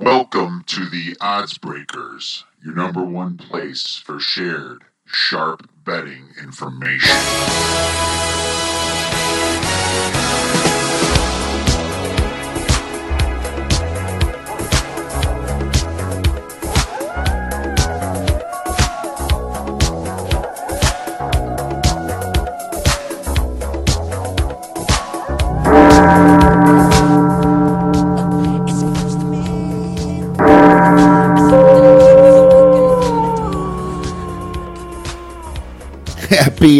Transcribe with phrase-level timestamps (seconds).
[0.00, 7.10] Welcome to the Odds Breakers, your number one place for shared, sharp betting information.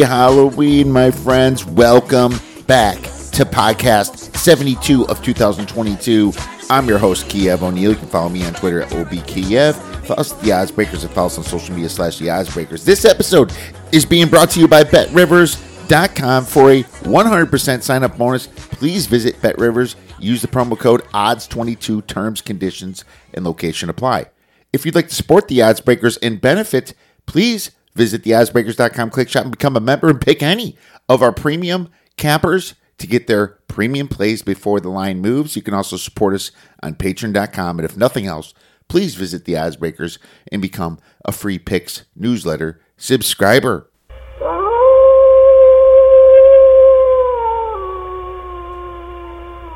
[0.00, 1.64] Halloween, my friends.
[1.64, 2.32] Welcome
[2.66, 2.96] back
[3.32, 6.32] to podcast 72 of 2022.
[6.70, 7.90] I'm your host, Kiev O'Neil.
[7.90, 9.74] You can follow me on Twitter at OBKiev.
[10.06, 12.52] Follow us at The Odds Breakers and follow us on social media slash The Odds
[12.52, 12.84] Breakers.
[12.84, 13.52] This episode
[13.92, 18.46] is being brought to you by BetRivers.com for a 100% sign up bonus.
[18.46, 19.96] Please visit BetRivers.
[20.18, 22.06] Use the promo code ODDS22.
[22.06, 23.04] Terms, conditions,
[23.34, 24.26] and location apply.
[24.72, 26.94] If you'd like to support The Odds Breakers and benefit,
[27.26, 30.76] please Visit theoddsbreakers.com, click shop, and become a member and pick any
[31.08, 35.56] of our premium cappers to get their premium plays before the line moves.
[35.56, 36.52] You can also support us
[36.82, 37.78] on patreon.com.
[37.78, 38.54] And if nothing else,
[38.88, 40.18] please visit the Odds Breakers
[40.52, 43.90] and become a free picks newsletter subscriber.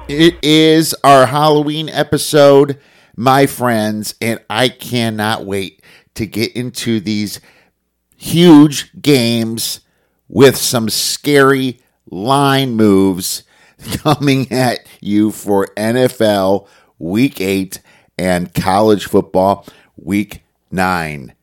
[0.06, 2.78] It is our Halloween episode,
[3.16, 5.82] my friends, and I cannot wait
[6.14, 7.40] to get into these
[8.16, 9.80] huge games
[10.28, 13.44] with some scary line moves
[13.96, 16.66] coming at you for NFL
[16.98, 17.80] week eight
[18.18, 21.34] and college football week nine.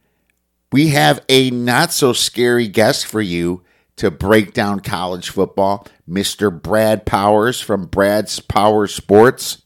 [0.72, 3.64] We have a not so scary guest for you
[3.98, 5.86] to break down college football.
[6.10, 6.52] Mr.
[6.62, 9.64] Brad Powers from Brad's Power Sports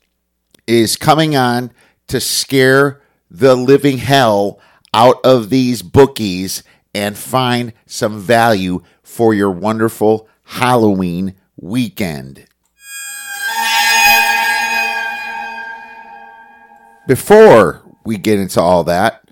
[0.68, 1.72] is coming on
[2.08, 4.60] to scare the living hell
[4.94, 6.64] out of these bookies
[6.96, 12.48] and find some value for your wonderful Halloween weekend.
[17.06, 19.30] Before we get into all that,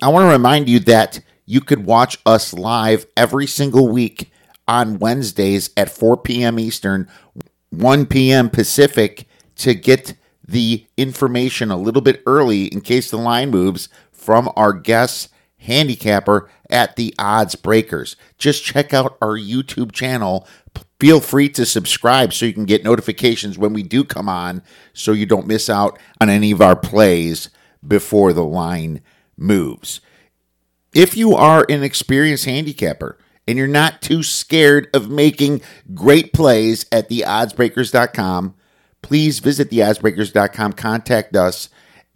[0.00, 4.30] I want to remind you that you could watch us live every single week
[4.68, 6.60] on Wednesdays at 4 p.m.
[6.60, 7.08] Eastern,
[7.70, 8.50] 1 p.m.
[8.50, 9.26] Pacific
[9.56, 10.14] to get
[10.46, 16.48] the information a little bit early in case the line moves from our guest handicapper
[16.70, 18.16] at the odds breakers.
[18.36, 20.46] Just check out our YouTube channel.
[21.00, 24.62] Feel free to subscribe so you can get notifications when we do come on
[24.92, 27.50] so you don't miss out on any of our plays
[27.86, 29.00] before the line
[29.36, 30.00] moves.
[30.94, 35.60] If you are an experienced handicapper and you're not too scared of making
[35.94, 38.54] great plays at theoddsbreakers.com,
[39.02, 41.68] please visit theoddsbreakers.com, contact us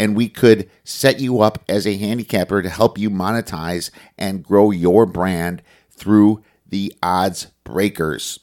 [0.03, 4.73] and we could set you up as a handicapper to help you monetize and grow
[4.73, 8.41] your brand through the odds breakers.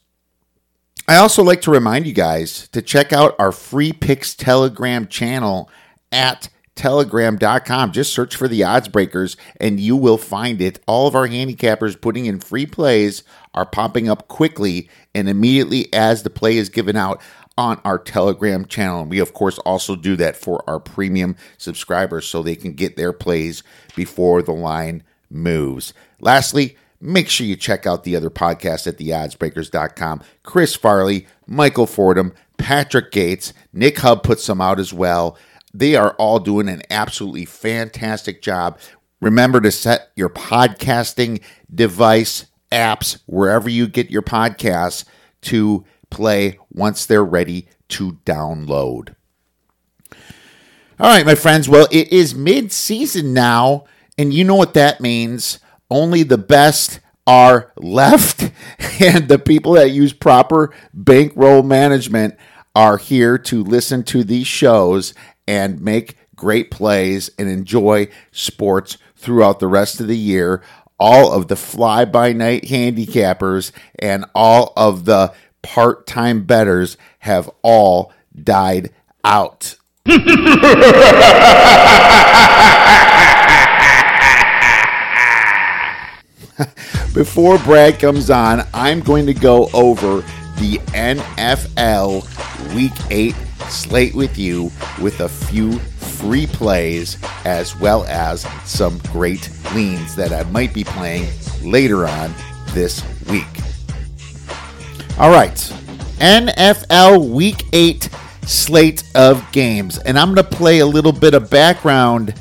[1.05, 5.69] I also like to remind you guys to check out our free picks telegram channel
[6.13, 7.91] at telegram.com.
[7.91, 10.79] Just search for the odds breakers and you will find it.
[10.87, 16.23] All of our handicappers putting in free plays are popping up quickly and immediately as
[16.23, 17.21] the play is given out
[17.59, 19.01] on our Telegram channel.
[19.01, 22.95] And we, of course, also do that for our premium subscribers so they can get
[22.95, 23.63] their plays
[23.97, 25.93] before the line moves.
[26.21, 30.21] Lastly, make sure you check out the other podcasts at theoddsbreakers.com.
[30.41, 35.37] Chris Farley, Michael Fordham, Patrick Gates, Nick Hub puts some out as well.
[35.73, 38.79] They are all doing an absolutely fantastic job.
[39.19, 41.41] Remember to set your podcasting
[41.73, 45.03] device apps wherever you get your podcasts
[45.41, 49.15] to play once they're ready to download.
[50.99, 51.69] All right, my friends.
[51.69, 53.85] Well, it is mid season now,
[54.17, 55.59] and you know what that means.
[55.89, 58.41] Only the best are left,
[58.99, 62.35] and the people that use proper bankroll management
[62.75, 65.13] are here to listen to these shows
[65.47, 70.61] and make great plays and enjoy sports throughout the rest of the year.
[70.99, 77.49] All of the fly by night handicappers and all of the part time betters have
[77.61, 78.91] all died
[79.23, 79.75] out.
[87.13, 90.21] Before Brad comes on, I'm going to go over
[90.57, 92.25] the NFL
[92.75, 93.35] Week 8
[93.69, 94.71] slate with you
[95.01, 100.83] with a few free plays as well as some great leans that I might be
[100.83, 101.27] playing
[101.63, 102.33] later on
[102.73, 103.45] this week.
[105.19, 105.53] All right.
[106.19, 108.09] NFL Week 8
[108.45, 109.97] slate of games.
[109.97, 112.33] And I'm going to play a little bit of background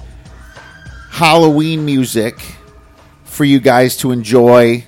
[1.11, 2.39] Halloween music
[3.25, 4.87] for you guys to enjoy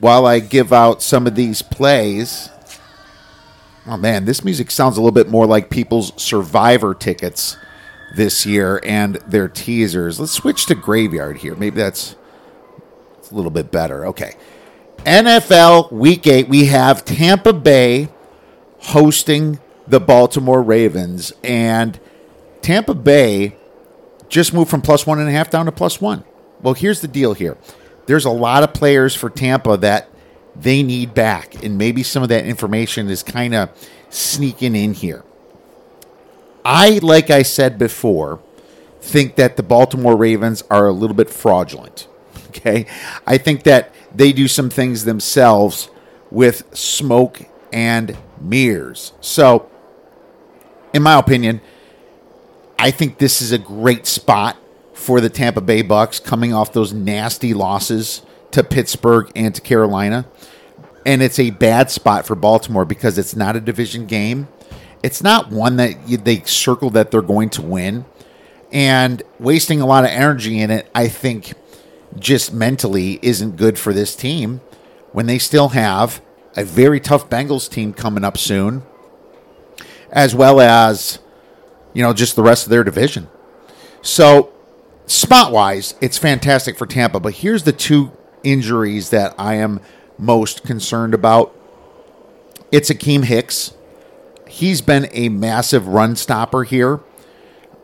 [0.00, 2.48] while I give out some of these plays.
[3.86, 7.58] Oh man, this music sounds a little bit more like people's survivor tickets
[8.16, 10.18] this year and their teasers.
[10.18, 11.54] Let's switch to graveyard here.
[11.54, 12.16] Maybe that's,
[13.30, 14.06] a little bit better.
[14.06, 14.34] Okay.
[15.04, 18.08] NFL week 8, we have Tampa Bay
[18.80, 21.98] hosting the Baltimore Ravens and
[22.60, 23.56] Tampa Bay
[24.28, 26.24] just moved from plus one and a half down to plus one.
[26.60, 27.56] Well, here's the deal here.
[28.06, 30.08] There's a lot of players for Tampa that
[30.56, 33.70] they need back, and maybe some of that information is kind of
[34.10, 35.24] sneaking in here.
[36.64, 38.40] I, like I said before,
[39.00, 42.07] think that the Baltimore Ravens are a little bit fraudulent.
[42.48, 42.86] Okay.
[43.26, 45.90] I think that they do some things themselves
[46.30, 47.42] with smoke
[47.72, 49.12] and mirrors.
[49.20, 49.70] So,
[50.92, 51.60] in my opinion,
[52.78, 54.56] I think this is a great spot
[54.94, 58.22] for the Tampa Bay Bucks coming off those nasty losses
[58.52, 60.26] to Pittsburgh and to Carolina.
[61.04, 64.48] And it's a bad spot for Baltimore because it's not a division game.
[65.02, 68.04] It's not one that you, they circle that they're going to win.
[68.70, 71.54] And wasting a lot of energy in it, I think,
[72.18, 74.60] just mentally isn't good for this team
[75.12, 76.20] when they still have
[76.56, 78.82] a very tough Bengals team coming up soon,
[80.10, 81.18] as well as
[81.92, 83.28] you know, just the rest of their division.
[84.02, 84.52] So,
[85.06, 87.20] spot wise, it's fantastic for Tampa.
[87.20, 88.12] But here's the two
[88.44, 89.80] injuries that I am
[90.18, 91.54] most concerned about
[92.70, 93.74] it's Akiem Hicks.
[94.46, 97.00] He's been a massive run stopper here,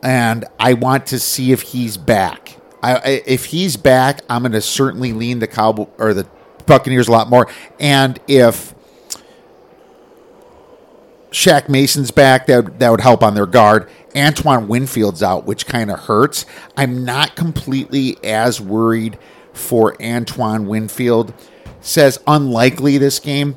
[0.02, 2.43] and I want to see if he's back.
[2.92, 6.28] I, if he's back, I'm going to certainly lean the Cowboy or the
[6.66, 7.48] Buccaneers a lot more.
[7.78, 8.74] And if
[11.30, 13.88] Shaq Mason's back, that that would help on their guard.
[14.16, 16.46] Antoine Winfield's out, which kind of hurts.
[16.76, 19.18] I'm not completely as worried
[19.52, 21.34] for Antoine Winfield.
[21.80, 23.56] Says unlikely this game.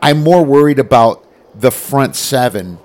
[0.00, 2.78] I'm more worried about the front seven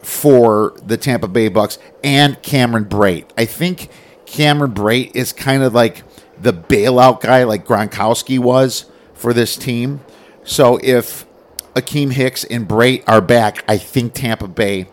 [0.00, 3.26] for the Tampa Bay Bucks and Cameron Brate.
[3.38, 3.88] I think
[4.32, 6.04] Cameron Brate is kind of like
[6.40, 10.00] the bailout guy, like Gronkowski was for this team.
[10.42, 11.26] So if
[11.74, 14.86] Akiem Hicks and Brate are back, I think Tampa Bay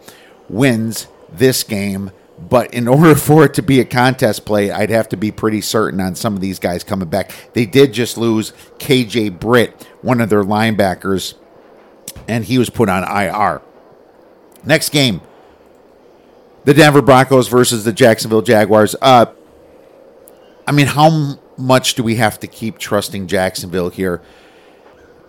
[0.50, 2.12] wins this game.
[2.38, 5.62] But in order for it to be a contest play, I'd have to be pretty
[5.62, 7.32] certain on some of these guys coming back.
[7.54, 11.36] They did just lose KJ Britt, one of their linebackers,
[12.28, 13.62] and he was put on IR.
[14.66, 15.22] Next game
[16.66, 18.96] the Denver Broncos versus the Jacksonville Jaguars.
[19.02, 19.28] Uh,
[20.68, 24.22] I mean, how much do we have to keep trusting Jacksonville here?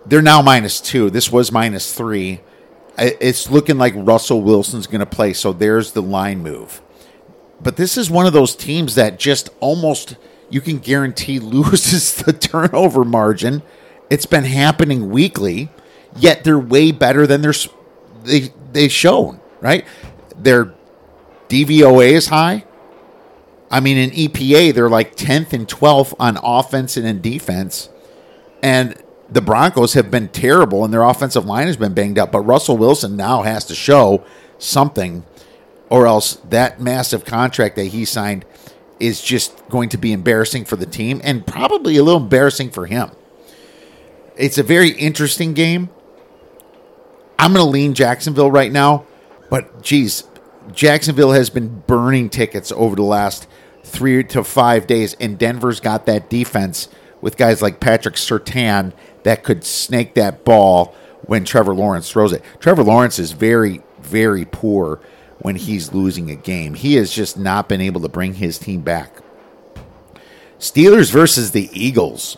[0.05, 1.09] They're now minus two.
[1.09, 2.41] This was minus three.
[2.97, 6.81] It's looking like Russell Wilson's going to play, so there's the line move.
[7.61, 10.17] But this is one of those teams that just almost
[10.49, 13.63] you can guarantee loses the turnover margin.
[14.09, 15.69] It's been happening weekly,
[16.15, 17.53] yet they're way better than they're
[18.23, 19.39] they they've shown.
[19.61, 19.85] Right,
[20.35, 20.73] their
[21.51, 22.63] DVOA is high.
[23.69, 27.89] I mean, in EPA, they're like 10th and 12th on offense and in defense.
[28.63, 28.95] And
[29.29, 32.31] the Broncos have been terrible and their offensive line has been banged up.
[32.31, 34.23] But Russell Wilson now has to show
[34.59, 35.25] something,
[35.89, 38.45] or else that massive contract that he signed
[39.01, 42.85] is just going to be embarrassing for the team and probably a little embarrassing for
[42.85, 43.11] him.
[44.37, 45.89] It's a very interesting game.
[47.37, 49.05] I'm going to lean Jacksonville right now,
[49.49, 50.23] but geez,
[50.73, 53.47] Jacksonville has been burning tickets over the last
[53.83, 56.87] three to five days, and Denver's got that defense
[57.19, 62.43] with guys like Patrick Surtain that could snake that ball when Trevor Lawrence throws it.
[62.59, 64.99] Trevor Lawrence is very, very poor
[65.39, 66.73] when he's losing a game.
[66.73, 69.17] He has just not been able to bring his team back.
[70.59, 72.37] Steelers versus the Eagles.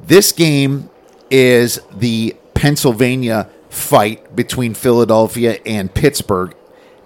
[0.00, 0.90] This game
[1.30, 6.54] is the Pennsylvania fight between Philadelphia and Pittsburgh.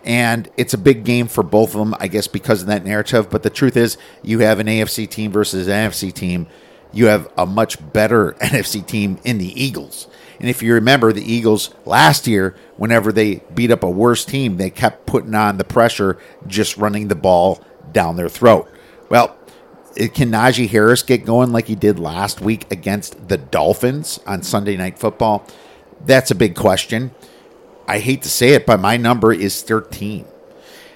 [0.04, 3.30] And it's a big game for both of them, I guess, because of that narrative.
[3.30, 6.48] But the truth is, you have an AFC team versus an NFC team
[6.92, 10.06] you have a much better NFC team in the Eagles.
[10.38, 14.56] And if you remember, the Eagles last year, whenever they beat up a worse team,
[14.56, 17.60] they kept putting on the pressure, just running the ball
[17.92, 18.68] down their throat.
[19.08, 19.36] Well,
[19.94, 24.76] can Najee Harris get going like he did last week against the Dolphins on Sunday
[24.76, 25.46] Night Football?
[26.04, 27.12] That's a big question.
[27.86, 30.24] I hate to say it, but my number is 13.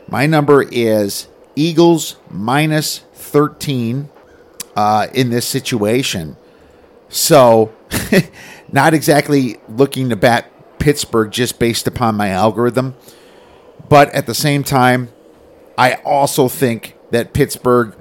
[0.09, 4.09] My number is Eagles minus 13
[4.77, 6.37] uh, in this situation.
[7.09, 7.73] So,
[8.73, 12.95] not exactly looking to bat Pittsburgh just based upon my algorithm,
[13.89, 15.09] But at the same time,
[15.79, 17.97] I also think that Pittsburgh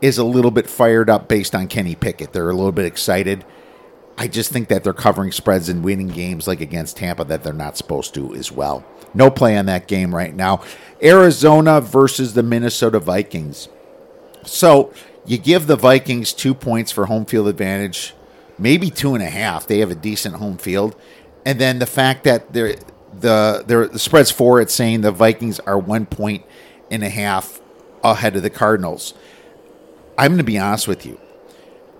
[0.00, 2.32] is a little bit fired up based on Kenny Pickett.
[2.32, 3.44] They're a little bit excited.
[4.16, 7.52] I just think that they're covering spreads and winning games like against Tampa that they're
[7.52, 8.84] not supposed to as well.
[9.12, 10.62] No play on that game right now.
[11.02, 13.68] Arizona versus the Minnesota Vikings.
[14.44, 14.92] So
[15.26, 18.14] you give the Vikings two points for home field advantage,
[18.58, 19.66] maybe two and a half.
[19.66, 20.94] They have a decent home field,
[21.44, 22.76] and then the fact that they're
[23.20, 24.60] the they're, the spread's four.
[24.60, 26.44] It's saying the Vikings are one point
[26.90, 27.60] and a half
[28.02, 29.14] ahead of the Cardinals.
[30.18, 31.18] I'm going to be honest with you.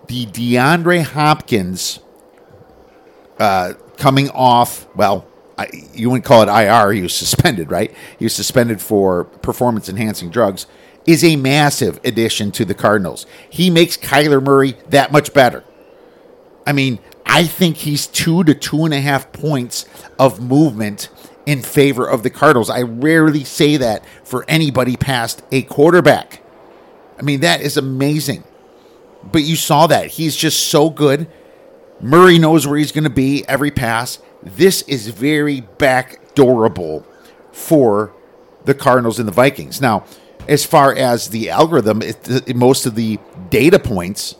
[0.07, 2.01] The DeAndre Hopkins
[3.39, 6.93] uh, coming off, well, I, you wouldn't call it IR.
[6.93, 7.95] He was suspended, right?
[8.19, 10.67] He was suspended for performance enhancing drugs.
[11.07, 13.27] Is a massive addition to the Cardinals.
[13.51, 15.63] He makes Kyler Murray that much better.
[16.67, 19.85] I mean, I think he's two to two and a half points
[20.19, 21.11] of movement
[21.45, 22.71] in favor of the Cardinals.
[22.71, 26.43] I rarely say that for anybody past a quarterback.
[27.19, 28.45] I mean, that is amazing.
[29.31, 30.09] But you saw that.
[30.13, 31.27] He's just so good.
[32.01, 34.19] Murray knows where he's going to be every pass.
[34.43, 37.05] This is very backdoorable
[37.53, 38.13] for
[38.65, 39.81] the Cardinals and the Vikings.
[39.81, 40.05] Now,
[40.47, 44.37] as far as the algorithm, it, most of the data points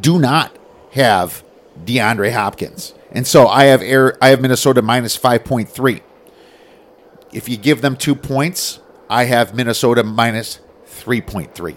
[0.00, 0.56] do not
[0.92, 1.44] have
[1.84, 2.94] DeAndre Hopkins.
[3.12, 6.00] And so I have air, I have Minnesota minus 5.3.
[7.32, 8.80] If you give them 2 points,
[9.10, 11.76] I have Minnesota minus 3.3.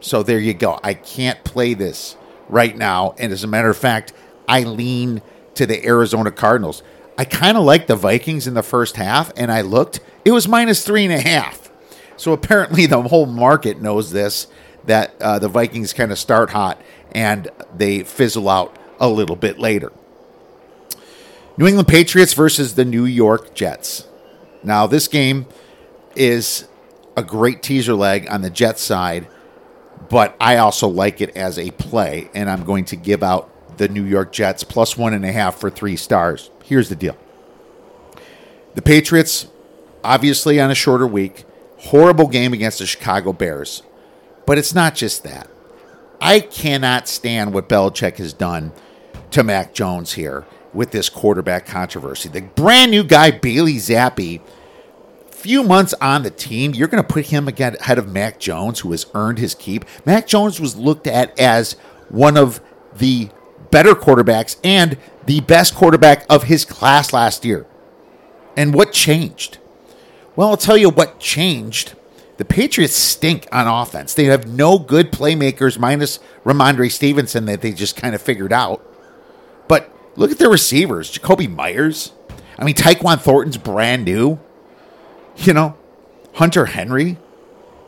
[0.00, 0.78] So there you go.
[0.82, 2.16] I can't play this
[2.48, 3.14] right now.
[3.18, 4.12] And as a matter of fact,
[4.46, 5.22] I lean
[5.54, 6.82] to the Arizona Cardinals.
[7.16, 10.46] I kind of like the Vikings in the first half, and I looked, it was
[10.46, 11.70] minus three and a half.
[12.16, 14.46] So apparently, the whole market knows this
[14.84, 16.80] that uh, the Vikings kind of start hot
[17.12, 19.92] and they fizzle out a little bit later.
[21.56, 24.06] New England Patriots versus the New York Jets.
[24.62, 25.46] Now, this game
[26.14, 26.68] is
[27.16, 29.26] a great teaser leg on the Jets side,
[30.08, 33.88] but I also like it as a play, and I'm going to give out the
[33.88, 36.50] New York Jets plus one and a half for three stars.
[36.64, 37.16] Here's the deal
[38.74, 39.48] the Patriots,
[40.04, 41.44] obviously on a shorter week,
[41.78, 43.82] horrible game against the Chicago Bears.
[44.46, 45.48] But it's not just that.
[46.20, 48.72] I cannot stand what Belichick has done
[49.30, 52.28] to Mac Jones here with this quarterback controversy.
[52.28, 54.40] The brand new guy, Bailey Zappe,
[55.38, 58.80] few months on the team, you're going to put him again ahead of Mac Jones,
[58.80, 59.84] who has earned his keep.
[60.04, 61.74] Mac Jones was looked at as
[62.08, 62.60] one of
[62.96, 63.30] the
[63.70, 67.66] better quarterbacks and the best quarterback of his class last year.
[68.56, 69.58] And what changed?
[70.34, 71.94] Well, I'll tell you what changed.
[72.38, 74.14] The Patriots stink on offense.
[74.14, 78.84] They have no good playmakers minus Rhamondre Stevenson that they just kind of figured out.
[79.68, 81.16] But look at their receivers.
[81.16, 82.12] Jakobi Meyers.
[82.58, 84.40] I mean, Tyquan Thornton's brand new.
[85.38, 85.76] You know,
[86.34, 87.16] Hunter Henry.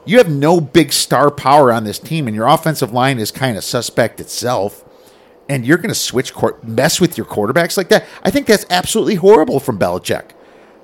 [0.07, 3.57] You have no big star power on this team, and your offensive line is kind
[3.57, 4.85] of suspect itself
[5.51, 8.07] and you're going to switch court, mess with your quarterbacks like that.
[8.23, 10.31] I think that's absolutely horrible from Belichick.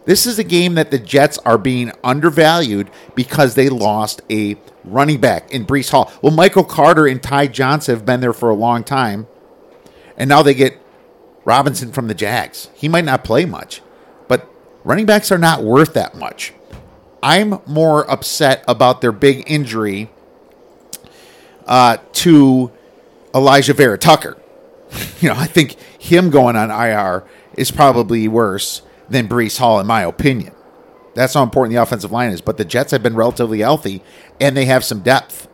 [0.07, 5.21] This is a game that the Jets are being undervalued because they lost a running
[5.21, 6.13] back in Breece Hall.
[6.21, 9.29] Well, Michael Carter and Ty Johnson have been there for a long time,
[10.17, 10.81] and now they get
[11.45, 12.69] Robinson from the Jags.
[12.75, 13.83] He might not play much,
[14.87, 16.55] running backs are not worth that much.
[17.23, 20.11] I'm more upset about their big injury
[21.66, 22.71] uh, to
[23.35, 24.37] Alijah Vera-Tucker.
[25.21, 27.25] you know, I think him going on IR
[27.57, 30.55] is probably worse than Breece Hall, in my opinion.
[31.14, 32.40] That's how important the offensive line is.
[32.40, 34.02] But the Jets have been relatively healthy
[34.40, 35.49] and they have some depth.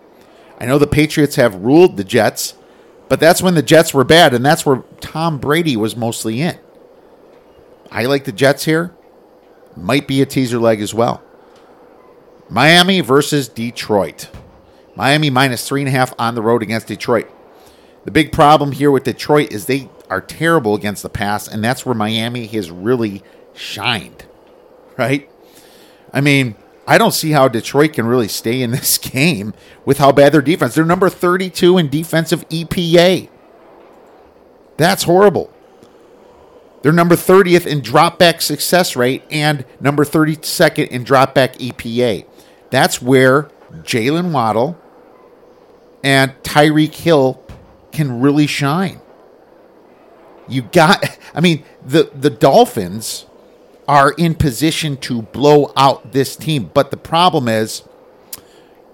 [0.58, 2.54] I know the Patriots have ruled the Jets,
[3.08, 6.58] but that's when the Jets were bad, and that's where Tom Brady was mostly in.
[7.90, 8.94] I like the Jets here.
[9.76, 11.22] Might be a teaser leg as well.
[12.48, 14.28] Miami versus Detroit.
[14.94, 17.30] Miami minus three and a half on the road against Detroit.
[18.04, 21.86] The big problem here with Detroit is they are terrible against the pass, and that's
[21.86, 23.22] where Miami has really
[23.54, 24.26] shined,
[24.98, 25.30] right?
[26.12, 30.12] I mean, I don't see how Detroit can really stay in this game with how
[30.12, 30.74] bad their defense.
[30.74, 33.28] They're number 32 in defensive EPA.
[34.76, 35.52] That's horrible.
[36.82, 42.26] They're number 30th in dropback success rate and number 32nd in dropback EPA.
[42.70, 43.44] That's where
[43.82, 44.78] Jaylen Waddle
[46.02, 47.40] and Tyreek Hill
[47.92, 49.00] can really shine.
[50.48, 53.26] You got I mean the the Dolphins
[53.86, 57.82] are in position to blow out this team, but the problem is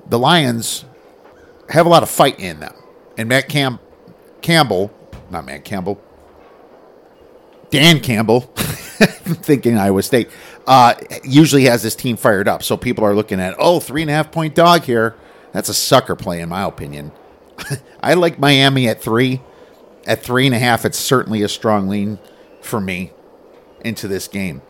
[0.09, 0.85] the Lions
[1.69, 2.75] have a lot of fight in them.
[3.17, 3.79] And Matt Cam-
[4.41, 4.91] Campbell,
[5.31, 6.01] not Matt Campbell,
[7.71, 8.41] Dan Campbell
[9.43, 10.31] thinking Iowa State,
[10.67, 12.63] uh, usually has this team fired up.
[12.63, 15.17] So people are looking at, oh, three and a half point dog here.
[15.53, 17.13] That's a sucker play, in my opinion.
[18.03, 19.43] I like Miami at three.
[20.07, 22.19] At three and a half, it's certainly a strong lean
[22.63, 23.13] for me
[23.85, 24.63] into this game.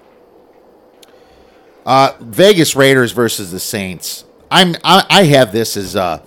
[1.87, 4.25] Uh, Vegas Raiders versus the Saints.
[4.51, 6.25] I'm I, I have this as uh,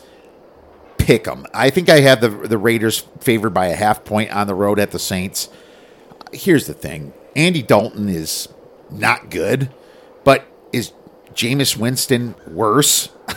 [0.98, 1.46] pick 'em.
[1.54, 4.80] I think I have the the Raiders favored by a half point on the road
[4.80, 5.50] at the Saints.
[6.34, 8.50] Here's the thing: Andy Dalton is
[8.90, 9.70] not good,
[10.24, 10.94] but is
[11.34, 13.10] Jameis Winston worse?
[13.28, 13.36] I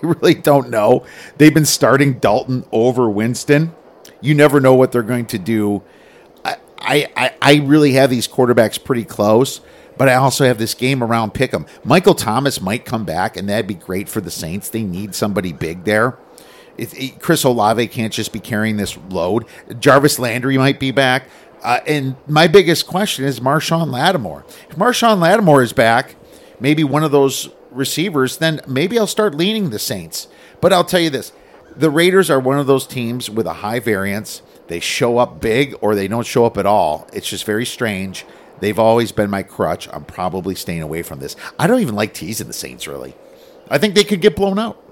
[0.00, 1.04] really don't know.
[1.38, 3.74] They've been starting Dalton over Winston.
[4.20, 5.82] You never know what they're going to do.
[6.84, 9.60] I I, I really have these quarterbacks pretty close,
[9.96, 11.66] but I also have this game around pick 'em.
[11.84, 14.68] Michael Thomas might come back, and that'd be great for the Saints.
[14.68, 16.18] They need somebody big there.
[16.76, 19.44] It, it, eh, Chris Olave can't just be carrying this load.
[19.78, 21.28] Jarvis Landry might be back.
[21.62, 24.44] Uh, and my biggest question is Marshon Lattimore.
[24.68, 26.16] If Marshon Lattimore is back,
[26.58, 30.28] maybe one of those receivers, then maybe I'll start leaning the Saints.
[30.60, 31.32] But I'll tell you this
[31.76, 34.42] the Raiders are one of those teams with a high variance.
[34.68, 37.08] They show up big or they don't show up at all.
[37.12, 38.24] It's just very strange.
[38.60, 39.88] They've always been my crutch.
[39.92, 41.34] I'm probably staying away from this.
[41.58, 43.14] I don't even like teasing the Saints, really.
[43.68, 44.82] I think they could get blown out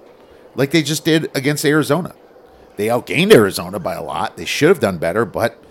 [0.55, 2.15] like they just did against Arizona.
[2.77, 4.37] They outgained Arizona by a lot.
[4.37, 5.63] They should have done better, but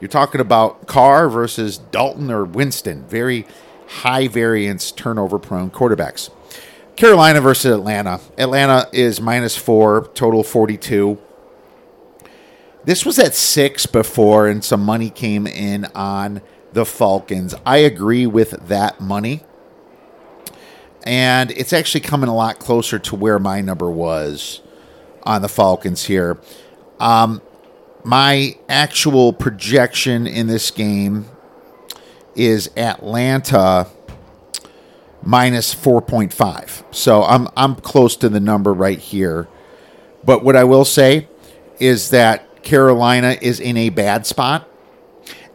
[0.00, 3.06] you're talking about Carr versus Dalton or Winston.
[3.06, 3.46] Very
[3.88, 6.30] high variance, turnover prone quarterbacks.
[6.96, 8.20] Carolina versus Atlanta.
[8.38, 11.18] Atlanta is minus four, total 42.
[12.84, 16.40] This was at six before, and some money came in on
[16.72, 17.54] the Falcons.
[17.66, 19.42] I agree with that money.
[21.02, 24.60] And it's actually coming a lot closer to where my number was
[25.22, 26.38] on the Falcons here.
[26.98, 27.42] Um,
[28.06, 31.26] my actual projection in this game
[32.36, 33.88] is Atlanta
[35.24, 36.94] minus 4.5.
[36.94, 39.48] So I'm I'm close to the number right here.
[40.24, 41.28] But what I will say
[41.80, 44.68] is that Carolina is in a bad spot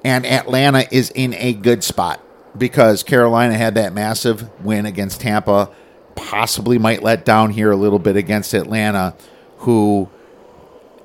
[0.04, 2.22] and Atlanta is in a good spot
[2.58, 5.70] because Carolina had that massive win against Tampa,
[6.16, 9.16] possibly might let down here a little bit against Atlanta
[9.60, 10.10] who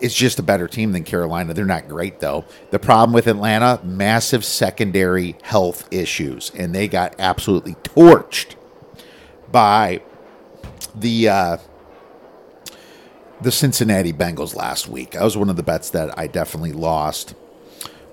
[0.00, 1.54] is just a better team than Carolina.
[1.54, 2.44] They're not great though.
[2.70, 8.54] The problem with Atlanta, massive secondary health issues, and they got absolutely torched
[9.50, 10.02] by
[10.94, 11.56] the uh,
[13.40, 15.12] the Cincinnati Bengals last week.
[15.12, 17.34] That was one of the bets that I definitely lost.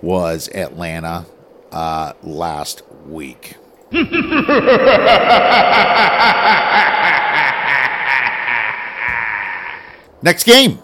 [0.01, 1.25] Was Atlanta
[1.71, 3.55] uh, last week?
[10.21, 10.79] Next game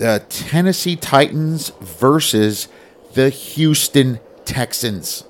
[0.00, 2.68] the Tennessee Titans versus
[3.12, 5.24] the Houston Texans.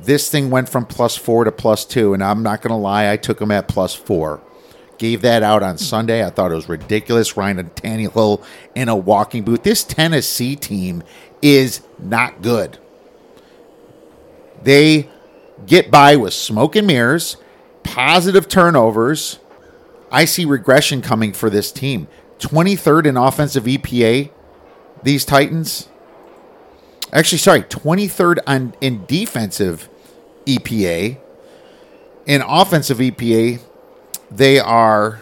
[0.00, 3.10] This thing went from plus four to plus two, and I'm not going to lie,
[3.10, 4.40] I took them at plus four.
[4.98, 6.24] Gave that out on Sunday.
[6.24, 7.36] I thought it was ridiculous.
[7.36, 8.44] Ryan Tannehill
[8.76, 9.64] in a walking boot.
[9.64, 11.02] This Tennessee team
[11.42, 12.78] is not good.
[14.62, 15.08] They
[15.66, 17.36] get by with smoke and mirrors,
[17.82, 19.40] positive turnovers.
[20.12, 22.06] I see regression coming for this team.
[22.38, 24.30] 23rd in offensive EPA,
[25.02, 25.88] these Titans.
[27.12, 29.88] Actually, sorry, 23rd on in defensive
[30.46, 31.18] EPA.
[32.26, 33.60] In offensive EPA,
[34.30, 35.20] they are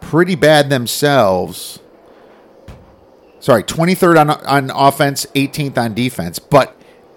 [0.00, 1.78] pretty bad themselves.
[3.38, 6.76] Sorry, 23rd on on offense, 18th on defense, but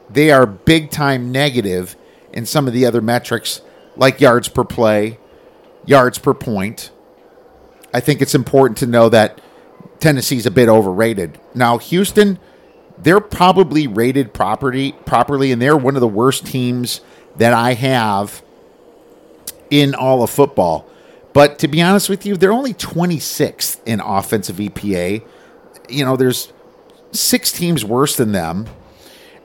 [0.09, 1.97] they are big time negative
[2.31, 3.61] in some of the other metrics
[3.95, 5.19] like yards per play,
[5.85, 6.91] yards per point.
[7.93, 9.39] I think it's important to know that
[9.99, 11.39] Tennessee's a bit overrated.
[11.53, 12.39] Now, Houston,
[12.97, 17.01] they're probably rated property properly, and they're one of the worst teams
[17.37, 18.43] that I have
[19.69, 20.87] in all of football.
[21.33, 25.23] But to be honest with you, they're only 26th in offensive EPA.
[25.89, 26.53] You know, there's
[27.11, 28.67] six teams worse than them.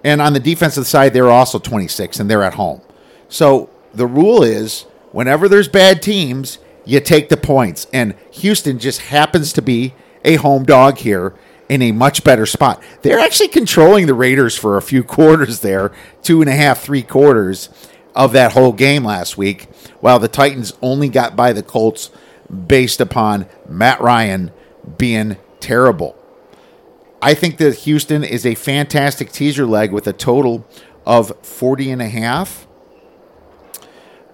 [0.05, 2.81] And on the defensive side, they're also 26, and they're at home.
[3.29, 4.83] So the rule is
[5.13, 7.87] whenever there's bad teams, you take the points.
[7.92, 11.35] And Houston just happens to be a home dog here
[11.68, 12.83] in a much better spot.
[13.03, 17.03] They're actually controlling the Raiders for a few quarters there, two and a half, three
[17.03, 17.68] quarters
[18.14, 19.68] of that whole game last week,
[20.01, 22.11] while the Titans only got by the Colts
[22.66, 24.51] based upon Matt Ryan
[24.96, 26.16] being terrible.
[27.20, 30.66] I think that Houston is a fantastic teaser leg with a total
[31.05, 32.66] of 40 and a half.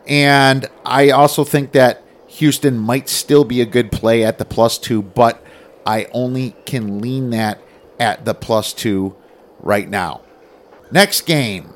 [0.06, 2.03] And I also think that
[2.34, 5.40] Houston might still be a good play at the plus two, but
[5.86, 7.60] I only can lean that
[8.00, 9.14] at the plus two
[9.60, 10.20] right now.
[10.90, 11.74] Next game.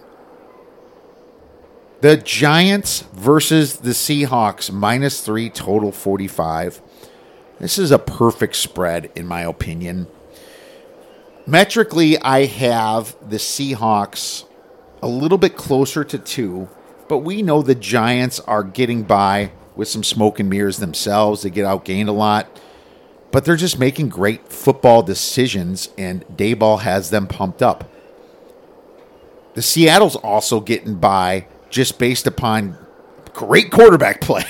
[2.01, 6.83] The Giants versus the Seahawks, minus three, total 45.
[7.61, 10.09] This is a perfect spread, in my opinion.
[11.47, 14.45] Metrically, I have the Seahawks
[15.03, 16.69] a little bit closer to two,
[17.09, 21.43] but we know the Giants are getting by with some smoke and mirrors themselves.
[21.43, 22.61] They get outgained a lot,
[23.31, 27.89] but they're just making great football decisions, and Daboll has them pumped up.
[29.55, 32.77] The Seattle's also getting by just based upon
[33.33, 34.45] great quarterback play.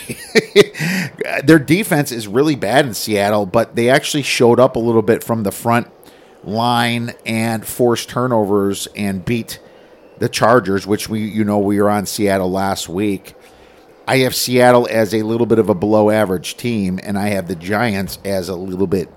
[1.44, 5.22] Their defense is really bad in Seattle, but they actually showed up a little bit
[5.22, 5.88] from the front
[6.42, 9.60] line and forced turnovers and beat
[10.18, 13.34] the Chargers, which we you know we were on Seattle last week.
[14.08, 17.46] I have Seattle as a little bit of a below average team, and I have
[17.46, 19.12] the Giants as a little bit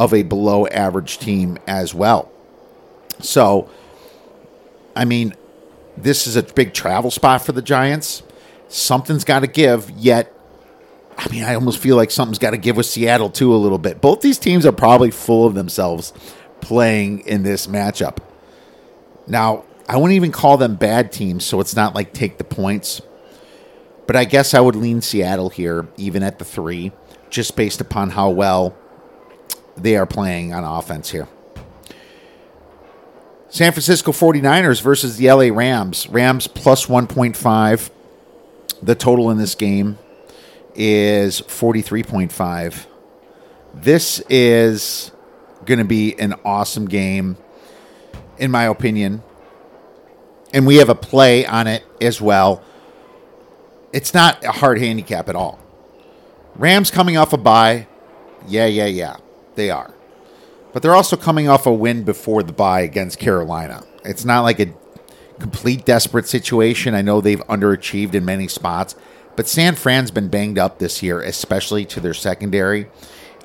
[0.00, 2.28] of a below average team as well.
[3.20, 3.70] So,
[4.96, 5.34] I mean,
[5.96, 8.24] this is a big travel spot for the Giants.
[8.66, 10.34] Something's got to give, yet,
[11.16, 13.78] I mean, I almost feel like something's got to give with Seattle too a little
[13.78, 14.00] bit.
[14.00, 16.12] Both these teams are probably full of themselves
[16.60, 18.18] playing in this matchup.
[19.28, 23.02] Now, I wouldn't even call them bad teams, so it's not like take the points.
[24.06, 26.92] But I guess I would lean Seattle here, even at the three,
[27.30, 28.76] just based upon how well
[29.76, 31.28] they are playing on offense here.
[33.48, 36.08] San Francisco 49ers versus the LA Rams.
[36.08, 37.90] Rams plus 1.5.
[38.82, 39.98] The total in this game
[40.74, 42.86] is 43.5.
[43.74, 45.12] This is
[45.66, 47.36] going to be an awesome game,
[48.38, 49.22] in my opinion.
[50.54, 52.62] And we have a play on it as well.
[53.92, 55.58] It's not a hard handicap at all.
[56.56, 57.86] Rams coming off a bye.
[58.46, 59.16] Yeah, yeah, yeah.
[59.54, 59.92] They are.
[60.72, 63.84] But they're also coming off a win before the bye against Carolina.
[64.04, 64.72] It's not like a
[65.38, 66.94] complete desperate situation.
[66.94, 68.94] I know they've underachieved in many spots,
[69.36, 72.88] but San Fran's been banged up this year, especially to their secondary.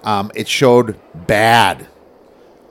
[0.03, 1.87] Um, it showed bad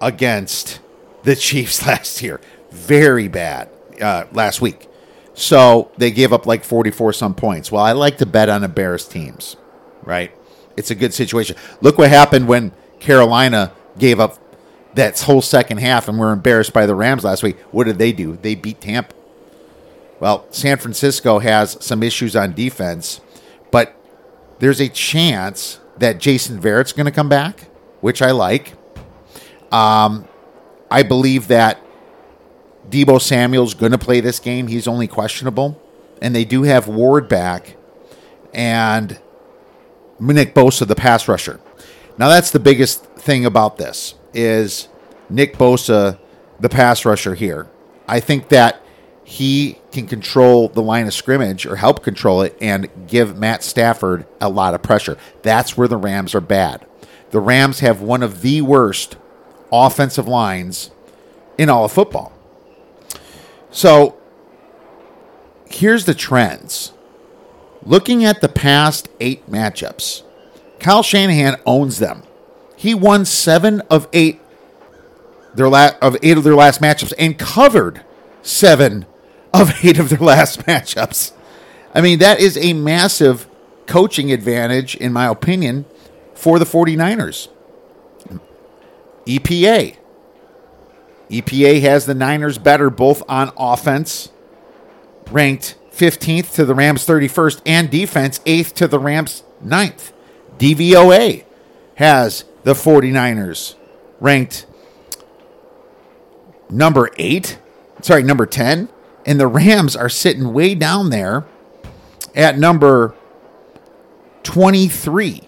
[0.01, 0.81] against
[1.25, 2.41] the Chiefs last year.
[2.71, 3.69] Very bad
[4.01, 4.89] uh, last week.
[5.37, 7.71] So they gave up like 44 some points.
[7.71, 9.57] Well, I like to bet on the Bears teams,
[10.03, 10.33] right?
[10.79, 11.57] It's a good situation.
[11.83, 14.39] Look what happened when Carolina gave up
[14.95, 17.59] that whole second half and were embarrassed by the Rams last week.
[17.71, 18.39] What did they do?
[18.41, 19.15] They beat Tampa.
[20.21, 23.21] Well, San Francisco has some issues on defense,
[23.71, 23.95] but
[24.59, 27.65] there's a chance that Jason Verrett's going to come back,
[28.01, 28.73] which I like.
[29.71, 30.27] Um,
[30.91, 31.79] I believe that
[32.91, 34.69] Deebo Samuel's going to play this game.
[34.69, 35.81] He's only questionable.
[36.23, 37.77] And they do have Ward back
[38.55, 39.19] and
[40.19, 41.61] Nick Bosa, the pass rusher.
[42.19, 44.89] Now, that's the biggest thing about this is
[45.29, 46.19] Nick Bosa,
[46.59, 47.69] the pass rusher here.
[48.09, 48.81] I think that
[49.25, 54.25] he can control the line of scrimmage or help control it and give Matt Stafford
[54.41, 55.19] a lot of pressure.
[55.43, 56.87] That's where the Rams are bad.
[57.31, 59.17] The Rams have one of the worst
[59.73, 60.91] offensive lines
[61.59, 62.33] in all of football.
[63.71, 64.17] So
[65.67, 66.93] here's the trends.
[67.85, 70.23] Looking at the past eight matchups,
[70.81, 72.23] Kyle Shanahan owns them.
[72.77, 74.41] He won seven of eight
[75.55, 78.05] their la- of eight of their last matchups and covered
[78.43, 79.07] seven
[79.55, 81.33] of eight of their last matchups.
[81.95, 83.49] I mean, that is a massive
[83.87, 85.87] coaching advantage, in my opinion,
[86.35, 87.49] for the 49ers.
[89.27, 89.97] EPA.
[91.31, 94.31] EPA has the Niners better both on offense,
[95.31, 100.13] ranked 15th to the Rams 31st, and defense 8th to the Rams 9th.
[100.59, 101.45] DVOA
[101.97, 103.75] has the 49ers
[104.21, 104.67] ranked
[106.71, 107.59] number 8,
[108.03, 108.89] sorry, number 10,
[109.25, 111.45] and the Rams are sitting way down there
[112.35, 113.15] at number
[114.43, 115.46] 23.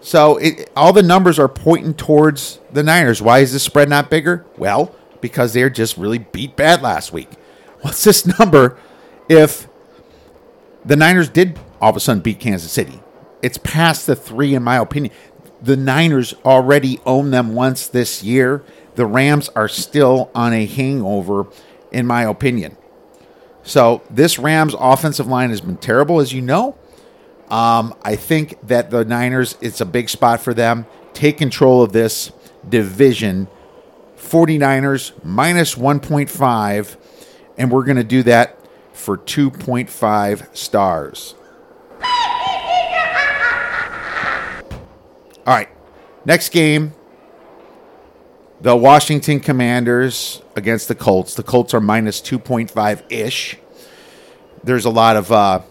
[0.00, 3.20] So it, all the numbers are pointing towards the Niners.
[3.20, 4.46] Why is the spread not bigger?
[4.56, 7.30] Well, because they're just really beat bad last week.
[7.82, 8.78] What's this number
[9.28, 9.68] if
[10.84, 13.00] the Niners did all of a sudden beat Kansas City?
[13.42, 15.12] It's past the three, in my opinion.
[15.62, 18.62] The Niners already own them once this year.
[18.94, 21.46] The Rams are still on a hangover,
[21.92, 22.76] in my opinion.
[23.62, 26.76] So this Rams offensive line has been terrible, as you know.
[27.50, 30.86] Um, I think that the Niners, it's a big spot for them.
[31.12, 32.30] Take control of this
[32.68, 33.48] division.
[34.16, 36.96] 49ers minus 1.5,
[37.58, 38.56] and we're going to do that
[38.92, 41.34] for 2.5 stars.
[45.46, 45.68] All right,
[46.24, 46.92] next game
[48.60, 51.34] The Washington Commanders against the Colts.
[51.34, 53.56] The Colts are minus 2.5 ish.
[54.62, 55.62] There's a lot of uh,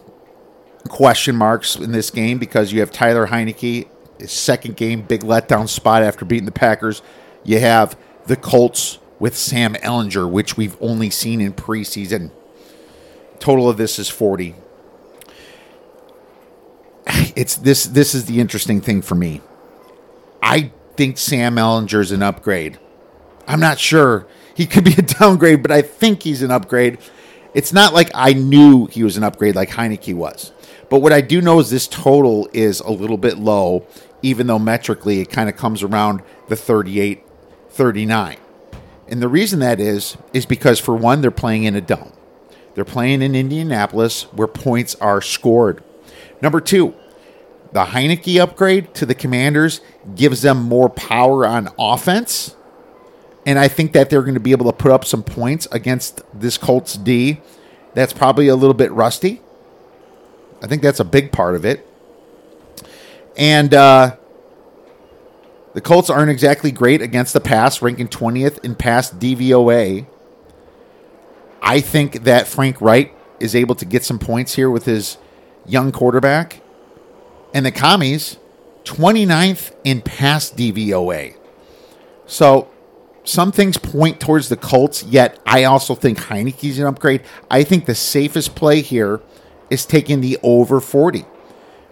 [0.90, 3.88] question marks in this game because you have Taylor Heinicke,
[4.20, 7.02] his second game, big letdown spot after beating the Packers.
[7.44, 12.32] You have the Colts with Sam Ehlinger, which we've only seen in preseason.
[13.40, 14.56] Total of this is 40.
[17.36, 19.42] It's this this is the interesting thing for me.
[20.44, 22.78] I think Sam Ehlinger is an upgrade.
[23.48, 24.28] I'm not sure.
[24.54, 27.00] He could be a downgrade, but I think he's an upgrade.
[27.54, 30.52] It's not like I knew he was an upgrade like Heinicke was.
[30.90, 33.86] But what I do know is this total is a little bit low,
[34.22, 37.24] even though metrically it kind of comes around the 38
[37.70, 38.38] 39.
[39.08, 42.14] And the reason that is, is because for one, they're playing in a dome.
[42.76, 45.84] They're playing in Indianapolis where points are scored.
[46.42, 46.94] Number two,
[47.72, 49.82] the Heinicke upgrade to the Commanders
[50.16, 52.56] gives them more power on offense.
[53.46, 56.22] And I think that they're going to be able to put up some points against
[56.34, 57.42] this Colts D
[57.94, 59.42] that's probably a little bit rusty.
[60.62, 61.86] I think that's a big part of it.
[63.38, 64.18] And uh,
[65.74, 70.08] the Colts aren't exactly great against the pass, ranking 20th in pass DVOA.
[71.62, 75.18] I think that Frank Reich is able to get some points here with his
[75.66, 76.62] young quarterback.
[77.54, 78.38] And the commies,
[78.84, 81.36] 29th in pass DVOA.
[82.26, 82.70] So
[83.24, 87.22] some things point towards the Colts, yet I also think Heinicke's an upgrade.
[87.50, 89.22] I think the safest play here
[89.70, 91.26] is taking the over 40.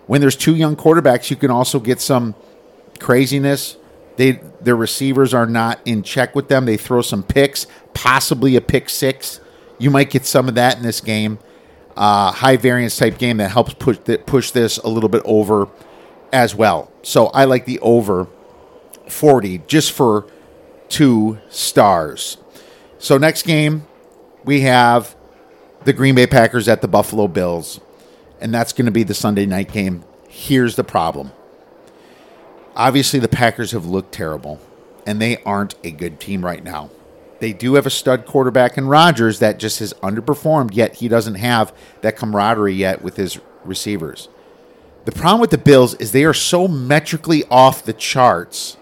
[0.06, 2.36] When there's two young quarterbacks, you can also get some
[3.00, 3.78] craziness.
[4.16, 6.66] They their receivers are not in check with them.
[6.66, 9.40] They throw some picks, possibly a pick six.
[9.78, 11.40] You might get some of that in this game.
[11.96, 15.68] Uh, high variance type game that helps push push this a little bit over
[16.32, 16.92] as well.
[17.04, 18.28] So I like the over
[19.08, 20.26] 40 just for
[20.90, 22.38] two stars.
[22.98, 23.86] So next game
[24.44, 25.16] we have
[25.88, 27.80] the Green Bay Packers at the Buffalo Bills,
[28.42, 30.04] and that's going to be the Sunday night game.
[30.28, 31.32] Here's the problem.
[32.76, 34.60] Obviously, the Packers have looked terrible,
[35.06, 36.90] and they aren't a good team right now.
[37.40, 41.36] They do have a stud quarterback in Rodgers that just has underperformed, yet he doesn't
[41.36, 44.28] have that camaraderie yet with his receivers.
[45.06, 48.76] The problem with the Bills is they are so metrically off the charts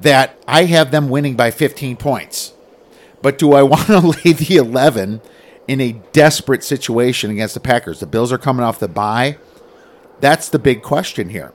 [0.00, 2.54] that I have them winning by 15 points.
[3.20, 5.20] But do I want to lay the 11
[5.68, 8.00] in a desperate situation against the Packers?
[8.00, 9.38] The Bills are coming off the bye.
[10.20, 11.52] That's the big question here.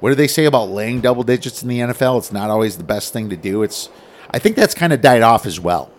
[0.00, 2.18] What do they say about laying double digits in the NFL?
[2.18, 3.62] It's not always the best thing to do.
[3.62, 3.88] It's
[4.30, 5.92] I think that's kind of died off as well.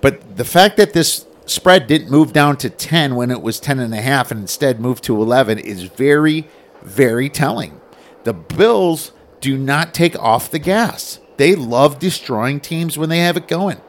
[0.00, 3.80] But the fact that this spread didn't move down to 10 when it was 10
[3.80, 6.46] and a half and instead moved to 11 is very
[6.82, 7.80] very telling.
[8.24, 11.20] The Bills do not take off the gas.
[11.36, 13.80] They love destroying teams when they have it going.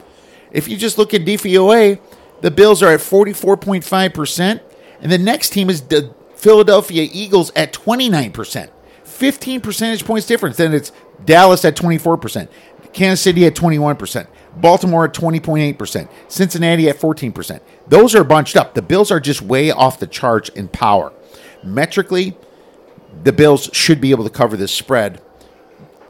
[0.51, 1.99] If you just look at DVOA,
[2.41, 4.62] the Bills are at 44.5%,
[5.02, 8.69] and the next team is the Philadelphia Eagles at 29%.
[9.04, 10.58] 15 percentage points difference.
[10.58, 10.93] Then it's
[11.25, 12.47] Dallas at 24%,
[12.93, 17.60] Kansas City at 21%, Baltimore at 20.8%, Cincinnati at 14%.
[17.88, 18.73] Those are bunched up.
[18.73, 21.12] The Bills are just way off the charts in power.
[21.63, 22.38] Metrically,
[23.23, 25.21] the Bills should be able to cover this spread.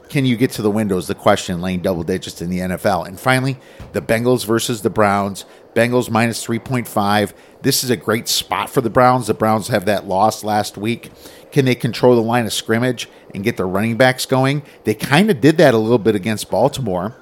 [0.08, 1.06] Can you get to the windows?
[1.06, 3.06] The question, laying double digits in the NFL.
[3.06, 3.58] And finally,
[3.92, 5.44] the Bengals versus the Browns.
[5.74, 7.32] Bengals minus 3.5.
[7.62, 9.26] This is a great spot for the Browns.
[9.26, 11.10] The Browns have that loss last week.
[11.52, 14.62] Can they control the line of scrimmage and get their running backs going?
[14.84, 17.14] They kind of did that a little bit against Baltimore.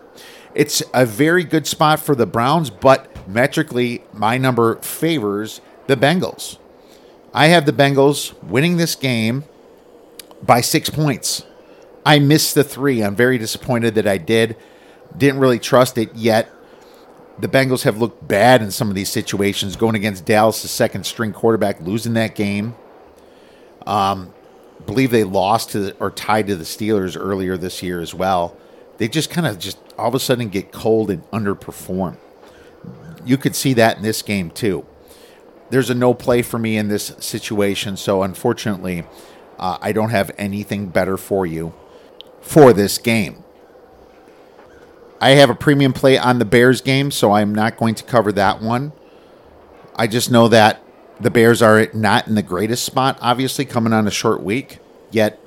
[0.54, 6.58] It's a very good spot for the Browns, but metrically, my number favors the Bengals.
[7.34, 9.44] I have the Bengals winning this game
[10.42, 11.44] by six points.
[12.04, 13.02] I missed the three.
[13.02, 14.56] I'm very disappointed that I did.
[15.16, 16.48] Didn't really trust it yet.
[17.40, 21.32] The Bengals have looked bad in some of these situations, going against Dallas' second string
[21.32, 22.74] quarterback, losing that game.
[23.86, 24.34] Um,
[24.86, 28.56] believe they lost to the, or tied to the Steelers earlier this year as well.
[28.96, 32.16] They just kind of just all of a sudden get cold and underperform.
[33.24, 34.84] You could see that in this game too.
[35.70, 39.04] There's a no play for me in this situation, so unfortunately,
[39.58, 41.74] uh, I don't have anything better for you
[42.40, 43.44] for this game.
[45.20, 48.32] I have a premium play on the Bears game, so I'm not going to cover
[48.32, 48.92] that one.
[49.96, 50.80] I just know that
[51.20, 54.78] the Bears are not in the greatest spot, obviously, coming on a short week.
[55.10, 55.40] Yet,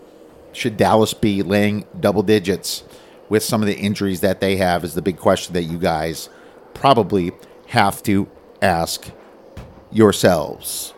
[0.51, 2.83] should Dallas be laying double digits
[3.29, 4.83] with some of the injuries that they have?
[4.83, 6.29] Is the big question that you guys
[6.73, 7.31] probably
[7.67, 8.27] have to
[8.61, 9.09] ask
[9.91, 10.93] yourselves.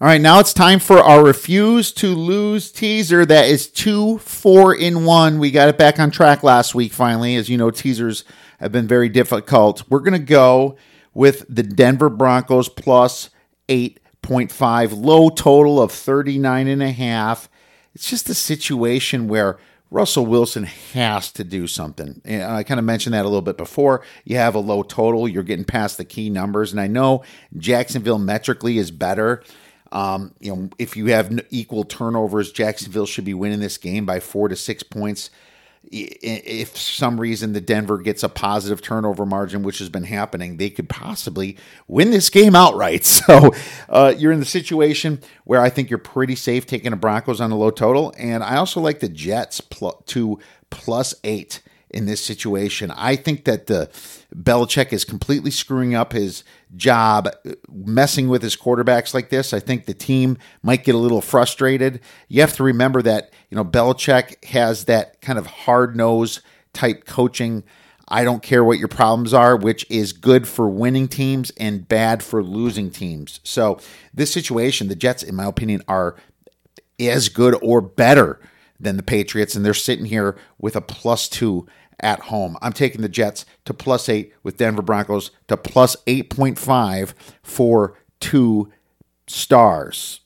[0.00, 3.26] All right, now it's time for our refuse to lose teaser.
[3.26, 5.40] That is two, four in one.
[5.40, 7.34] We got it back on track last week, finally.
[7.34, 8.22] As you know, teasers
[8.60, 9.82] have been very difficult.
[9.90, 10.76] We're going to go
[11.14, 13.30] with the Denver Broncos plus
[13.68, 17.48] 8.5, low total of 39 and a half.
[17.92, 19.58] It's just a situation where
[19.90, 22.22] Russell Wilson has to do something.
[22.24, 24.04] And I kind of mentioned that a little bit before.
[24.24, 26.70] You have a low total, you're getting past the key numbers.
[26.70, 27.24] And I know
[27.56, 29.42] Jacksonville metrically is better.
[29.90, 34.20] Um, you know, if you have equal turnovers, Jacksonville should be winning this game by
[34.20, 35.30] four to six points.
[35.90, 40.68] If some reason the Denver gets a positive turnover margin, which has been happening, they
[40.68, 43.04] could possibly win this game outright.
[43.28, 43.54] So
[43.88, 47.50] uh, you're in the situation where I think you're pretty safe taking the Broncos on
[47.50, 50.38] the low total, and I also like the Jets pl- to
[50.70, 52.90] plus eight in this situation.
[52.90, 53.90] I think that the
[54.34, 56.44] Belichick is completely screwing up his
[56.76, 59.52] job, uh, messing with his quarterbacks like this.
[59.52, 62.00] I think the team might get a little frustrated.
[62.28, 66.40] You have to remember that you know Belichick has that kind of hard nose
[66.72, 67.64] type coaching.
[68.10, 72.22] I don't care what your problems are, which is good for winning teams and bad
[72.22, 73.40] for losing teams.
[73.44, 73.80] So,
[74.14, 76.16] this situation, the Jets, in my opinion, are
[76.98, 78.40] as good or better
[78.80, 81.66] than the Patriots, and they're sitting here with a plus two
[82.00, 82.56] at home.
[82.62, 88.70] I'm taking the Jets to plus eight with Denver Broncos to plus 8.5 for two
[89.26, 90.20] stars.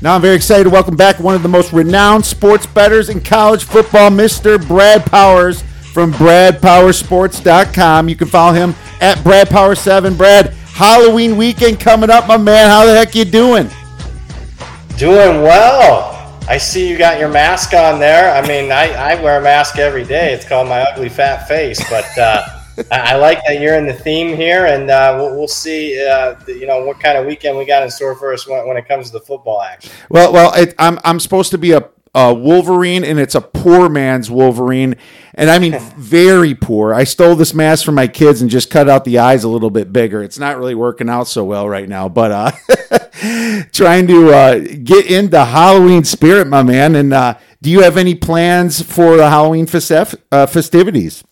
[0.00, 3.20] Now I'm very excited to welcome back one of the most renowned sports bettors in
[3.20, 4.66] college football, Mr.
[4.66, 8.08] Brad Powers from BradPowerSports.com.
[8.08, 10.16] You can follow him at BradPowers7.
[10.16, 12.68] Brad, Halloween weekend coming up, my man.
[12.68, 13.70] How the heck you doing?
[14.96, 16.21] Doing well.
[16.52, 18.30] I see you got your mask on there.
[18.30, 20.34] I mean, I, I wear a mask every day.
[20.34, 22.46] It's called my ugly fat face, but uh,
[22.90, 25.98] I, like that you're in the theme here, and uh, we'll, we'll, see.
[26.06, 28.76] Uh, you know what kind of weekend we got in store for us when, when
[28.76, 29.90] it comes to the football action.
[30.10, 33.88] Well, well, it, I'm I'm supposed to be a uh, Wolverine, and it's a poor
[33.88, 34.96] man's Wolverine,
[35.34, 36.92] and I mean very poor.
[36.92, 39.70] I stole this mask from my kids and just cut out the eyes a little
[39.70, 40.22] bit bigger.
[40.22, 42.50] It's not really working out so well right now, but uh,
[43.72, 46.94] trying to uh, get into Halloween spirit, my man.
[46.94, 51.24] And uh, do you have any plans for the Halloween festif- uh, festivities?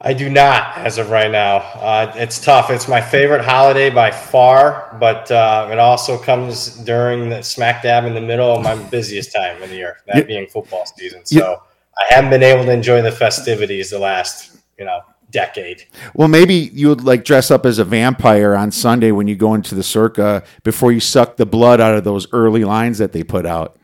[0.00, 1.56] I do not as of right now.
[1.56, 2.70] Uh, it's tough.
[2.70, 8.04] It's my favorite holiday by far, but uh, it also comes during the smack dab
[8.04, 10.22] in the middle of my busiest time of the year, that yeah.
[10.22, 11.24] being football season.
[11.24, 11.56] So yeah.
[11.98, 15.86] I haven't been able to enjoy the festivities the last, you know, decade.
[16.14, 19.54] Well, maybe you would like dress up as a vampire on Sunday when you go
[19.54, 23.24] into the circa before you suck the blood out of those early lines that they
[23.24, 23.78] put out.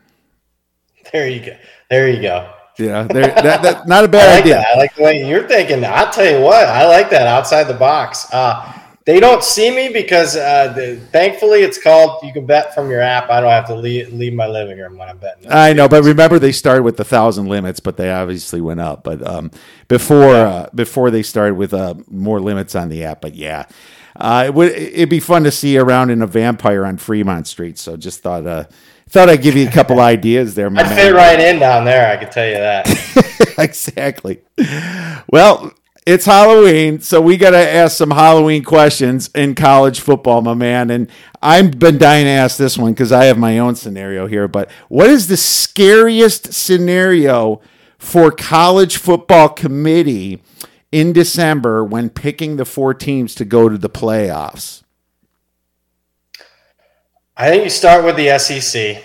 [1.11, 1.57] There you go.
[1.89, 2.53] There you go.
[2.77, 4.55] Yeah, that, that, not a bad I like idea.
[4.55, 4.67] That.
[4.67, 5.85] I like the way you're thinking.
[5.85, 8.27] I'll tell you what, I like that outside the box.
[8.33, 12.89] Uh, they don't see me because uh, the, thankfully it's called you can bet from
[12.89, 13.29] your app.
[13.29, 15.51] I don't have to leave, leave my living room when I'm betting.
[15.51, 19.03] I know, but remember they started with the thousand limits, but they obviously went up.
[19.03, 19.51] But um,
[19.87, 23.65] before uh, before they started with uh, more limits on the app, but yeah.
[24.15, 27.79] Uh, it would it'd be fun to see around in a vampire on Fremont Street.
[27.79, 28.65] So just thought uh,
[29.13, 30.71] thought I'd give you a couple ideas there.
[30.71, 30.83] Man.
[30.83, 32.11] I fit right in down there.
[32.11, 33.55] I can tell you that.
[33.59, 34.41] exactly.
[35.29, 35.71] Well,
[36.07, 40.89] it's Halloween, so we got to ask some Halloween questions in college football, my man.
[40.89, 41.11] And
[41.43, 44.47] I've been dying to ask this one because I have my own scenario here.
[44.47, 47.61] But what is the scariest scenario
[47.99, 50.41] for college football committee
[50.91, 54.82] in December when picking the four teams to go to the playoffs?
[57.35, 59.03] I think you start with the SEC,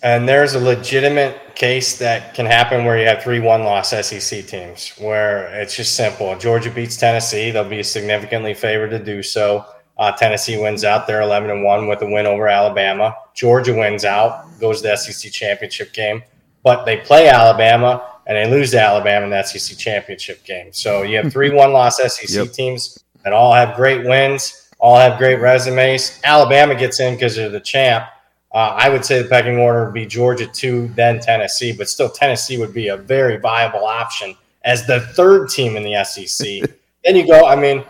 [0.00, 4.46] and there's a legitimate case that can happen where you have three one loss SEC
[4.46, 6.38] teams, where it's just simple.
[6.38, 9.64] Georgia beats Tennessee, they'll be significantly favored to do so.
[9.98, 13.16] Uh, Tennessee wins out; they're eleven and one with a win over Alabama.
[13.34, 16.22] Georgia wins out, goes to the SEC championship game,
[16.62, 20.72] but they play Alabama and they lose to Alabama in the SEC championship game.
[20.72, 22.52] So you have three one loss SEC yep.
[22.52, 26.20] teams that all have great wins all have great resumes.
[26.24, 28.04] Alabama gets in because they're the champ.
[28.52, 32.08] Uh, I would say the pecking order would be Georgia two, then Tennessee, but still
[32.08, 36.70] Tennessee would be a very viable option as the third team in the SEC.
[37.04, 37.46] then you go.
[37.46, 37.84] I mean,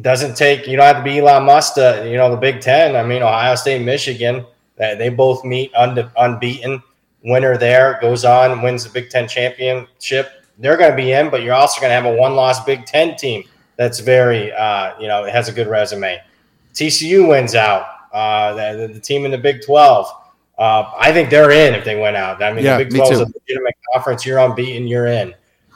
[0.00, 1.74] doesn't take you don't have to be Elon Musk.
[1.74, 2.96] To, you know the Big Ten.
[2.96, 4.44] I mean, Ohio State, Michigan,
[4.76, 6.82] they both meet unde- unbeaten.
[7.24, 11.30] winner there goes on, wins the Big Ten championship, they're going to be in.
[11.30, 13.44] But you're also going to have a one-loss Big Ten team
[13.76, 16.20] that's very, uh, you know, it has a good resume.
[16.76, 17.86] TCU wins out.
[18.12, 20.06] Uh, the, the, team in the Big 12.
[20.58, 22.42] Uh, I think they're in if they went out.
[22.42, 24.24] I mean, yeah, the Big 12 is a legitimate conference.
[24.24, 25.34] You're unbeaten, you're in.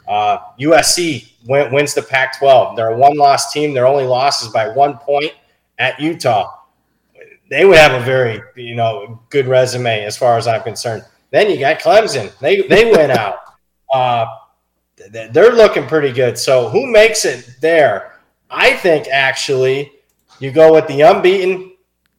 [0.08, 2.76] USC uh, win, wins the Pac 12.
[2.76, 3.74] They're a one loss team.
[3.74, 5.32] Their only loss is by one point
[5.78, 6.56] at Utah.
[7.50, 11.04] They would have a very, you know, good resume as far as I'm concerned.
[11.30, 12.36] Then you got Clemson.
[12.38, 13.38] They they went out.
[13.92, 14.24] Uh,
[15.10, 16.38] they're looking pretty good.
[16.38, 18.20] So who makes it there?
[18.48, 19.90] I think actually
[20.40, 21.72] you go with the unbeaten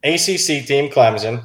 [0.04, 1.44] ACC team, Clemson,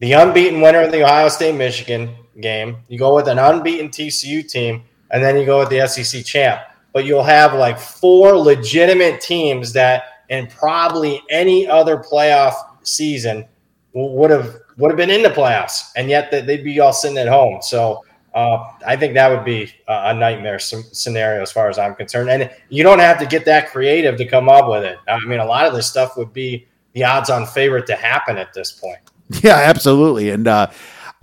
[0.00, 2.76] the unbeaten winner of the Ohio State Michigan game.
[2.88, 6.60] You go with an unbeaten TCU team, and then you go with the SEC champ.
[6.92, 13.46] But you'll have like four legitimate teams that, in probably any other playoff season,
[13.92, 17.28] would have would have been in the playoffs, and yet they'd be all sitting at
[17.28, 17.62] home.
[17.62, 18.04] So
[18.36, 22.28] uh, I think that would be a nightmare scenario as far as I'm concerned.
[22.28, 24.98] And you don't have to get that creative to come up with it.
[25.08, 28.52] I mean, a lot of this stuff would be the odds-on favorite to happen at
[28.52, 28.98] this point.
[29.42, 30.30] Yeah, absolutely.
[30.30, 30.68] And uh,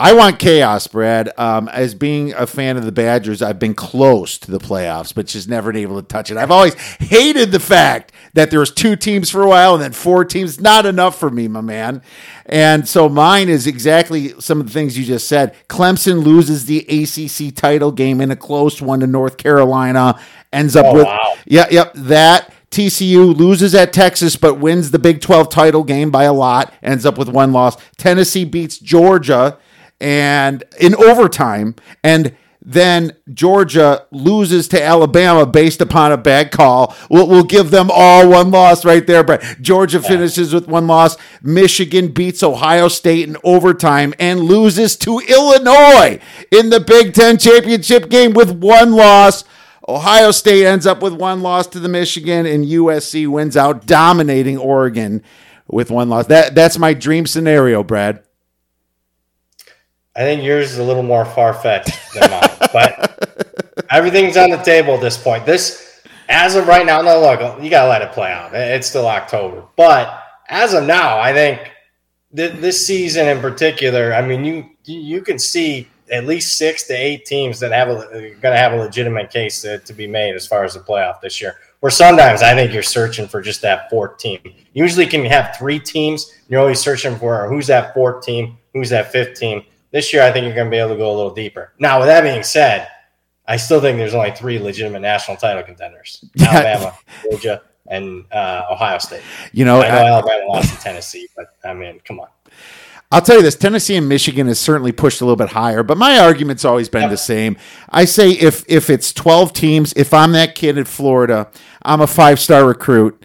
[0.00, 1.30] I want chaos, Brad.
[1.38, 5.26] Um, as being a fan of the Badgers, I've been close to the playoffs, but
[5.26, 6.36] just never been able to touch it.
[6.36, 9.92] I've always hated the fact that there was two teams for a while and then
[9.92, 10.60] four teams.
[10.60, 12.02] Not enough for me, my man.
[12.46, 15.54] And so mine is exactly some of the things you just said.
[15.68, 20.18] Clemson loses the ACC title game in a close one to North Carolina.
[20.52, 21.34] Ends up oh, with wow.
[21.46, 22.52] yeah, yep that.
[22.70, 27.06] TCU loses at Texas but wins the Big 12 title game by a lot, ends
[27.06, 27.76] up with one loss.
[27.96, 29.58] Tennessee beats Georgia
[30.00, 32.34] and in overtime and
[32.64, 36.96] then Georgia loses to Alabama based upon a bad call.
[37.10, 39.22] We'll, we'll give them all one loss right there.
[39.22, 41.18] But Georgia finishes with one loss.
[41.42, 46.18] Michigan beats Ohio State in overtime and loses to Illinois
[46.50, 49.44] in the Big Ten championship game with one loss.
[49.86, 54.56] Ohio State ends up with one loss to the Michigan, and USC wins out, dominating
[54.56, 55.22] Oregon
[55.68, 56.26] with one loss.
[56.28, 58.24] That that's my dream scenario, Brad.
[60.16, 63.28] I think yours is a little more far fetched than mine, but
[63.90, 65.44] everything's on the table at this point.
[65.44, 68.54] This, as of right now, no, look, you gotta let it play out.
[68.54, 71.72] It's still October, but as of now, I think
[72.34, 76.92] th- this season in particular, I mean, you you can see at least six to
[76.92, 80.46] eight teams that have going to have a legitimate case to, to be made as
[80.46, 81.56] far as the playoff this year.
[81.80, 84.38] Where sometimes I think you're searching for just that fourth team.
[84.74, 86.32] Usually, can have three teams.
[86.48, 89.64] You're always searching for who's that fourth team, who's that fifth team
[89.94, 91.72] this year, I think you're going to be able to go a little deeper.
[91.78, 92.88] Now, with that being said,
[93.46, 98.98] I still think there's only three legitimate national title contenders: Alabama, Georgia, and uh, Ohio
[98.98, 99.22] State.
[99.52, 102.26] You know, I know I, Alabama lost to Tennessee, but I mean, come on.
[103.12, 105.96] I'll tell you this: Tennessee and Michigan has certainly pushed a little bit higher, but
[105.96, 107.56] my argument's always been the same.
[107.88, 111.48] I say if if it's twelve teams, if I'm that kid in Florida,
[111.82, 113.24] I'm a five star recruit.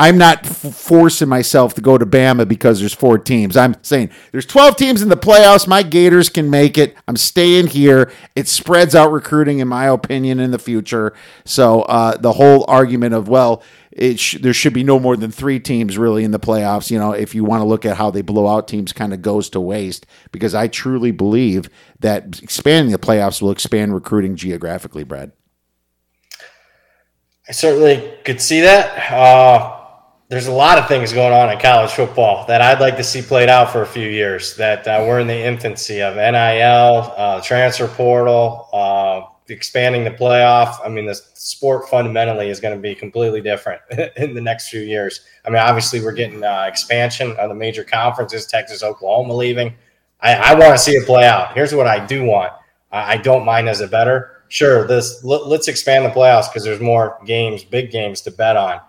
[0.00, 3.54] I'm not f- forcing myself to go to Bama because there's four teams.
[3.54, 5.68] I'm saying there's 12 teams in the playoffs.
[5.68, 6.96] My Gators can make it.
[7.06, 8.10] I'm staying here.
[8.34, 11.12] It spreads out recruiting, in my opinion, in the future.
[11.44, 13.62] So uh, the whole argument of well,
[14.16, 16.90] sh- there should be no more than three teams really in the playoffs.
[16.90, 19.20] You know, if you want to look at how they blow out teams, kind of
[19.20, 25.04] goes to waste because I truly believe that expanding the playoffs will expand recruiting geographically.
[25.04, 25.32] Brad.
[27.46, 29.12] I certainly could see that.
[29.12, 29.76] Uh,
[30.30, 33.20] there's a lot of things going on in college football that I'd like to see
[33.20, 34.54] played out for a few years.
[34.54, 40.76] That uh, we're in the infancy of NIL, uh, transfer portal, uh, expanding the playoff.
[40.84, 43.82] I mean, the sport fundamentally is going to be completely different
[44.16, 45.22] in the next few years.
[45.44, 48.46] I mean, obviously, we're getting uh, expansion of the major conferences.
[48.46, 49.74] Texas, Oklahoma leaving.
[50.20, 51.54] I, I want to see it play out.
[51.54, 52.52] Here's what I do want.
[52.92, 54.44] I, I don't mind as a better.
[54.46, 58.56] Sure, this let, let's expand the playoffs because there's more games, big games to bet
[58.56, 58.80] on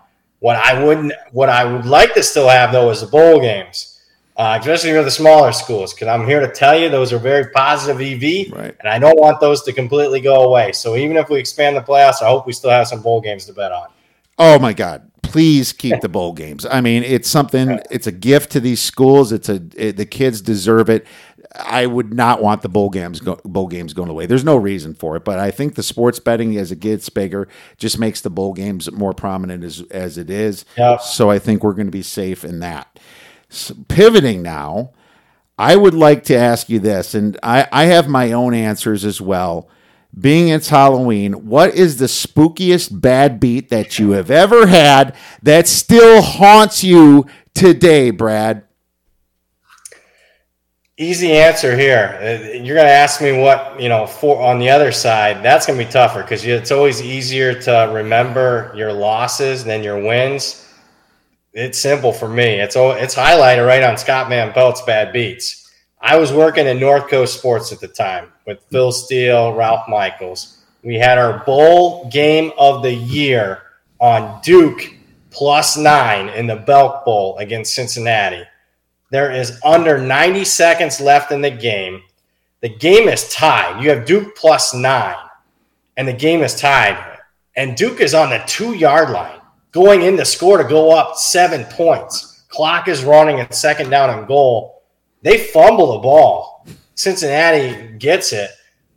[0.42, 4.00] what I wouldn't, what I would like to still have though is the bowl games,
[4.36, 7.50] uh, especially for the smaller schools, because I'm here to tell you those are very
[7.52, 8.74] positive EV, right.
[8.80, 10.72] and I don't want those to completely go away.
[10.72, 13.46] So even if we expand the playoffs, I hope we still have some bowl games
[13.46, 13.86] to bet on.
[14.36, 15.08] Oh my God!
[15.22, 16.66] Please keep the bowl games.
[16.66, 17.78] I mean, it's something.
[17.88, 19.30] It's a gift to these schools.
[19.30, 21.06] It's a it, the kids deserve it.
[21.54, 24.26] I would not want the bowl games go, bowl games going away.
[24.26, 27.48] There's no reason for it, but I think the sports betting as it gets bigger
[27.76, 30.64] just makes the bowl games more prominent as as it is.
[30.76, 31.02] Yep.
[31.02, 32.98] So I think we're going to be safe in that.
[33.48, 34.92] So pivoting now,
[35.58, 39.20] I would like to ask you this, and I, I have my own answers as
[39.20, 39.68] well.
[40.18, 45.66] Being it's Halloween, what is the spookiest bad beat that you have ever had that
[45.66, 48.64] still haunts you today, Brad?
[51.02, 52.16] Easy answer here.
[52.22, 55.42] Uh, you're going to ask me what you know for on the other side.
[55.42, 60.00] That's going to be tougher because it's always easier to remember your losses than your
[60.00, 60.64] wins.
[61.54, 62.60] It's simple for me.
[62.60, 65.68] It's it's highlighted right on Scott Van Pelt's bad beats.
[66.00, 70.62] I was working at North Coast Sports at the time with Phil Steele, Ralph Michaels.
[70.84, 73.62] We had our bowl game of the year
[73.98, 74.94] on Duke
[75.30, 78.44] plus nine in the Belk Bowl against Cincinnati.
[79.12, 82.00] There is under 90 seconds left in the game.
[82.62, 83.84] The game is tied.
[83.84, 85.14] You have Duke plus nine,
[85.98, 87.18] and the game is tied.
[87.54, 89.38] And Duke is on the two yard line,
[89.70, 92.46] going in to score to go up seven points.
[92.48, 94.82] Clock is running at second down and goal.
[95.20, 96.66] They fumble the ball.
[96.94, 98.50] Cincinnati gets it.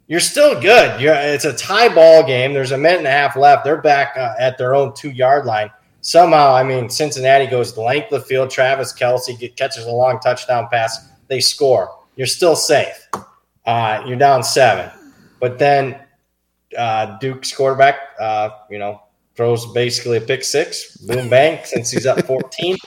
[0.08, 1.02] You're still good.
[1.02, 2.54] You're, it's a tie ball game.
[2.54, 3.66] There's a minute and a half left.
[3.66, 5.72] They're back uh, at their own two yard line
[6.06, 8.50] somehow, I mean, Cincinnati goes the length of the field.
[8.50, 11.10] Travis Kelce get, catches a long touchdown pass.
[11.28, 11.90] They score.
[12.16, 13.10] You're still safe.
[13.66, 14.92] Uh, you're down seven.
[15.40, 16.00] But then
[16.78, 19.02] uh, Duke's quarterback, uh, you know,
[19.36, 22.78] throws basically a pick six, boom, bang, Cincy's up 14.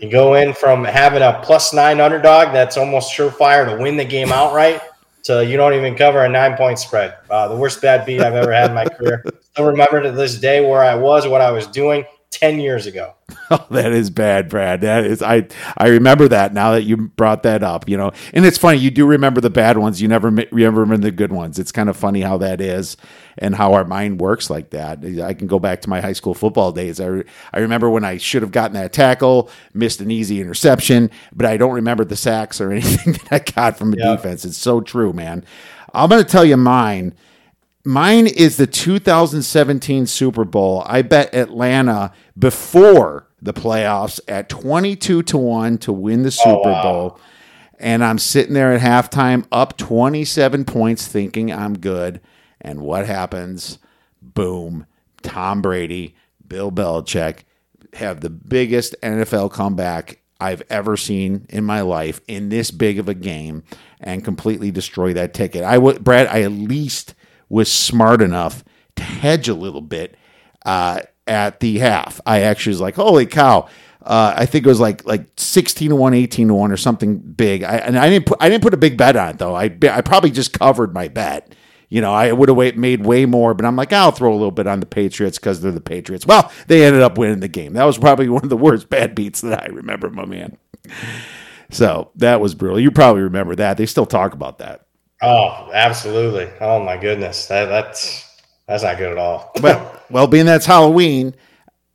[0.00, 4.04] You go in from having a plus nine underdog that's almost surefire to win the
[4.04, 4.80] game outright
[5.24, 7.14] to you don't even cover a nine point spread.
[7.30, 9.24] Uh, the worst bad beat I've ever had in my career.
[9.40, 12.04] Still remember to this day where I was, what I was doing.
[12.30, 13.14] 10 years ago.
[13.50, 14.82] Oh, that is bad, Brad.
[14.82, 15.48] That is I
[15.78, 18.12] I remember that now that you brought that up, you know.
[18.34, 21.58] And it's funny, you do remember the bad ones, you never remember the good ones.
[21.58, 22.98] It's kind of funny how that is
[23.38, 25.02] and how our mind works like that.
[25.22, 27.00] I can go back to my high school football days.
[27.00, 27.24] I,
[27.54, 31.56] I remember when I should have gotten that tackle, missed an easy interception, but I
[31.56, 34.14] don't remember the sacks or anything that I got from a yeah.
[34.14, 34.44] defense.
[34.44, 35.42] It's so true, man.
[35.94, 37.14] I'm going to tell you mine
[37.84, 40.82] Mine is the 2017 Super Bowl.
[40.86, 46.72] I bet Atlanta before the playoffs at 22 to 1 to win the Super oh,
[46.72, 46.82] wow.
[46.82, 47.20] Bowl.
[47.78, 52.20] And I'm sitting there at halftime up 27 points thinking I'm good.
[52.60, 53.78] And what happens?
[54.20, 54.86] Boom.
[55.22, 56.16] Tom Brady,
[56.46, 57.40] Bill Belichick
[57.94, 63.08] have the biggest NFL comeback I've ever seen in my life in this big of
[63.08, 63.64] a game
[64.00, 65.64] and completely destroy that ticket.
[65.64, 67.14] I would Brad, I at least
[67.48, 68.64] was smart enough
[68.96, 70.16] to hedge a little bit
[70.64, 72.20] uh, at the half.
[72.26, 73.68] I actually was like, holy cow.
[74.02, 77.18] Uh, I think it was like like sixteen to one, 18 to one, or something
[77.18, 77.62] big.
[77.62, 79.54] I, and I didn't put I didn't put a big bet on it though.
[79.54, 81.54] I I probably just covered my bet.
[81.90, 84.50] You know, I would have made way more, but I'm like, I'll throw a little
[84.50, 86.26] bit on the Patriots because they're the Patriots.
[86.26, 87.72] Well, they ended up winning the game.
[87.72, 90.58] That was probably one of the worst bad beats that I remember, my man.
[91.70, 92.80] So that was brutal.
[92.80, 93.78] You probably remember that.
[93.78, 94.86] They still talk about that.
[95.22, 96.48] Oh, absolutely.
[96.60, 97.46] Oh my goodness.
[97.46, 98.24] That, that's
[98.66, 99.52] that's not good at all.
[99.62, 101.34] well, well, being that's Halloween,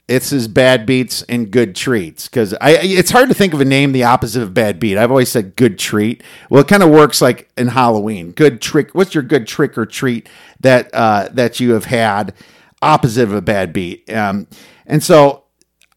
[0.08, 3.66] it's his bad beats and good treats because I it's hard to think of a
[3.66, 4.98] name the opposite of bad beat.
[4.98, 6.22] I've always said good treat.
[6.50, 8.32] Well, it kind of works like in Halloween.
[8.32, 8.94] Good trick.
[8.94, 10.28] What's your good trick or treat
[10.60, 12.34] that uh, that you have had
[12.82, 14.12] opposite of a bad beat?
[14.12, 14.48] Um,
[14.86, 15.46] and so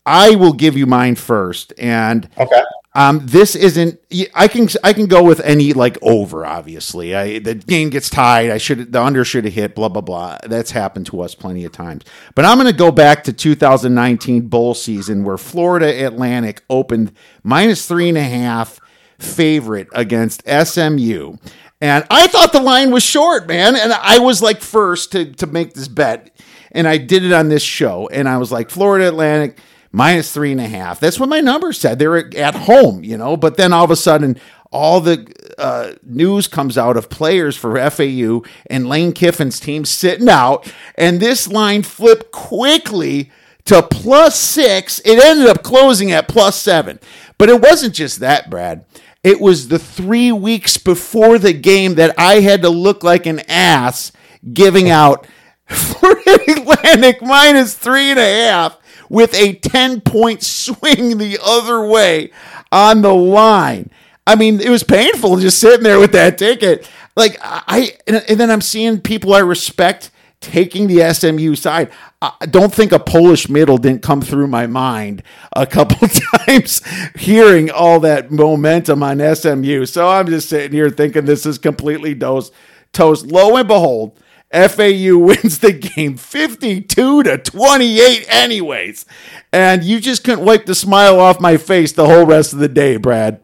[0.04, 1.72] I will give you mine first.
[1.76, 2.62] And okay.
[2.97, 4.01] Um, this isn't.
[4.34, 6.47] I can I can go with any like over.
[6.47, 8.49] Obviously, I, the game gets tied.
[8.49, 9.74] I should the under should have hit.
[9.74, 10.38] Blah blah blah.
[10.44, 12.05] That's happened to us plenty of times.
[12.34, 17.86] But I'm going to go back to 2019 bowl season where Florida Atlantic opened minus
[17.86, 18.80] three and a half
[19.18, 21.36] favorite against SMU.
[21.82, 23.76] And I thought the line was short, man.
[23.76, 26.30] And I was like first to, to make this bet.
[26.72, 28.09] And I did it on this show.
[28.09, 29.59] And I was like, Florida Atlantic
[29.97, 31.01] minus three and a half.
[31.01, 31.99] That's what my numbers said.
[31.99, 34.38] They were at home, you know, but then all of a sudden,
[34.70, 35.26] all the
[35.57, 41.18] uh, news comes out of players for FAU and Lane Kiffin's team sitting out, and
[41.18, 43.30] this line flipped quickly
[43.64, 44.99] to plus six.
[44.99, 47.01] It ended up closing at plus seven.
[47.38, 48.84] But it wasn't just that, Brad.
[49.24, 53.40] It was the three weeks before the game that I had to look like an
[53.49, 54.12] ass
[54.53, 55.26] giving out
[55.66, 58.78] Florida Atlantic minus three and a half
[59.09, 62.30] with a 10 point swing the other way
[62.72, 63.90] on the line.
[64.26, 66.88] I mean, it was painful just sitting there with that ticket.
[67.14, 71.90] Like I, and then I'm seeing people I respect taking the SMU side.
[72.20, 76.09] I don't think a Polish middle didn't come through my mind a couple
[76.46, 76.82] times
[77.16, 79.86] hearing all that momentum on SMU.
[79.86, 82.52] So I'm just sitting here thinking this is completely toast.
[82.92, 83.26] Toast.
[83.26, 84.18] Lo and behold,
[84.53, 89.07] FAU wins the game 52 to 28 anyways.
[89.53, 92.68] And you just couldn't wipe the smile off my face the whole rest of the
[92.68, 93.42] day, Brad.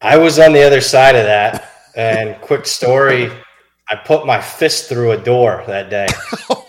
[0.00, 1.70] I was on the other side of that.
[1.96, 3.30] And quick story,
[3.88, 6.06] I put my fist through a door that day.
[6.50, 6.66] oh,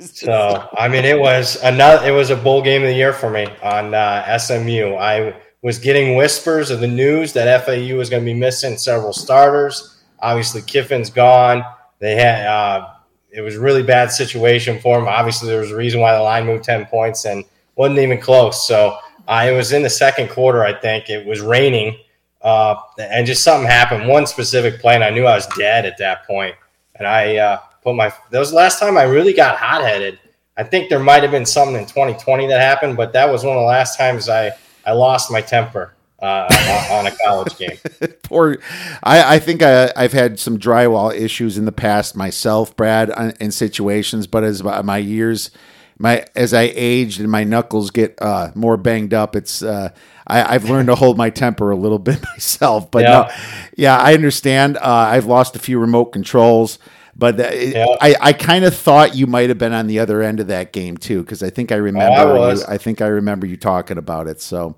[0.00, 3.30] so, I mean, it was another it was a bowl game of the year for
[3.30, 4.94] me on uh, SMU.
[4.94, 9.12] I was getting whispers of the news that FAU was going to be missing several
[9.12, 9.97] starters.
[10.20, 11.64] Obviously, Kiffin's gone.
[11.98, 12.88] They had uh,
[13.30, 15.08] it was really bad situation for him.
[15.08, 17.44] Obviously, there was a reason why the line moved ten points and
[17.76, 18.66] wasn't even close.
[18.66, 21.10] So uh, it was in the second quarter, I think.
[21.10, 21.98] It was raining,
[22.42, 24.08] uh, and just something happened.
[24.08, 26.56] One specific play, and I knew I was dead at that point.
[26.96, 30.18] And I uh, put my that was the last time I really got hot headed.
[30.56, 33.56] I think there might have been something in 2020 that happened, but that was one
[33.56, 34.50] of the last times I
[34.84, 37.78] I lost my temper uh, on a college game.
[38.22, 38.58] Poor,
[39.02, 43.10] I, I think I, I've had some drywall issues in the past myself, Brad,
[43.40, 44.26] in situations.
[44.26, 45.50] But as my years,
[45.98, 49.90] my as I aged and my knuckles get uh, more banged up, it's uh,
[50.26, 52.90] I, have learned to hold my temper a little bit myself.
[52.90, 53.30] But yeah, no,
[53.76, 54.76] yeah I understand.
[54.76, 56.78] Uh, I've lost a few remote controls.
[57.18, 57.84] But yeah.
[58.00, 60.72] I, I kind of thought you might have been on the other end of that
[60.72, 62.20] game too, because I think I remember.
[62.20, 64.40] Oh, I, you, I think I remember you talking about it.
[64.40, 64.76] So,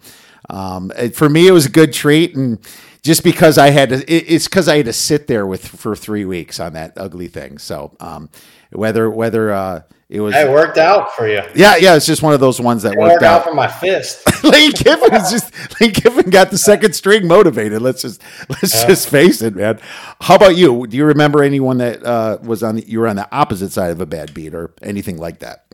[0.50, 2.58] um, it, for me, it was a good treat, and
[3.02, 5.96] just because I had to, it, it's because I had to sit there with for
[5.96, 7.58] three weeks on that ugly thing.
[7.58, 8.30] So um,
[8.70, 11.40] whether whether uh, it was, it worked out for you.
[11.54, 13.44] Yeah, yeah, it's just one of those ones that it worked, worked out.
[13.44, 14.24] for my fist.
[14.44, 17.80] Lane Kiffin is just Lane Kiffin got the second string motivated.
[17.80, 18.88] Let's just let's yeah.
[18.88, 19.78] just face it, man.
[20.20, 20.86] How about you?
[20.88, 23.92] Do you remember anyone that uh, was on the, you were on the opposite side
[23.92, 25.64] of a bad beat or anything like that?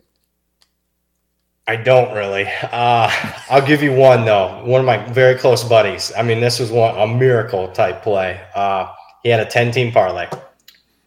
[1.67, 2.47] I don't really.
[2.63, 3.11] Uh,
[3.49, 4.63] I'll give you one though.
[4.63, 6.13] One of my very close buddies.
[6.17, 8.41] I mean, this was one a miracle type play.
[8.55, 10.29] Uh, he had a ten team parlay.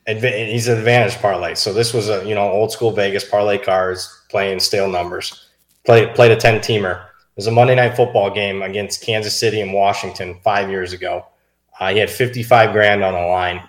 [0.06, 1.54] He's an advantage parlay.
[1.54, 5.48] So this was a you know old school Vegas parlay cards playing stale numbers.
[5.86, 7.04] Played played a ten teamer.
[7.06, 11.24] It was a Monday night football game against Kansas City and Washington five years ago.
[11.78, 13.62] Uh, he had fifty five grand on the line,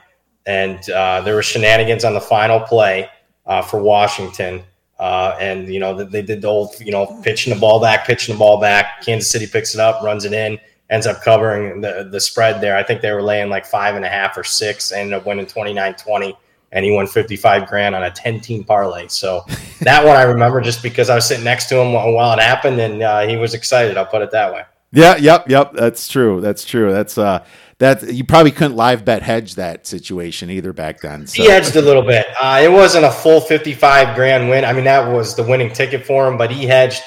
[0.46, 3.10] and uh, there were shenanigans on the final play
[3.46, 4.62] uh, for Washington
[5.02, 8.36] uh, and you know they did the old you know pitching the ball back, pitching
[8.36, 9.02] the ball back.
[9.02, 10.60] Kansas City picks it up, runs it in,
[10.92, 12.78] ends up covering the the spread there.
[12.78, 15.48] I think they were laying like five and a half or six, ended up winning
[15.48, 16.38] 29-20,
[16.72, 19.08] and he won 55 grand on a 10 team parlay.
[19.08, 19.44] So
[19.82, 22.80] that one I remember just because I was sitting next to him while it happened,
[22.80, 23.98] and uh, he was excited.
[23.98, 24.66] I'll put it that way.
[24.92, 25.74] Yeah, yep, yep.
[25.74, 26.42] That's true.
[26.42, 26.92] That's true.
[26.92, 27.44] That's uh
[27.82, 31.26] that you probably couldn't live bet hedge that situation either back then.
[31.26, 31.42] So.
[31.42, 32.28] He hedged a little bit.
[32.40, 34.64] Uh, it wasn't a full 55 grand win.
[34.64, 37.02] I mean, that was the winning ticket for him, but he hedged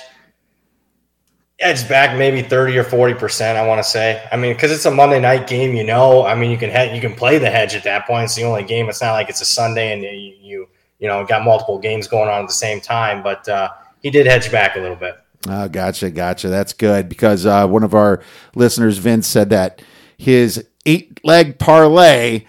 [1.61, 4.87] edged back maybe 30 or 40 percent i want to say i mean because it's
[4.87, 7.77] a monday night game you know i mean you can you can play the hedge
[7.77, 10.35] at that point it's the only game it's not like it's a sunday and you
[10.41, 10.69] you,
[10.99, 13.71] you know got multiple games going on at the same time but uh,
[14.03, 15.15] he did hedge back a little bit
[15.49, 18.21] oh gotcha gotcha that's good because uh, one of our
[18.57, 19.81] listeners vince said that
[20.17, 22.45] his eight leg parlay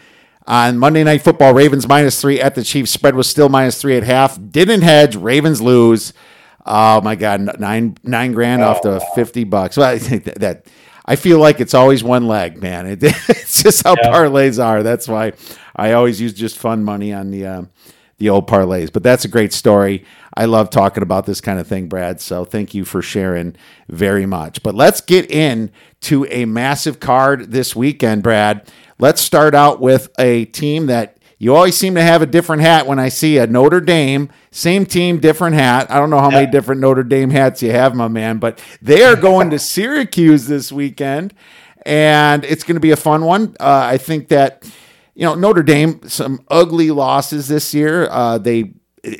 [0.47, 1.53] on Monday Night Football.
[1.53, 2.91] Ravens minus three at the Chiefs.
[2.91, 4.39] Spread was still minus three at half.
[4.51, 5.15] Didn't hedge.
[5.15, 6.13] Ravens lose.
[6.65, 8.67] Oh my God, nine nine grand oh.
[8.67, 9.77] off the fifty bucks.
[9.77, 10.65] Well, I think that, that,
[11.05, 12.87] I feel like it's always one leg, man.
[12.87, 14.11] It, it's just how yeah.
[14.11, 14.81] parlays are.
[14.81, 15.33] That's why
[15.75, 17.61] I always use just fun money on the uh,
[18.17, 18.91] the old parlays.
[18.91, 20.05] But that's a great story.
[20.33, 22.21] I love talking about this kind of thing, Brad.
[22.21, 23.55] So thank you for sharing
[23.89, 24.63] very much.
[24.63, 28.71] But let's get in to a massive card this weekend, Brad.
[28.99, 32.87] Let's start out with a team that you always seem to have a different hat
[32.87, 35.91] when I see a Notre Dame, same team, different hat.
[35.91, 39.03] I don't know how many different Notre Dame hats you have, my man, but they
[39.03, 41.33] are going to Syracuse this weekend,
[41.85, 43.55] and it's going to be a fun one.
[43.59, 44.63] Uh, I think that
[45.15, 48.07] you know Notre Dame some ugly losses this year.
[48.09, 48.73] Uh, they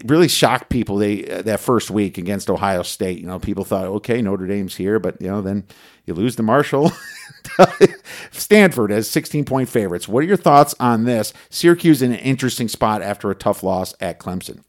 [0.06, 0.98] really shocked people.
[0.98, 3.20] They uh, that first week against Ohio State.
[3.20, 5.66] You know, people thought, okay, Notre Dame's here, but you know, then
[6.06, 6.92] you lose to Marshall.
[8.32, 10.08] Stanford as 16 point favorites.
[10.08, 11.34] What are your thoughts on this?
[11.50, 14.62] Syracuse in an interesting spot after a tough loss at Clemson.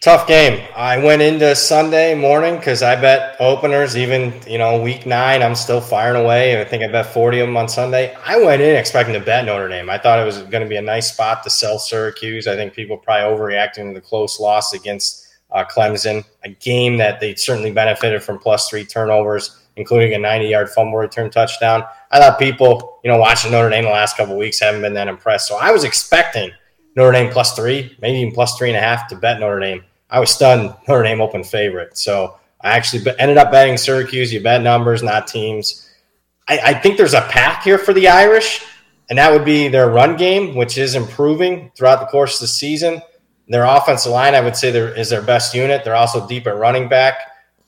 [0.00, 0.64] Tough game.
[0.76, 5.42] I went into Sunday morning because I bet openers, even you know week nine.
[5.42, 6.60] I'm still firing away.
[6.60, 8.14] I think I bet 40 of them on Sunday.
[8.24, 9.90] I went in expecting to bet Notre Dame.
[9.90, 12.46] I thought it was going to be a nice spot to sell Syracuse.
[12.46, 17.18] I think people probably overreacting to the close loss against uh, Clemson, a game that
[17.18, 21.82] they certainly benefited from plus three turnovers, including a 90 yard fumble return touchdown.
[22.12, 25.08] I thought people, you know, watching Notre Dame the last couple weeks haven't been that
[25.08, 25.48] impressed.
[25.48, 26.52] So I was expecting
[26.94, 29.84] Notre Dame plus three, maybe even plus three and a half to bet Notre Dame.
[30.10, 31.98] I was stunned Notre Dame open favorite.
[31.98, 34.32] So I actually ended up betting Syracuse.
[34.32, 35.88] You bet numbers, not teams.
[36.48, 38.64] I, I, think there's a path here for the Irish,
[39.10, 42.48] and that would be their run game, which is improving throughout the course of the
[42.48, 43.02] season.
[43.48, 45.84] Their offensive line, I would say, there is their best unit.
[45.84, 47.18] They're also deep at running back.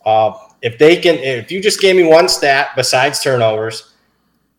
[0.05, 0.33] Uh,
[0.63, 3.95] if they can, if you just gave me one stat besides turnovers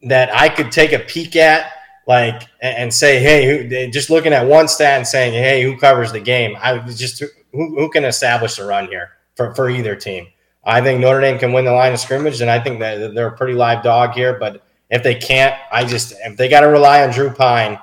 [0.03, 1.71] that I could take a peek at
[2.07, 6.19] like and say, hey, just looking at one stat and saying, hey, who covers the
[6.19, 6.57] game?
[6.59, 10.27] I just who, who can establish the run here for, for either team.
[10.63, 13.27] I think Notre Dame can win the line of scrimmage, and I think that they're
[13.27, 14.37] a pretty live dog here.
[14.37, 17.79] But if they can't, I just if they got to rely on Drew Pyne,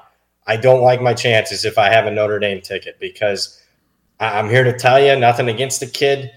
[0.47, 3.61] I don't like my chances if I have a Notre Dame ticket because
[4.21, 6.31] I'm here to tell you, nothing against the kid,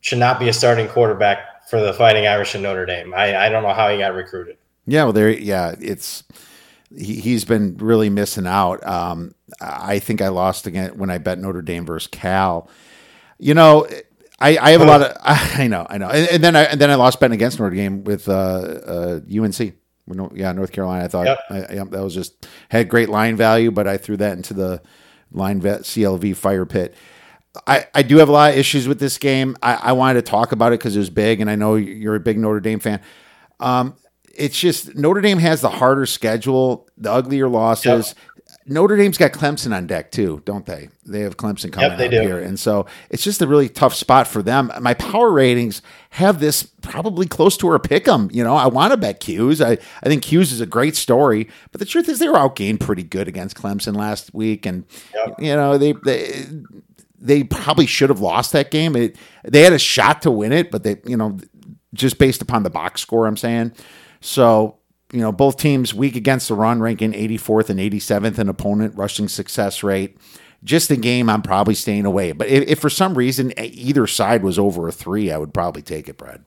[0.00, 3.14] should not be a starting quarterback for the Fighting Irish in Notre Dame.
[3.14, 4.58] I, I don't know how he got recruited.
[4.86, 6.24] Yeah, well, there, yeah, it's
[6.96, 8.86] he, he's been really missing out.
[8.86, 12.68] Um, I think I lost again when I bet Notre Dame versus Cal.
[13.38, 13.86] You know,
[14.40, 16.80] I, I have a lot of I know I know, and, and, then I and
[16.80, 19.74] then I lost betting against Notre Dame with uh, uh, UNC.
[20.34, 21.04] Yeah, North Carolina.
[21.04, 21.38] I thought yep.
[21.48, 24.82] I, I, that was just had great line value, but I threw that into the
[25.32, 26.94] line vet CLV fire pit.
[27.66, 29.56] I, I do have a lot of issues with this game.
[29.62, 32.16] I, I wanted to talk about it because it was big, and I know you're
[32.16, 33.00] a big Notre Dame fan.
[33.60, 33.96] Um,
[34.36, 38.14] it's just Notre Dame has the harder schedule, the uglier losses.
[38.16, 38.33] Yep.
[38.66, 40.88] Notre Dame's got Clemson on deck too, don't they?
[41.04, 42.20] They have Clemson coming yep, up do.
[42.20, 44.72] here, and so it's just a really tough spot for them.
[44.80, 48.30] My power ratings have this probably close to a pick 'em.
[48.32, 49.60] You know, I want to bet 'Cuse.
[49.60, 52.80] I I think 'Cuse is a great story, but the truth is they were outgained
[52.80, 54.84] pretty good against Clemson last week, and
[55.14, 55.34] yep.
[55.38, 56.46] you know they they
[57.20, 58.96] they probably should have lost that game.
[58.96, 61.38] It, they had a shot to win it, but they you know
[61.92, 63.72] just based upon the box score, I'm saying.
[64.20, 64.78] So
[65.14, 69.28] you know, both teams weak against the run, ranking 84th and 87th in opponent rushing
[69.28, 70.16] success rate.
[70.64, 72.32] Just a game I'm probably staying away.
[72.32, 75.82] But if, if, for some reason either side was over a three, I would probably
[75.82, 76.44] take it, Brad.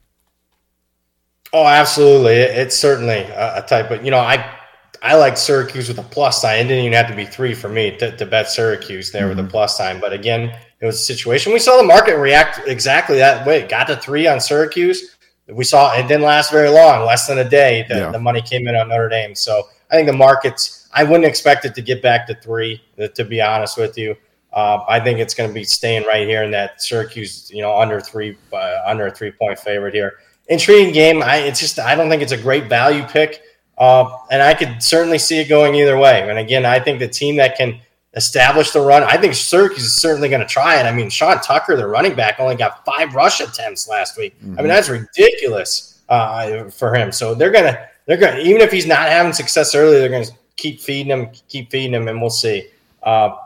[1.53, 2.34] Oh, absolutely.
[2.34, 4.53] It's certainly a, type but you know, I
[5.01, 6.59] I like Syracuse with a plus sign.
[6.59, 9.30] It didn't even have to be three for me to, to bet Syracuse there mm-hmm.
[9.30, 9.51] with a mm-hmm.
[9.51, 10.01] plus sign.
[10.01, 11.53] But again, it was a situation.
[11.53, 13.65] We saw the market react exactly that way.
[13.65, 15.16] Got to three on Syracuse
[15.54, 17.86] we saw it didn't last very long, less than a day.
[17.88, 18.12] The, yeah.
[18.12, 19.36] the money came in on Notre Dame.
[19.36, 22.82] So I think the markets, I wouldn't expect it to get back to three,
[23.16, 24.16] to be honest with you.
[24.54, 27.78] Uh, I think it's going to be staying right here in that Syracuse, you know,
[27.78, 30.20] under three, uh, under a three point favorite here.
[30.50, 31.22] Intriguing game.
[31.22, 33.41] I it's just I don't think it's a great value pick,
[33.78, 36.28] uh, and I could certainly see it going either way.
[36.30, 37.82] And again, I think the team that can
[38.18, 39.03] establish the run.
[39.03, 40.86] I think Syracuse is certainly going to try it.
[40.86, 44.36] I mean, Sean Tucker, the running back, only got five rush attempts last week.
[44.39, 44.45] Mm-hmm.
[44.45, 44.68] I mean, mm-hmm.
[44.68, 47.11] that's ridiculous uh, for him.
[47.11, 50.26] So they're gonna they're gonna even if he's not having success early, they're gonna
[50.57, 52.68] keep feeding him, keep feeding him, and we'll see.
[53.03, 53.38] Uh,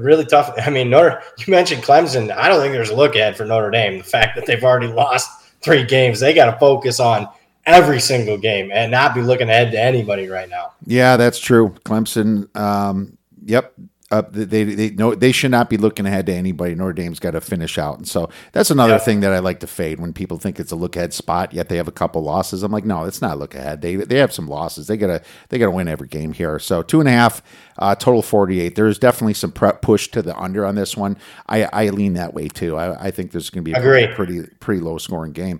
[0.00, 0.52] really tough.
[0.58, 1.22] I mean, Notre.
[1.38, 2.34] You mentioned Clemson.
[2.34, 3.98] I don't think there's a look ahead for Notre Dame.
[3.98, 7.28] The fact that they've already lost three games, they got to focus on
[7.66, 10.72] every single game and not be looking ahead to anybody right now.
[10.86, 11.74] Yeah, that's true.
[11.84, 12.54] Clemson.
[12.56, 13.74] Um, yep,
[14.12, 16.76] uh, they they know they should not be looking ahead to anybody.
[16.76, 18.98] Notre Dame's got to finish out, and so that's another yeah.
[18.98, 21.52] thing that I like to fade when people think it's a look ahead spot.
[21.52, 22.62] Yet they have a couple losses.
[22.62, 23.82] I'm like, no, it's not look ahead.
[23.82, 24.86] They they have some losses.
[24.86, 26.60] They gotta they gotta win every game here.
[26.60, 27.42] So two and a half,
[27.78, 28.76] uh, total 48.
[28.76, 31.18] There's definitely some prep push to the under on this one.
[31.48, 32.76] I I lean that way too.
[32.76, 35.58] I, I think there's going to be a pretty, pretty pretty low scoring game.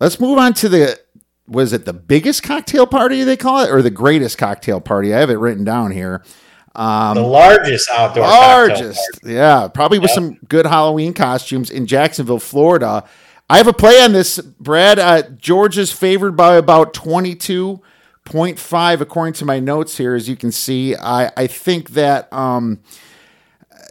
[0.00, 0.98] Let's move on to the
[1.46, 5.12] was it the biggest cocktail party they call it or the greatest cocktail party?
[5.12, 6.24] I have it written down here.
[6.76, 10.14] Um, the largest outdoor largest, yeah, probably with yep.
[10.16, 13.04] some good Halloween costumes in Jacksonville, Florida.
[13.48, 14.98] I have a play on this, Brad.
[14.98, 17.80] Uh, Georgia's favored by about twenty-two
[18.24, 20.16] point five, according to my notes here.
[20.16, 22.80] As you can see, I I think that um,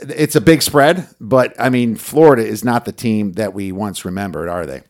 [0.02, 4.04] it's a big spread, but I mean, Florida is not the team that we once
[4.04, 4.84] remembered, are they?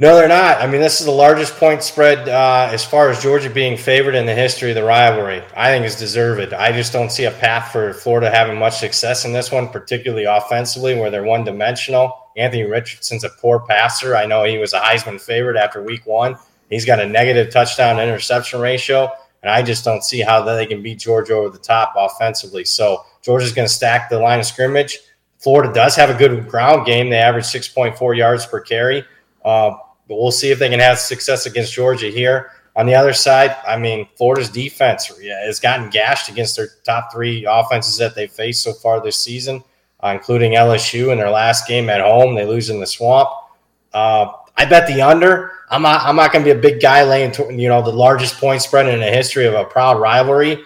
[0.00, 0.60] No, they're not.
[0.60, 4.14] I mean, this is the largest point spread uh, as far as Georgia being favored
[4.14, 5.42] in the history of the rivalry.
[5.56, 6.54] I think is deserved.
[6.54, 10.22] I just don't see a path for Florida having much success in this one, particularly
[10.22, 12.30] offensively, where they're one dimensional.
[12.36, 14.14] Anthony Richardson's a poor passer.
[14.14, 16.36] I know he was a Heisman favorite after week one.
[16.70, 19.10] He's got a negative touchdown interception ratio,
[19.42, 22.64] and I just don't see how they can beat Georgia over the top offensively.
[22.64, 25.00] So Georgia's going to stack the line of scrimmage.
[25.40, 27.10] Florida does have a good ground game.
[27.10, 29.04] They average 6.4 yards per carry.
[29.44, 29.76] Uh,
[30.08, 32.50] but we'll see if they can have success against Georgia here.
[32.76, 37.44] On the other side, I mean, Florida's defense has gotten gashed against their top three
[37.44, 39.62] offenses that they've faced so far this season,
[40.02, 42.34] uh, including LSU in their last game at home.
[42.34, 43.28] They lose in the swamp.
[43.92, 45.52] Uh, I bet the under.
[45.70, 46.06] I'm not.
[46.06, 48.86] I'm not going to be a big guy laying, you know, the largest point spread
[48.86, 50.64] in the history of a proud rivalry.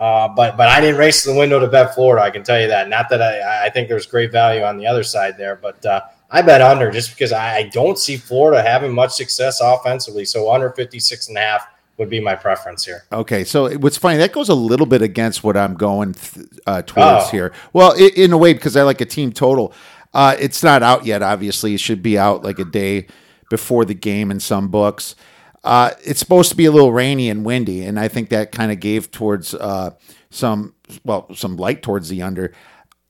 [0.00, 2.24] Uh, but but I didn't race to the window to bet Florida.
[2.24, 2.88] I can tell you that.
[2.88, 6.02] Not that I, I think there's great value on the other side there, but uh,
[6.32, 10.24] I bet under just because I don't see Florida having much success offensively.
[10.24, 11.66] So under 56 and a half
[11.98, 13.04] would be my preference here.
[13.12, 13.44] Okay.
[13.44, 17.26] So what's funny, that goes a little bit against what I'm going th- uh, towards
[17.26, 17.28] oh.
[17.30, 17.52] here.
[17.74, 19.74] Well, it, in a way, because I like a team total.
[20.14, 21.74] Uh, it's not out yet, obviously.
[21.74, 23.08] It should be out like a day
[23.50, 25.14] before the game in some books.
[25.62, 28.72] Uh, it's supposed to be a little rainy and windy, and I think that kind
[28.72, 29.90] of gave towards uh,
[30.30, 30.74] some,
[31.04, 32.52] well, some light towards the under.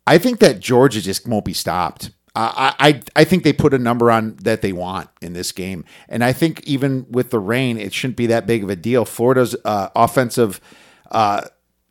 [0.07, 2.11] I think that Georgia just won't be stopped.
[2.35, 6.25] I, I think they put a number on that they want in this game, and
[6.25, 9.05] I think even with the rain, it shouldn't be that big of a deal.
[9.05, 10.61] Florida's uh, offensive.
[11.11, 11.43] Uh,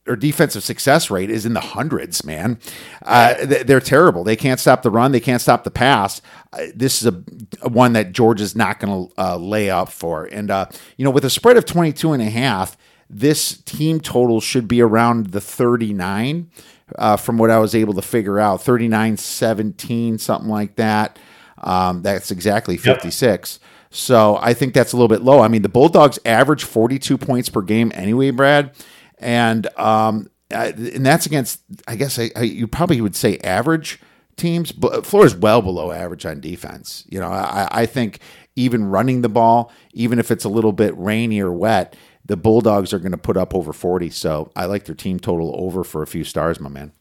[0.07, 2.57] or defensive success rate is in the hundreds, man.
[3.03, 4.23] Uh, they're terrible.
[4.23, 5.11] They can't stop the run.
[5.11, 6.23] They can't stop the pass.
[6.51, 7.23] Uh, this is a,
[7.61, 10.25] a, one that George is not going to uh, lay up for.
[10.25, 10.49] And,
[10.97, 12.75] you know, with a spread of 22 and a half,
[13.11, 16.49] this team total should be around the 39
[16.97, 21.17] uh, from what I was able to figure out 39 17, something like that.
[21.57, 23.59] Um, that's exactly 56.
[23.61, 23.69] Yep.
[23.91, 25.41] So I think that's a little bit low.
[25.41, 28.73] I mean, the Bulldogs average 42 points per game anyway, Brad.
[29.19, 33.99] And, um, and that's against, I guess I, I, you probably would say average
[34.37, 37.05] teams, but Florida's well below average on defense.
[37.09, 38.19] You know, I, I think
[38.55, 41.95] even running the ball, even if it's a little bit rainy or wet,
[42.31, 44.09] the Bulldogs are going to put up over 40.
[44.09, 46.93] So I like their team total over for a few stars, my man.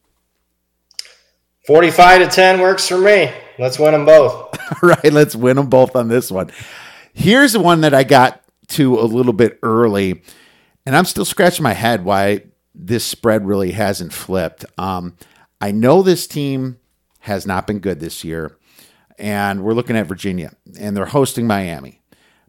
[1.67, 3.31] 45 to 10 works for me.
[3.57, 4.59] Let's win them both.
[4.83, 6.51] All right, let's win them both on this one.
[7.13, 10.21] Here's the one that I got to a little bit early,
[10.85, 12.43] and I'm still scratching my head why
[12.75, 14.65] this spread really hasn't flipped.
[14.77, 15.15] Um,
[15.61, 16.77] I know this team
[17.19, 18.57] has not been good this year,
[19.17, 22.01] and we're looking at Virginia, and they're hosting Miami,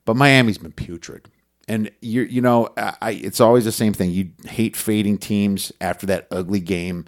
[0.04, 1.28] but Miami's been putrid.
[1.68, 4.10] And you you know, I, it's always the same thing.
[4.10, 7.06] You hate fading teams after that ugly game,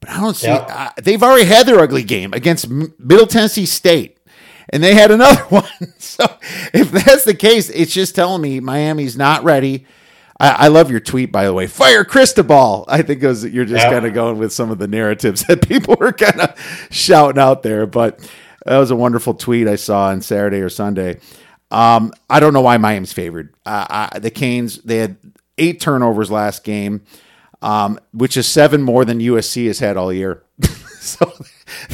[0.00, 0.48] but I don't see.
[0.48, 0.66] Yep.
[0.68, 4.18] Uh, they've already had their ugly game against Middle Tennessee State,
[4.70, 5.94] and they had another one.
[5.98, 6.24] so
[6.74, 9.86] if that's the case, it's just telling me Miami's not ready.
[10.42, 11.68] I, I love your tweet, by the way.
[11.68, 12.84] Fire Cristobal.
[12.88, 13.92] I think it was, you're just yep.
[13.92, 17.62] kind of going with some of the narratives that people were kind of shouting out
[17.62, 18.18] there, but
[18.66, 21.20] that was a wonderful tweet I saw on Saturday or Sunday.
[21.72, 23.54] Um, I don't know why Miami's favored.
[23.64, 25.16] Uh, I, the Canes they had
[25.56, 27.02] eight turnovers last game,
[27.62, 30.42] um, which is seven more than USC has had all year.
[31.00, 31.32] so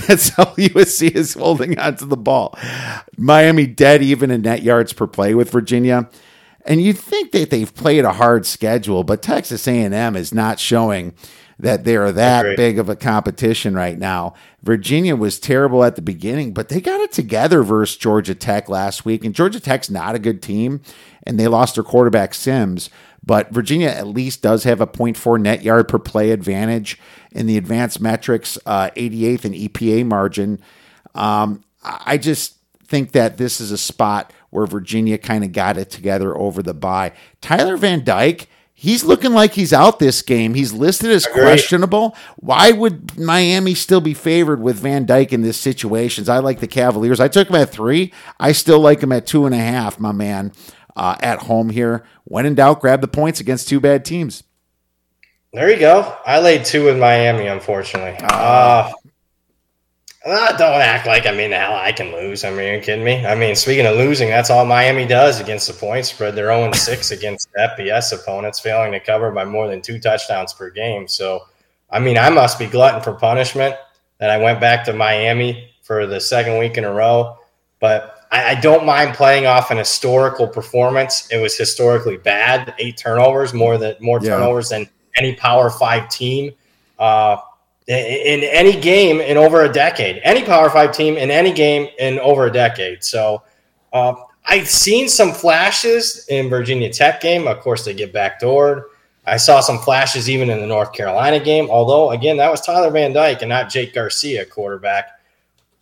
[0.06, 2.58] that's how USC is holding on to the ball.
[3.16, 6.10] Miami dead even in net yards per play with Virginia.
[6.66, 11.14] And you'd think that they've played a hard schedule, but Texas A&M is not showing
[11.58, 14.34] that they're that big of a competition right now.
[14.62, 19.04] Virginia was terrible at the beginning, but they got it together versus Georgia Tech last
[19.04, 19.24] week.
[19.24, 20.80] And Georgia Tech's not a good team,
[21.24, 22.90] and they lost their quarterback Sims.
[23.24, 26.98] But Virginia at least does have a 0.4 net yard per play advantage
[27.32, 30.60] in the advanced metrics, uh, 88th and EPA margin.
[31.14, 35.90] Um, I just think that this is a spot where Virginia kind of got it
[35.90, 37.12] together over the bye.
[37.40, 38.48] Tyler Van Dyke
[38.80, 40.54] He's looking like he's out this game.
[40.54, 42.14] He's listed as questionable.
[42.36, 46.28] Why would Miami still be favored with Van Dyke in this situations?
[46.28, 47.18] I like the Cavaliers.
[47.18, 48.12] I took him at three.
[48.38, 50.52] I still like him at two and a half, my man,
[50.94, 52.04] uh, at home here.
[52.22, 54.44] When in doubt, grab the points against two bad teams.
[55.52, 56.16] There you go.
[56.24, 58.16] I laid two with Miami, unfortunately.
[58.22, 58.92] Uh, uh,
[60.28, 62.44] don't act like I mean hell I can lose.
[62.44, 63.24] I mean, are you kidding me?
[63.24, 66.34] I mean, speaking of losing, that's all Miami does against the point spread.
[66.34, 70.70] They're 0 6 against FBS opponents, failing to cover by more than two touchdowns per
[70.70, 71.08] game.
[71.08, 71.46] So,
[71.90, 73.74] I mean, I must be glutton for punishment
[74.18, 77.38] that I went back to Miami for the second week in a row.
[77.80, 81.28] But I, I don't mind playing off an historical performance.
[81.30, 84.78] It was historically bad, eight turnovers, more than more turnovers yeah.
[84.78, 86.52] than any Power Five team.
[86.98, 87.38] Uh,
[87.88, 92.18] in any game in over a decade, any Power Five team in any game in
[92.18, 93.02] over a decade.
[93.02, 93.42] So
[93.94, 94.14] uh,
[94.44, 97.48] I've seen some flashes in Virginia Tech game.
[97.48, 98.84] Of course, they get backdoored.
[99.24, 101.68] I saw some flashes even in the North Carolina game.
[101.70, 105.10] Although, again, that was Tyler Van Dyke and not Jake Garcia, quarterback.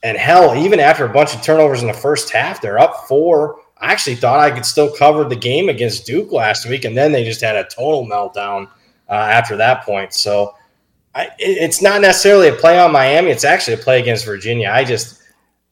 [0.02, 3.61] And hell, even after a bunch of turnovers in the first half, they're up four.
[3.78, 7.12] I actually thought I could still cover the game against Duke last week, and then
[7.12, 8.68] they just had a total meltdown
[9.09, 10.12] uh, after that point.
[10.12, 10.54] So
[11.16, 13.30] I, it's not necessarily a play on Miami.
[13.30, 14.70] It's actually a play against Virginia.
[14.70, 15.22] I just,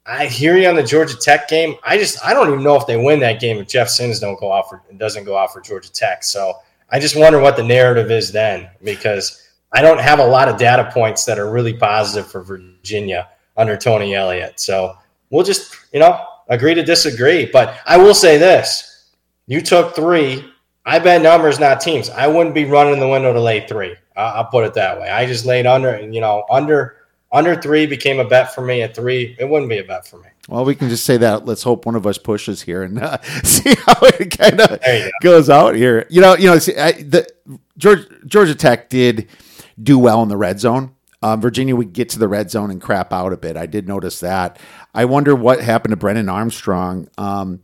[0.06, 1.74] I hear you on the Georgia Tech game.
[1.84, 4.40] I just, I don't even know if they win that game if Jeff Sims don't
[4.40, 6.24] go out for doesn't go out for Georgia Tech.
[6.24, 6.54] So
[6.90, 10.56] I just wonder what the narrative is then because I don't have a lot of
[10.56, 13.28] data points that are really positive for Virginia
[13.58, 14.58] under Tony Elliott.
[14.60, 14.96] So
[15.28, 17.44] we'll just, you know, agree to disagree.
[17.44, 19.10] But I will say this:
[19.46, 20.50] you took three.
[20.86, 22.08] I bet numbers, not teams.
[22.08, 23.94] I wouldn't be running the window to lay three.
[24.16, 25.08] I'll put it that way.
[25.08, 26.96] I just laid under, and you know, under
[27.32, 28.82] under three became a bet for me.
[28.82, 30.28] At three, it wouldn't be a bet for me.
[30.48, 31.46] Well, we can just say that.
[31.46, 34.80] Let's hope one of us pushes here and uh, see how it kind of
[35.22, 36.06] goes out here.
[36.10, 37.26] You know, you know, see, I, the
[37.76, 39.28] Georgia, Georgia Tech did
[39.82, 40.94] do well in the red zone.
[41.22, 43.56] Um, Virginia would get to the red zone and crap out a bit.
[43.56, 44.58] I did notice that.
[44.94, 47.08] I wonder what happened to Brennan Armstrong.
[47.16, 47.62] Um,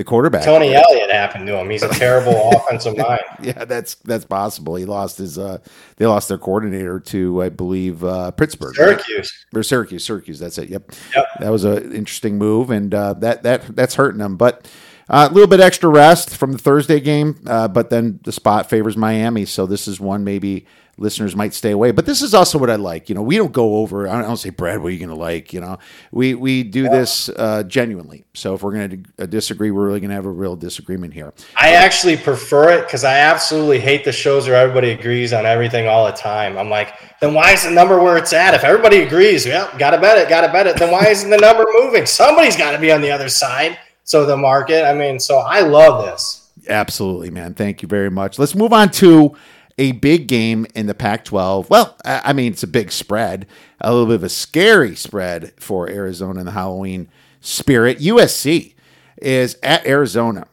[0.00, 0.42] the quarterback.
[0.42, 1.68] Tony Elliott happened to him.
[1.68, 3.20] He's a terrible offensive mind.
[3.42, 4.76] Yeah, that's that's possible.
[4.76, 5.38] He lost his.
[5.38, 5.58] Uh,
[5.96, 9.00] they lost their coordinator to, I believe, uh, Pittsburgh, right?
[9.00, 9.46] Syracuse.
[9.54, 10.04] or Syracuse.
[10.04, 10.38] Syracuse.
[10.38, 10.68] That's it.
[10.68, 10.92] Yep.
[11.14, 11.26] Yep.
[11.40, 14.36] That was an interesting move, and uh, that that that's hurting them.
[14.36, 14.68] But
[15.08, 18.68] uh, a little bit extra rest from the Thursday game, uh, but then the spot
[18.68, 20.66] favors Miami, so this is one maybe
[21.00, 21.90] listeners might stay away.
[21.90, 23.08] But this is also what I like.
[23.08, 24.06] You know, we don't go over.
[24.06, 25.52] I don't say, Brad, what are you going to like?
[25.52, 25.78] You know,
[26.12, 28.24] we we do this uh, genuinely.
[28.34, 31.32] So if we're going to disagree, we're really going to have a real disagreement here.
[31.56, 35.88] I actually prefer it because I absolutely hate the shows where everybody agrees on everything
[35.88, 36.56] all the time.
[36.56, 38.54] I'm like, then why is the number where it's at?
[38.54, 40.76] If everybody agrees, yeah, gotta bet it, gotta bet it.
[40.78, 42.06] Then why isn't the number moving?
[42.06, 43.78] Somebody's got to be on the other side.
[44.04, 44.84] So the market.
[44.84, 46.50] I mean, so I love this.
[46.68, 47.54] Absolutely, man.
[47.54, 48.38] Thank you very much.
[48.38, 49.34] Let's move on to
[49.80, 51.70] a big game in the Pac 12.
[51.70, 53.46] Well, I mean, it's a big spread,
[53.80, 57.08] a little bit of a scary spread for Arizona in the Halloween
[57.40, 57.98] spirit.
[57.98, 58.74] USC
[59.16, 60.46] is at Arizona,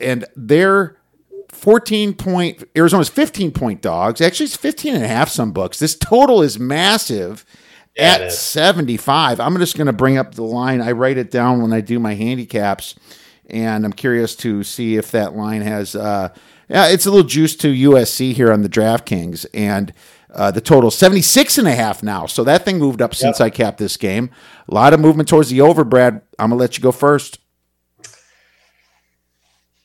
[0.00, 0.96] and they're
[1.50, 4.20] 14 point, Arizona's 15 point dogs.
[4.20, 5.78] Actually, it's 15 and a half some books.
[5.78, 7.46] This total is massive
[7.96, 9.38] Yeah, at 75.
[9.38, 10.80] I'm just going to bring up the line.
[10.80, 12.96] I write it down when I do my handicaps,
[13.48, 15.94] and I'm curious to see if that line has.
[15.94, 16.30] Uh,
[16.72, 19.92] yeah, it's a little juice to USC here on the DraftKings, and
[20.32, 22.24] uh, the total 76 and a half now.
[22.24, 24.30] So that thing moved up since I capped this game.
[24.68, 26.22] A lot of movement towards the over, Brad.
[26.38, 27.38] I'm gonna let you go first.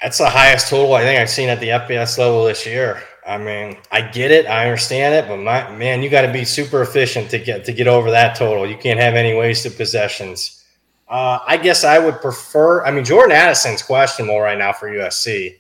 [0.02, 3.04] That's the highest total I think I've seen at the FBS level this year.
[3.28, 6.46] I mean, I get it, I understand it, but my man, you got to be
[6.46, 8.66] super efficient to get to get over that total.
[8.66, 10.64] You can't have any wasted possessions.
[11.10, 12.86] Uh, I guess I would prefer.
[12.86, 15.58] I mean, Jordan Addison's questionable right now for USC.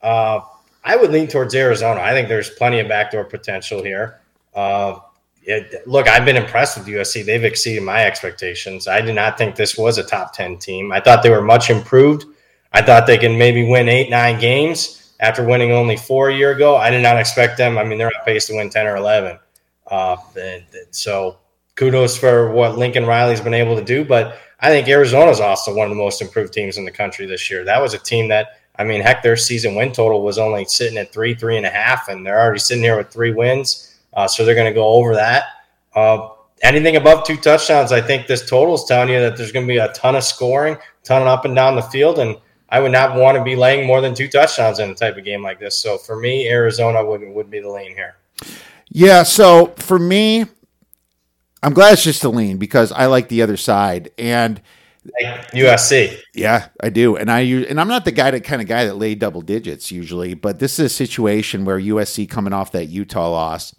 [0.00, 0.40] Uh,
[0.84, 2.00] I would lean towards Arizona.
[2.00, 4.20] I think there's plenty of backdoor potential here.
[4.54, 5.00] Uh,
[5.42, 7.24] it, look, I've been impressed with USC.
[7.24, 8.86] They've exceeded my expectations.
[8.86, 10.92] I did not think this was a top 10 team.
[10.92, 12.24] I thought they were much improved.
[12.72, 16.52] I thought they can maybe win eight, nine games after winning only four a year
[16.52, 16.76] ago.
[16.76, 17.78] I did not expect them.
[17.78, 19.38] I mean, they're on pace to win 10 or 11.
[19.86, 21.38] Uh, and- and so
[21.76, 24.04] kudos for what Lincoln Riley's been able to do.
[24.04, 27.50] But I think Arizona's also one of the most improved teams in the country this
[27.50, 27.64] year.
[27.64, 30.98] That was a team that, I mean, heck, their season win total was only sitting
[30.98, 33.98] at three, three and a half, and they're already sitting here with three wins.
[34.14, 35.44] Uh, so they're going to go over that.
[35.94, 36.28] Uh,
[36.62, 39.72] anything above two touchdowns, I think this total is telling you that there's going to
[39.72, 42.36] be a ton of scoring, ton of up and down the field, and
[42.68, 45.24] I would not want to be laying more than two touchdowns in a type of
[45.24, 45.76] game like this.
[45.76, 48.16] So for me, Arizona would would be the lane here.
[48.90, 50.46] Yeah, so for me,
[51.62, 54.60] I'm glad it's just a lean because I like the other side, and
[55.20, 56.18] Like USC.
[56.34, 58.94] Yeah, I do, and I and I'm not the guy that kind of guy that
[58.94, 63.30] laid double digits usually, but this is a situation where USC coming off that Utah
[63.30, 63.74] loss,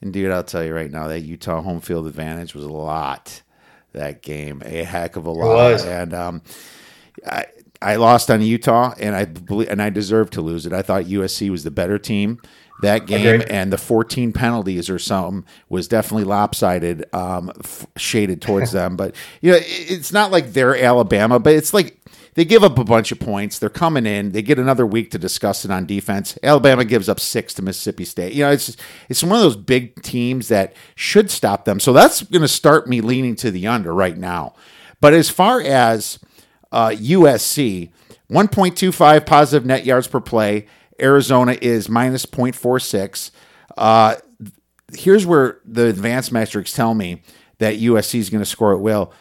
[0.00, 3.42] and dude, I'll tell you right now that Utah home field advantage was a lot.
[3.92, 5.84] That game, a heck of a lot, was.
[5.84, 6.42] and um,
[7.26, 7.46] I
[7.80, 10.72] I lost on Utah, and I believe, and I deserved to lose it.
[10.72, 12.40] I thought USC was the better team
[12.82, 18.72] that game, and the 14 penalties or something was definitely lopsided, um, f- shaded towards
[18.72, 18.96] them.
[18.96, 21.98] But you know, it, it's not like they're Alabama, but it's like
[22.34, 23.58] they give up a bunch of points.
[23.58, 24.32] They're coming in.
[24.32, 26.36] They get another week to discuss it on defense.
[26.42, 28.32] Alabama gives up six to Mississippi State.
[28.32, 28.76] You know, it's
[29.08, 31.78] it's one of those big teams that should stop them.
[31.78, 34.54] So that's going to start me leaning to the under right now.
[35.00, 36.18] But as far as
[36.72, 37.90] uh, USC,
[38.30, 40.66] 1.25 positive net yards per play.
[41.00, 43.30] Arizona is minus 0.46.
[43.76, 44.16] Uh,
[44.92, 47.22] here's where the advanced metrics tell me
[47.58, 49.12] that USC is going to score at will.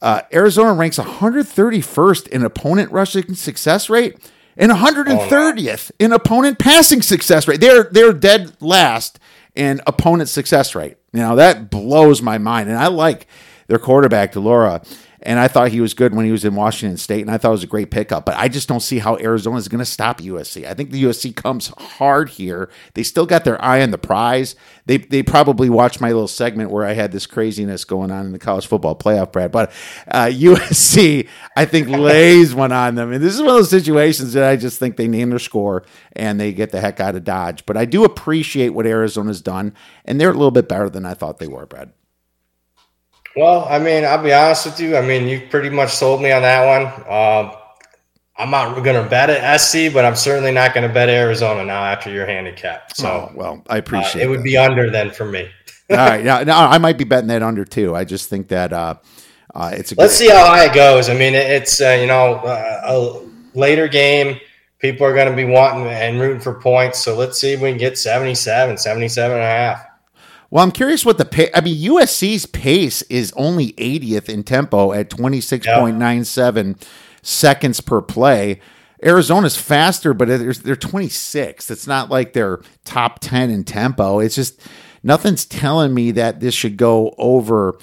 [0.00, 4.16] Uh, Arizona ranks 131st in opponent rushing success rate
[4.56, 7.60] and 130th in opponent passing success rate.
[7.60, 9.18] They're they're dead last
[9.54, 10.96] in opponent success rate.
[11.12, 13.26] Now that blows my mind, and I like
[13.68, 14.82] their quarterback de Laura.
[15.26, 17.48] And I thought he was good when he was in Washington State, and I thought
[17.48, 18.24] it was a great pickup.
[18.24, 20.64] But I just don't see how Arizona is going to stop USC.
[20.64, 22.70] I think the USC comes hard here.
[22.94, 24.54] They still got their eye on the prize.
[24.86, 28.32] They they probably watched my little segment where I had this craziness going on in
[28.32, 29.50] the college football playoff, Brad.
[29.50, 29.72] But
[30.08, 34.32] uh, USC, I think, lays one on them, and this is one of those situations
[34.34, 37.24] that I just think they name their score and they get the heck out of
[37.24, 37.66] Dodge.
[37.66, 39.74] But I do appreciate what Arizona's done,
[40.04, 41.90] and they're a little bit better than I thought they were, Brad.
[43.36, 44.96] Well, I mean, I'll be honest with you.
[44.96, 46.86] I mean, you pretty much sold me on that one.
[47.06, 47.56] Um,
[48.38, 51.64] I'm not going to bet at SC, but I'm certainly not going to bet Arizona
[51.64, 52.94] now after your handicap.
[52.94, 55.48] So Oh, well, I uh, appreciate it It would be under then for me.
[55.90, 57.94] All right, now, I might be betting that under too.
[57.94, 58.96] I just think that uh,
[59.54, 61.08] uh, it's a Let's see how high it goes.
[61.08, 64.40] I mean, it's uh, you know uh, a later game.
[64.80, 67.04] People are going to be wanting and rooting for points.
[67.04, 69.86] So let's see if we can get 77, 77 and a half.
[70.50, 71.50] Well, I'm curious what the pace.
[71.54, 76.82] I mean, USC's pace is only 80th in tempo at 26.97
[77.22, 78.60] seconds per play.
[79.02, 81.70] Arizona's faster, but they're, they're 26th.
[81.70, 84.20] It's not like they're top 10 in tempo.
[84.20, 84.60] It's just
[85.02, 87.78] nothing's telling me that this should go over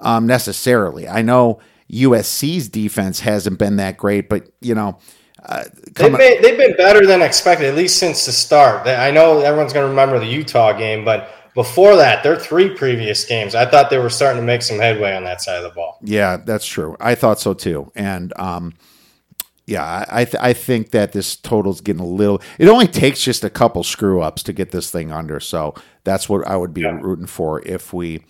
[0.00, 1.06] um, necessarily.
[1.06, 4.98] I know USC's defense hasn't been that great, but you know,
[5.44, 8.86] uh, they've, been, they've been better than expected, at least since the start.
[8.86, 13.24] I know everyone's going to remember the Utah game, but before that, their three previous
[13.24, 15.74] games, I thought they were starting to make some headway on that side of the
[15.74, 15.98] ball.
[16.02, 16.96] Yeah, that's true.
[17.00, 17.90] I thought so too.
[17.94, 18.74] And um,
[19.66, 22.42] yeah, I th- I think that this total's getting a little.
[22.58, 25.38] It only takes just a couple screw ups to get this thing under.
[25.40, 25.74] So
[26.04, 26.98] that's what I would be yeah.
[27.00, 28.24] rooting for if we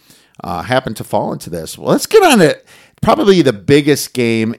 [0.44, 1.78] uh, happen to fall into this.
[1.78, 2.66] Well, let's get on it.
[3.00, 4.54] Probably the biggest game.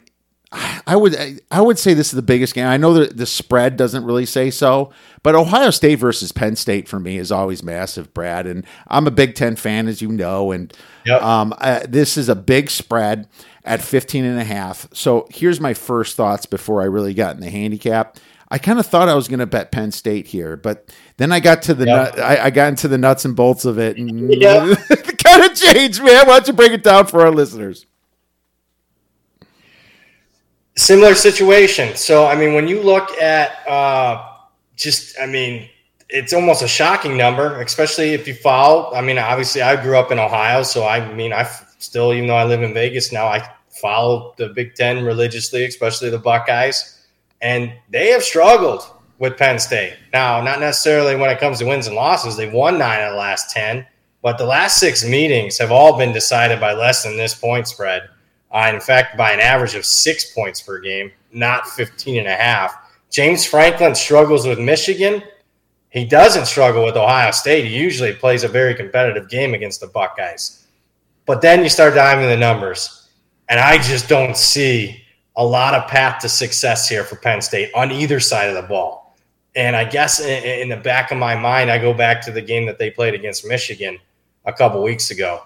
[0.54, 1.16] I would
[1.50, 2.68] I would say this is the biggest game.
[2.68, 4.92] I know that the spread doesn't really say so,
[5.24, 8.46] but Ohio State versus Penn State for me is always massive, Brad.
[8.46, 10.74] And I'm a Big Ten fan, as you know, and
[11.06, 11.22] yep.
[11.22, 13.30] um, uh, this is a big spread
[13.64, 14.88] at 15 and a half.
[14.94, 18.18] So here's my first thoughts before I really got in the handicap.
[18.50, 21.40] I kind of thought I was going to bet Penn State here, but then I
[21.40, 22.16] got to the yep.
[22.16, 24.78] nut, I, I, got into the nuts and bolts of it, and yep.
[24.90, 26.28] it kind of changed, man.
[26.28, 27.86] Why don't you break it down for our listeners?
[30.76, 31.96] Similar situation.
[31.96, 34.26] So, I mean, when you look at uh,
[34.76, 35.70] just, I mean,
[36.10, 38.94] it's almost a shocking number, especially if you follow.
[38.94, 41.44] I mean, obviously, I grew up in Ohio, so I mean, I
[41.80, 46.10] still, even though I live in Vegas now, I follow the Big Ten religiously, especially
[46.10, 47.02] the Buckeyes
[47.42, 48.84] and they have struggled
[49.20, 49.96] with Penn State.
[50.14, 53.18] Now, not necessarily when it comes to wins and losses, they've won nine of the
[53.18, 53.86] last 10,
[54.22, 58.04] but the last six meetings have all been decided by less than this point spread.
[58.52, 62.36] Uh, in fact, by an average of six points per game, not 15 and a
[62.36, 62.76] half.
[63.10, 65.24] James Franklin struggles with Michigan.
[65.90, 67.66] He doesn't struggle with Ohio State.
[67.66, 70.66] He usually plays a very competitive game against the Buckeyes.
[71.26, 73.10] But then you start diving the numbers,
[73.50, 75.02] and I just don't see
[75.36, 78.68] a lot of path to success here for Penn State on either side of the
[78.68, 79.16] ball.
[79.56, 82.42] And I guess in, in the back of my mind, I go back to the
[82.42, 83.98] game that they played against Michigan
[84.46, 85.42] a couple weeks ago.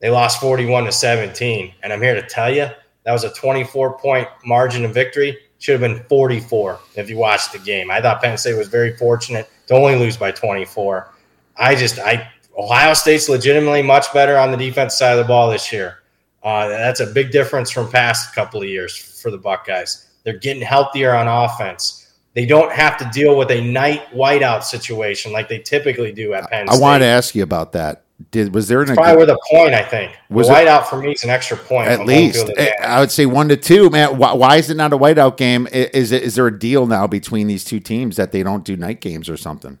[0.00, 1.72] They lost 41 to 17.
[1.82, 2.68] And I'm here to tell you
[3.04, 5.38] that was a 24 point margin of victory.
[5.58, 7.90] Should have been 44 if you watched the game.
[7.90, 11.12] I thought Penn State was very fortunate to only lose by 24.
[11.56, 15.50] I just, I, Ohio State's legitimately much better on the defense side of the ball
[15.50, 15.98] this year.
[16.42, 20.06] Uh, that's a big difference from past couple of years for the Buckeyes.
[20.24, 22.14] They're getting healthier on offense.
[22.34, 26.48] They don't have to deal with a night whiteout situation like they typically do at
[26.48, 26.78] Penn State.
[26.78, 28.04] I wanted to ask you about that.
[28.30, 29.72] Did was there an probably worth a point?
[29.72, 31.88] I think was the whiteout for me is an extra point.
[31.88, 32.50] At least
[32.82, 33.88] I would say one to two.
[33.88, 35.66] Man, why, why, is it not a whiteout game?
[35.72, 38.76] Is it is there a deal now between these two teams that they don't do
[38.76, 39.78] night games or something?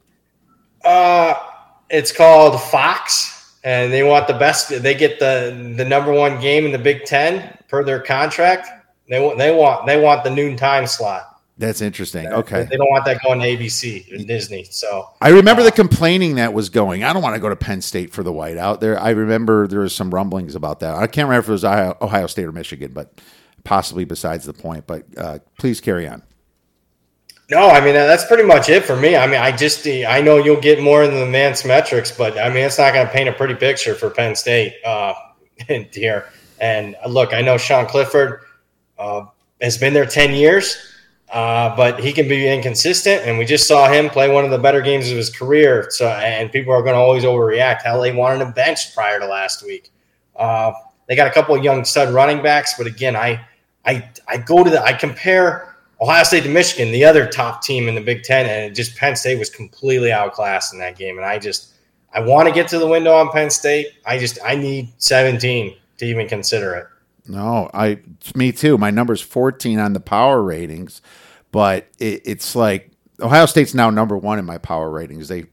[0.82, 1.34] Uh,
[1.90, 4.70] it's called Fox and they want the best.
[4.70, 8.68] They get the the number one game in the Big Ten per their contract.
[9.08, 11.29] They want they want they want the noon time slot.
[11.60, 12.26] That's interesting.
[12.26, 14.64] Okay, they don't want that going to ABC and Disney.
[14.64, 17.04] So I remember uh, the complaining that was going.
[17.04, 18.80] I don't want to go to Penn State for the whiteout.
[18.80, 20.94] There, I remember there was some rumblings about that.
[20.94, 23.20] I can't remember if it was Ohio, Ohio State or Michigan, but
[23.62, 24.86] possibly besides the point.
[24.86, 26.22] But uh, please carry on.
[27.50, 29.14] No, I mean that's pretty much it for me.
[29.14, 32.48] I mean, I just I know you'll get more in the advanced metrics, but I
[32.48, 35.12] mean it's not going to paint a pretty picture for Penn State uh,
[35.92, 36.30] here.
[36.58, 38.40] And look, I know Sean Clifford
[38.98, 39.26] uh,
[39.60, 40.78] has been there ten years,
[41.32, 43.22] uh, but he can be inconsistent.
[43.24, 45.86] And we just saw him play one of the better games of his career.
[45.90, 47.82] So, and people are going to always overreact.
[47.82, 49.90] Hell, they wanted him benched prior to last week.
[50.36, 50.72] Uh,
[51.06, 53.44] they got a couple of young stud running backs, but again, I
[53.84, 57.88] I I go to the I compare Ohio State to Michigan, the other top team
[57.88, 61.16] in the Big Ten, and just Penn State was completely outclassed in that game.
[61.16, 61.74] And I just
[62.12, 63.88] I want to get to the window on Penn State.
[64.06, 66.86] I just I need 17 to even consider it.
[67.26, 68.78] No, I it's me too.
[68.78, 71.02] My number's 14 on the power ratings,
[71.52, 72.90] but it, it's like
[73.20, 75.28] Ohio State's now number one in my power ratings.
[75.28, 75.46] They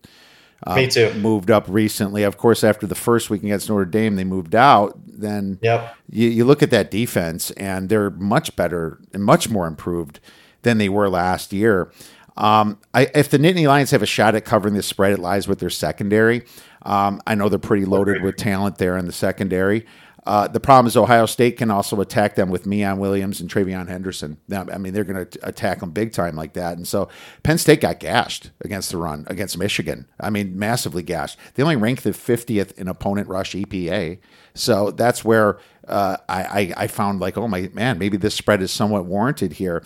[0.65, 1.13] uh, Me too.
[1.13, 2.23] Moved up recently.
[2.23, 4.97] Of course, after the first week against Notre Dame, they moved out.
[5.05, 5.95] Then yep.
[6.09, 10.19] you, you look at that defense, and they're much better and much more improved
[10.63, 11.91] than they were last year.
[12.37, 15.47] Um, I, if the Nittany Lions have a shot at covering the spread, it lies
[15.47, 16.43] with their secondary.
[16.83, 19.85] Um, I know they're pretty loaded with talent there in the secondary.
[20.27, 23.87] Uh, the problem is Ohio State can also attack them with Miyan Williams and TreVeyon
[23.87, 24.35] Henderson.
[24.51, 26.75] I mean, they're going to attack them big time like that.
[26.75, 27.07] And so
[27.43, 30.05] Penn State got gashed against the run against Michigan.
[30.19, 31.39] I mean, massively gashed.
[31.53, 34.19] They only ranked the 50th in opponent rush EPA.
[34.53, 38.61] So that's where uh, I, I, I, found like, oh my man, maybe this spread
[38.61, 39.81] is somewhat warranted here.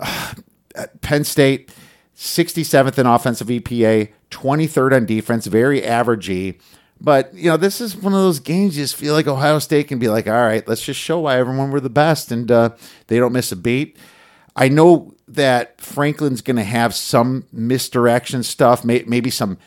[1.00, 1.74] Penn State,
[2.16, 6.60] 67th in offensive EPA, 23rd on defense, very averagey.
[7.00, 9.88] But you know, this is one of those games you just feel like Ohio State
[9.88, 12.70] can be like, all right, let's just show why everyone we're the best, and uh,
[13.08, 13.96] they don't miss a beat.
[14.56, 19.58] I know that Franklin's going to have some misdirection stuff, may, maybe some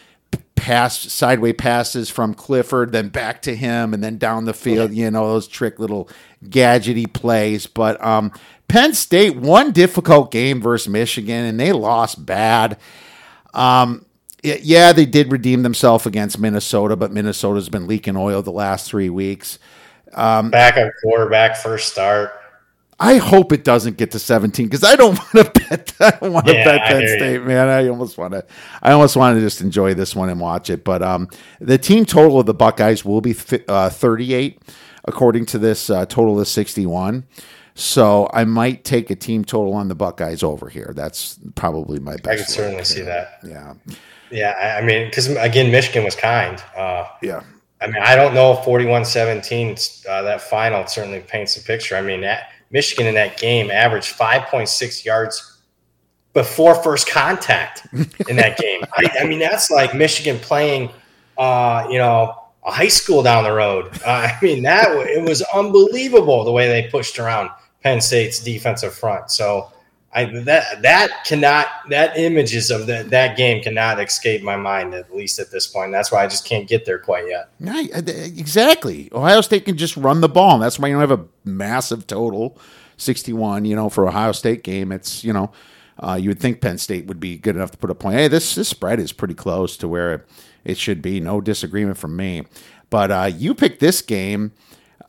[0.56, 4.94] pass sideway passes from Clifford, then back to him, and then down the field.
[4.94, 6.10] You know those trick little
[6.44, 7.68] gadgety plays.
[7.68, 8.32] But um,
[8.68, 12.78] Penn State one difficult game versus Michigan, and they lost bad.
[13.54, 14.06] Um,
[14.44, 19.10] yeah, they did redeem themselves against Minnesota, but Minnesota's been leaking oil the last three
[19.10, 19.60] weeks.
[20.14, 22.32] back Backup quarterback, first start.
[23.00, 25.94] I hope it doesn't get to 17 because I don't want to bet.
[26.00, 27.18] I don't want to Yeah, bet Penn hear you.
[27.18, 27.68] State, man.
[27.68, 28.44] I almost want to.
[28.82, 30.84] I almost want to just enjoy this one and watch it.
[30.84, 31.28] But um,
[31.60, 33.36] the team total of the Buckeyes will be
[33.68, 34.60] uh, 38,
[35.06, 37.26] according to this uh, total is 61.
[37.76, 40.94] So I might take a team total on the Buckeyes over here.
[40.96, 42.28] That's probably my best.
[42.28, 43.38] I could look certainly see that.
[43.44, 43.76] Yeah,
[44.32, 46.62] Yeah, I mean, because again, Michigan was kind.
[46.76, 47.44] Uh, yeah.
[47.80, 49.78] I mean, I don't know if 41 17,
[50.10, 51.96] uh, that final certainly paints a picture.
[51.96, 55.60] I mean, that, Michigan in that game averaged 5.6 yards
[56.34, 57.88] before first contact
[58.28, 58.82] in that game.
[58.94, 60.90] I, I mean, that's like Michigan playing,
[61.38, 62.36] uh, you know,
[62.66, 63.92] a high school down the road.
[64.06, 67.50] Uh, I mean, that it was unbelievable the way they pushed around
[67.82, 69.32] Penn State's defensive front.
[69.32, 69.72] So,
[70.18, 75.16] I that that cannot that images of that that game cannot escape my mind at
[75.16, 75.92] least at this point.
[75.92, 77.50] That's why I just can't get there quite yet.
[77.60, 79.10] Right, exactly.
[79.14, 80.56] Ohio State can just run the ball.
[80.56, 82.58] And that's why you don't have a massive total,
[82.98, 83.66] sixty-one.
[83.66, 85.52] You know, for Ohio State game, it's you know,
[86.00, 88.16] uh, you would think Penn State would be good enough to put a point.
[88.16, 90.28] Hey, this this spread is pretty close to where it,
[90.66, 91.20] it should be.
[91.20, 92.44] No disagreement from me.
[92.90, 94.54] But uh, you picked this game,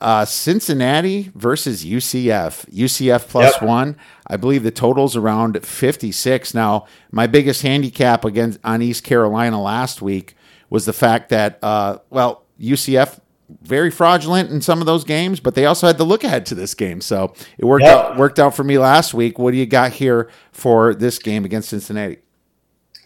[0.01, 2.65] uh, Cincinnati versus UCF.
[2.73, 3.61] UCF plus Yep.
[3.61, 3.95] one.
[4.27, 6.53] I believe the total's around fifty-six.
[6.53, 10.35] Now, my biggest handicap against on East Carolina last week
[10.69, 13.19] was the fact that, uh, well, UCF
[13.63, 16.53] very fraudulent in some of those games, but they also had to look ahead to
[16.53, 17.95] this game, so it worked Yeah.
[17.95, 19.39] out worked out for me last week.
[19.39, 22.19] What do you got here for this game against Cincinnati?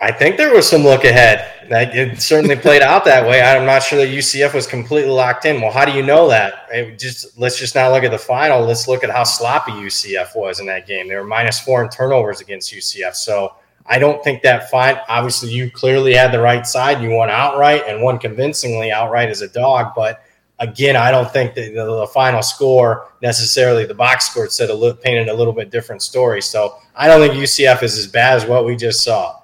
[0.03, 1.49] I think there was some look ahead.
[1.69, 3.41] That it certainly played out that way.
[3.41, 5.61] I'm not sure that UCF was completely locked in.
[5.61, 6.67] Well, how do you know that?
[6.69, 8.65] It just let's just not look at the final.
[8.65, 11.07] Let's look at how sloppy UCF was in that game.
[11.07, 13.15] They were minus four in turnovers against UCF.
[13.15, 13.55] So
[13.85, 14.97] I don't think that fine.
[15.07, 17.01] Obviously, you clearly had the right side.
[17.01, 19.93] You won outright and won convincingly outright as a dog.
[19.95, 20.21] But
[20.59, 24.73] again, I don't think that the, the final score necessarily the box score said a
[24.73, 26.41] little, painted a little bit different story.
[26.41, 29.39] So I don't think UCF is as bad as what we just saw.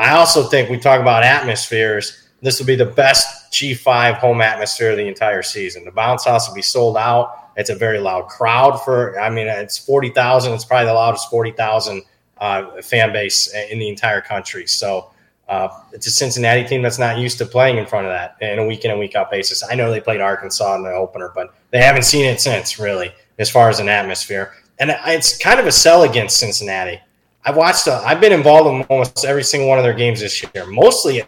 [0.00, 2.26] I also think we talk about atmospheres.
[2.40, 5.84] This will be the best G5 home atmosphere of the entire season.
[5.84, 7.50] The bounce house will be sold out.
[7.58, 10.54] It's a very loud crowd for, I mean, it's 40,000.
[10.54, 12.02] It's probably the loudest 40,000
[12.38, 14.66] uh, fan base in the entire country.
[14.66, 15.10] So
[15.50, 18.58] uh, it's a Cincinnati team that's not used to playing in front of that in
[18.58, 19.62] a week in and week out basis.
[19.62, 23.12] I know they played Arkansas in the opener, but they haven't seen it since, really,
[23.38, 24.54] as far as an atmosphere.
[24.78, 27.00] And it's kind of a sell against Cincinnati.
[27.44, 27.88] I've watched.
[27.88, 31.22] Uh, I've been involved in almost every single one of their games this year, mostly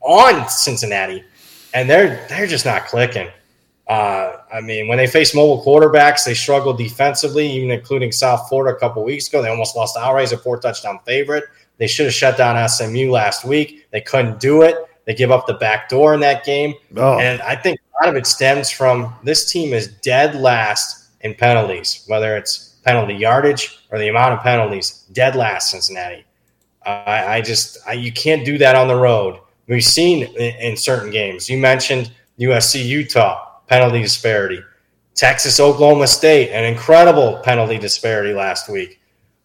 [0.00, 1.24] on Cincinnati,
[1.74, 3.28] and they're they're just not clicking.
[3.88, 8.74] Uh, I mean, when they face mobile quarterbacks, they struggle defensively, even including South Florida
[8.76, 9.42] a couple weeks ago.
[9.42, 11.44] They almost lost outright as a four touchdown favorite.
[11.78, 13.88] They should have shut down SMU last week.
[13.90, 14.76] They couldn't do it.
[15.04, 16.74] They give up the back door in that game.
[16.96, 17.18] Oh.
[17.18, 21.34] And I think a lot of it stems from this team is dead last in
[21.34, 26.24] penalties, whether it's penalty yardage or the amount of penalties, dead last Cincinnati.
[26.84, 29.38] I, I just I, you can't do that on the road.
[29.68, 31.48] We've seen in, in certain games.
[31.48, 34.60] You mentioned USC Utah penalty disparity,
[35.14, 39.00] Texas Oklahoma State an incredible penalty disparity last week.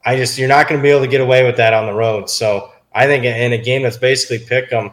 [0.06, 1.94] I just you're not going to be able to get away with that on the
[1.94, 2.30] road.
[2.30, 4.92] So I think in a game that's basically pick 'em,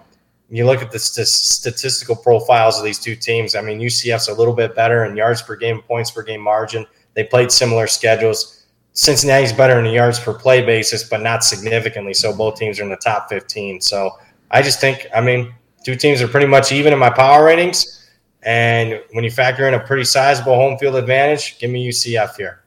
[0.50, 3.54] you look at the st- statistical profiles of these two teams.
[3.54, 6.86] I mean, UCF's a little bit better in yards per game, points per game margin.
[7.14, 8.64] They played similar schedules.
[8.92, 12.14] Cincinnati's better in the yards per play basis, but not significantly.
[12.14, 13.80] So both teams are in the top 15.
[13.80, 14.12] So
[14.50, 15.52] I just think, I mean,
[15.84, 18.08] two teams are pretty much even in my power ratings.
[18.42, 22.64] And when you factor in a pretty sizable home field advantage, give me UCF here.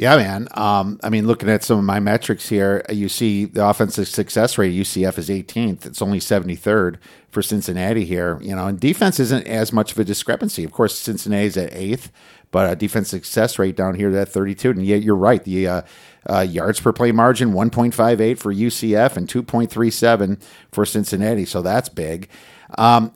[0.00, 0.48] Yeah, man.
[0.52, 4.56] Um, I mean, looking at some of my metrics here, you see the offensive success
[4.56, 5.84] rate UCF is 18th.
[5.84, 6.96] It's only 73rd
[7.30, 8.38] for Cincinnati here.
[8.40, 10.64] You know, and defense isn't as much of a discrepancy.
[10.64, 12.10] Of course, Cincinnati's at eighth,
[12.50, 14.70] but uh, defense success rate down here at 32.
[14.70, 15.42] And yet, you're right.
[15.42, 15.82] The uh,
[16.28, 21.44] uh, yards per play margin 1.58 for UCF and 2.37 for Cincinnati.
[21.44, 22.28] So that's big.
[22.78, 23.12] Um,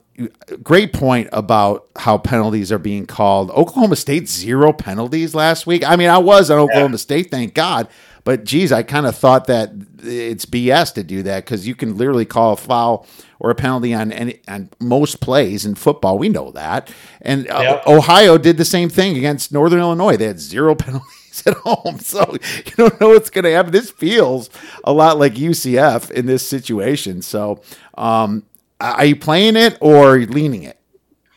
[0.63, 3.51] great point about how penalties are being called.
[3.51, 5.87] Oklahoma State zero penalties last week.
[5.87, 7.87] I mean, I was on Oklahoma State, thank God.
[8.25, 9.71] But geez, I kind of thought that
[10.03, 13.07] it's BS to do that because you can literally call a foul
[13.39, 16.17] or a penalty on any on most plays in football.
[16.17, 16.91] We know that.
[17.21, 20.17] And uh, Ohio did the same thing against Northern Illinois.
[20.17, 22.35] They had zero penalties at home, so
[22.65, 23.71] you don't know what's going to happen.
[23.71, 24.49] This feels
[24.83, 27.21] a lot like UCF in this situation.
[27.21, 27.61] So,
[27.95, 28.43] um,
[28.81, 30.79] are you playing it or leaning it?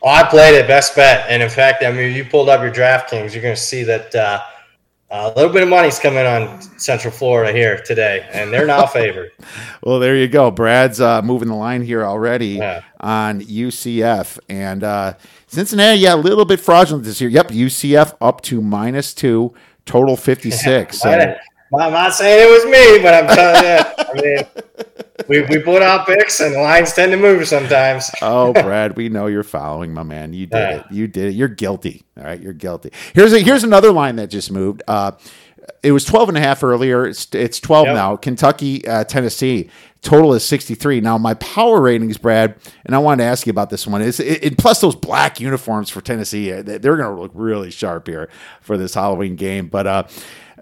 [0.01, 1.29] Oh, I played it, best bet.
[1.29, 4.15] And in fact, I mean, you pulled up your DraftKings, you're going to see that
[4.15, 4.41] uh,
[5.11, 9.31] a little bit of money's coming on Central Florida here today, and they're now favored.
[9.83, 10.51] well, there you go.
[10.51, 12.83] Brad's uh, moving the line here already yeah.
[12.99, 14.37] on UCF.
[14.49, 15.15] And uh,
[15.47, 17.29] Cincinnati, yeah, a little bit fraudulent this year.
[17.29, 19.53] Yep, UCF up to minus two,
[19.85, 20.97] total 56.
[21.01, 21.35] so.
[21.77, 24.63] I'm not saying it was me, but I'm telling you, I mean,
[25.27, 28.09] we, we put out picks and the lines tend to move sometimes.
[28.21, 30.33] oh, Brad, we know you're following, my man.
[30.33, 30.77] You did yeah.
[30.77, 30.85] it.
[30.91, 31.33] You did it.
[31.35, 32.03] You're guilty.
[32.17, 32.91] All right, you're guilty.
[33.13, 34.81] Here's a here's another line that just moved.
[34.87, 35.11] Uh,
[35.83, 37.05] it was 12 and a half earlier.
[37.05, 37.95] It's, it's 12 yep.
[37.95, 38.15] now.
[38.15, 39.69] Kentucky, uh, Tennessee.
[40.01, 41.01] Total is 63.
[41.01, 42.55] Now, my power ratings, Brad,
[42.85, 45.39] and I wanted to ask you about this one, is it, it, plus those black
[45.39, 46.51] uniforms for Tennessee.
[46.51, 48.29] They're going to look really sharp here
[48.61, 49.67] for this Halloween game.
[49.67, 50.03] But uh,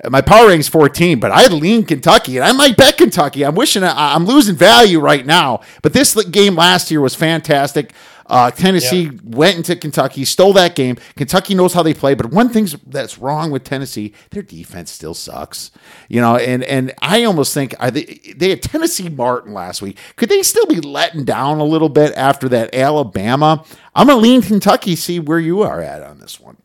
[0.09, 3.43] my power rating's 14, but I lean Kentucky, and I might bet Kentucky.
[3.43, 7.93] I'm wishing I, am losing value right now, but this game last year was fantastic.
[8.27, 9.23] Uh, Tennessee yep.
[9.23, 10.97] went into Kentucky, stole that game.
[11.15, 15.13] Kentucky knows how they play, but one thing that's wrong with Tennessee, their defense still
[15.13, 15.71] sucks.
[16.09, 19.97] You know, and and I almost think they, they had Tennessee Martin last week.
[20.17, 23.63] Could they still be letting down a little bit after that Alabama?
[23.95, 24.97] I'm gonna lean Kentucky.
[24.97, 26.57] See where you are at on this one.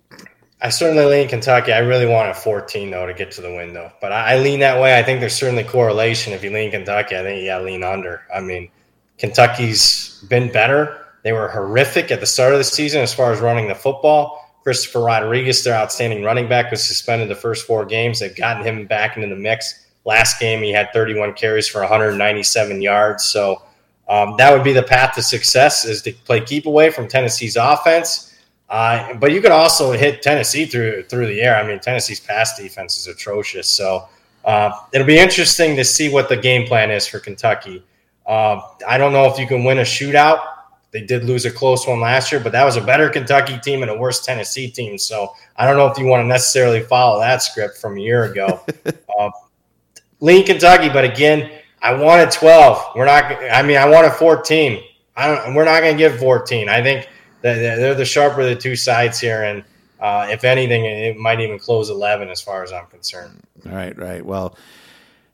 [0.63, 1.73] I certainly lean Kentucky.
[1.73, 4.39] I really want a 14 though to get to the win though, but I, I
[4.39, 4.97] lean that way.
[4.97, 6.33] I think there's certainly correlation.
[6.33, 8.23] If you lean Kentucky, I think you got to lean under.
[8.33, 8.71] I mean,
[9.19, 11.05] Kentucky's been better.
[11.25, 14.39] They were horrific at the start of the season as far as running the football.
[14.63, 18.21] Christopher Rodriguez, their outstanding running back, was suspended the first four games.
[18.21, 19.87] They've gotten him back into the mix.
[20.05, 23.25] Last game, he had 31 carries for 197 yards.
[23.25, 23.63] So
[24.09, 27.57] um, that would be the path to success: is to play keep away from Tennessee's
[27.57, 28.32] offense
[28.73, 31.57] uh, but you can also hit Tennessee through through the air.
[31.57, 33.69] I mean, Tennessee's pass defense is atrocious.
[33.69, 34.09] So
[34.47, 37.85] uh, it'll be interesting to see what the game plan is for Kentucky.
[38.27, 40.41] Uh, I don't know if you can win a shootout.
[40.91, 43.83] They did lose a close one last year, but that was a better Kentucky team
[43.83, 44.97] and a worse Tennessee team.
[44.97, 48.25] So I don't know if you want to necessarily follow that script from a year
[48.25, 48.65] ago.
[49.19, 49.31] uh,
[50.21, 51.51] lean Kentucky, but again,
[51.83, 52.97] I wanted 12.
[52.97, 53.25] We're not.
[53.25, 54.83] I mean, I wanted 14.
[55.15, 55.55] I don't.
[55.55, 56.71] We're not going to give 14.
[56.71, 57.09] I think
[57.43, 59.65] they're the sharper of the two sides here, and
[60.01, 63.41] uh, if anything, it might even close eleven as far as I'm concerned.
[63.65, 64.25] Right, right.
[64.25, 64.57] Well,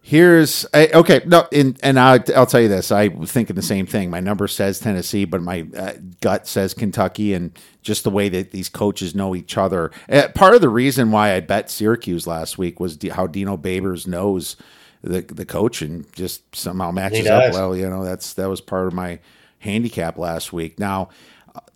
[0.03, 1.21] here's okay.
[1.27, 2.91] No, and and I'll, I'll tell you this.
[2.91, 4.11] I was thinking the same thing.
[4.11, 8.51] My number says Tennessee, but my uh, gut says Kentucky, and just the way that
[8.51, 9.91] these coaches know each other.
[10.09, 14.07] Uh, part of the reason why I bet Syracuse last week was how Dino Babers
[14.07, 14.57] knows
[15.03, 17.77] the the coach and just somehow matches up well.
[17.77, 19.21] You know, that's that was part of my
[19.61, 20.79] handicap last week.
[20.79, 21.09] Now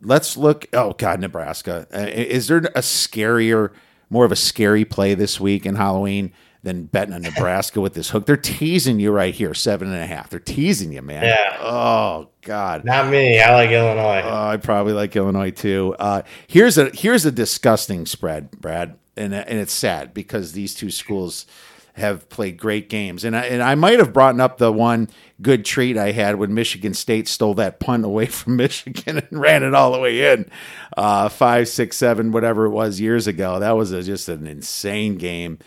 [0.01, 0.67] let's look.
[0.73, 1.87] Oh God, Nebraska.
[1.95, 3.73] Uh, is there a scarier,
[4.11, 6.33] more of a scary play this week in Halloween
[6.63, 8.27] than betting on Nebraska with this hook?
[8.27, 10.31] They're teasing you right here, seven and a half.
[10.31, 11.25] They're teasing you, man.
[11.25, 11.57] Yeah.
[11.61, 12.85] Oh God.
[12.85, 13.41] Not me.
[13.41, 14.23] I like Illinois.
[14.25, 15.95] Oh, I probably like Illinois too.
[15.99, 20.91] Uh, here's a here's a disgusting spread, Brad, and and it's sad because these two
[20.91, 21.47] schools
[21.95, 23.25] have played great games.
[23.25, 25.09] And I, and I might have brought up the one
[25.41, 29.63] good treat I had when Michigan State stole that punt away from Michigan and ran
[29.63, 30.51] it all the way in
[30.97, 33.59] uh, five, six, seven, whatever it was years ago.
[33.59, 35.59] That was a, just an insane game.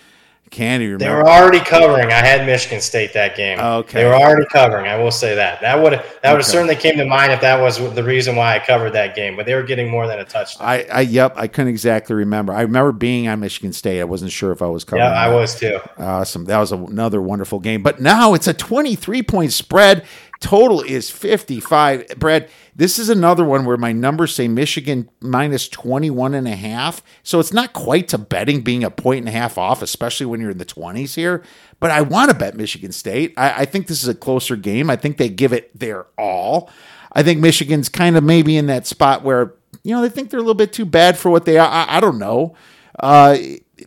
[0.51, 1.15] Can't even remember.
[1.15, 2.11] They were already covering.
[2.11, 3.59] I had Michigan State that game.
[3.59, 4.01] Okay.
[4.01, 4.85] They were already covering.
[4.85, 5.59] I will say that.
[5.61, 6.43] That would that would okay.
[6.43, 9.35] certainly came to mind if that was the reason why I covered that game.
[9.35, 10.67] But they were getting more than a touchdown.
[10.67, 11.33] I, I yep.
[11.35, 12.53] I couldn't exactly remember.
[12.53, 13.99] I remember being on Michigan State.
[13.99, 15.03] I wasn't sure if I was covering.
[15.03, 15.79] Yeah, I was too.
[15.97, 16.45] Awesome.
[16.45, 17.81] That was another wonderful game.
[17.81, 20.05] But now it's a twenty three point spread.
[20.41, 22.07] Total is 55.
[22.17, 27.01] Brad, this is another one where my numbers say Michigan minus 21 and a half.
[27.23, 30.41] So it's not quite to betting being a point and a half off, especially when
[30.41, 31.41] you're in the 20s here.
[31.79, 33.33] But I want to bet Michigan State.
[33.37, 34.89] I, I think this is a closer game.
[34.89, 36.69] I think they give it their all.
[37.13, 39.53] I think Michigan's kind of maybe in that spot where,
[39.83, 41.69] you know, they think they're a little bit too bad for what they are.
[41.69, 42.55] I, I don't know.
[42.99, 43.37] Uh,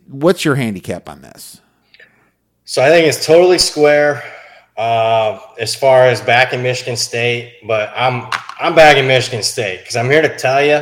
[0.07, 1.61] what's your handicap on this?
[2.65, 4.23] So I think it's totally square
[4.79, 8.29] uh, as far as back in Michigan State, but I'm
[8.61, 10.79] I'm back in Michigan State because I'm here to tell you,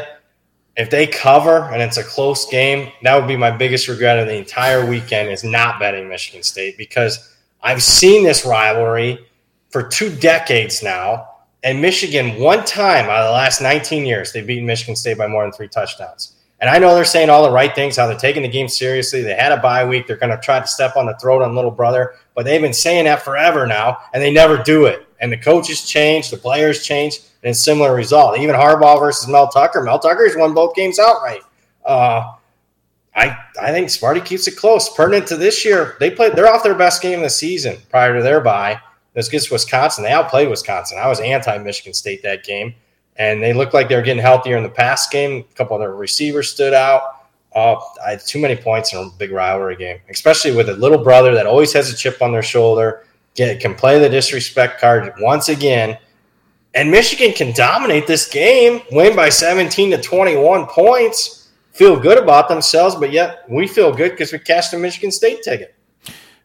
[0.77, 4.27] if they cover and it's a close game, that would be my biggest regret of
[4.27, 9.25] the entire weekend is not betting Michigan State because I've seen this rivalry
[9.71, 11.29] for two decades now,
[11.63, 15.25] and Michigan one time out of the last 19 years they've beaten Michigan State by
[15.25, 16.36] more than three touchdowns.
[16.59, 19.21] And I know they're saying all the right things, how they're taking the game seriously.
[19.21, 20.07] They had a bye week.
[20.07, 22.73] They're going to try to step on the throat on little brother, but they've been
[22.73, 25.07] saying that forever now, and they never do it.
[25.19, 28.39] And the coaches change, the players change, and similar result.
[28.39, 29.81] Even Harbaugh versus Mel Tucker.
[29.83, 31.41] Mel Tucker's won both games outright.
[31.85, 32.33] Uh,
[33.15, 34.93] I I think Sparty keeps it close.
[34.93, 36.35] Pertinent to this year, they played.
[36.35, 38.79] They're off their best game of the season prior to their bye.
[39.13, 40.03] This gets Wisconsin.
[40.03, 40.99] They outplayed Wisconsin.
[40.99, 42.75] I was anti Michigan State that game,
[43.17, 45.45] and they looked like they were getting healthier in the pass game.
[45.49, 47.01] A couple of their receivers stood out.
[47.55, 51.03] Uh, I had too many points in a big rivalry game, especially with a little
[51.03, 53.05] brother that always has a chip on their shoulder.
[53.35, 55.97] Get can play the disrespect card once again,
[56.73, 62.49] and Michigan can dominate this game, win by 17 to 21 points, feel good about
[62.49, 65.75] themselves, but yet we feel good because we cashed a Michigan State ticket.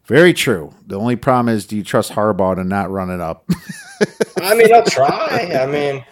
[0.07, 0.75] Very true.
[0.87, 3.49] The only problem is, do you trust Harbaugh to not run it up?
[4.43, 5.53] I mean, I'll try.
[5.61, 6.05] I mean,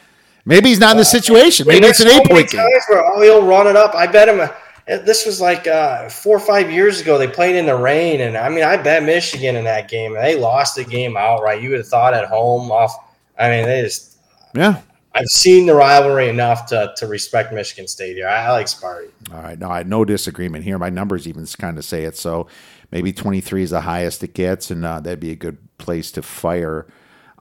[0.44, 1.66] maybe he's not in the situation.
[1.66, 2.66] Maybe it's an so eight point game.
[2.88, 3.94] Where, oh, he'll run it up.
[3.94, 4.40] I bet him.
[4.40, 4.48] Uh,
[4.86, 7.18] this was like uh, four or five years ago.
[7.18, 10.24] They played in the rain, and I mean, I bet Michigan in that game, and
[10.24, 11.62] they lost the game outright.
[11.62, 12.94] You would have thought at home off.
[13.38, 14.18] I mean, they just.
[14.54, 14.80] Yeah.
[15.12, 18.28] I've seen the rivalry enough to, to respect Michigan State here.
[18.28, 19.10] I, I like Sparty.
[19.32, 20.78] All right, no, I no disagreement here.
[20.78, 22.16] My numbers even kind of say it.
[22.16, 22.46] So
[22.92, 26.22] maybe 23 is the highest it gets, and uh, that'd be a good place to
[26.22, 26.86] fire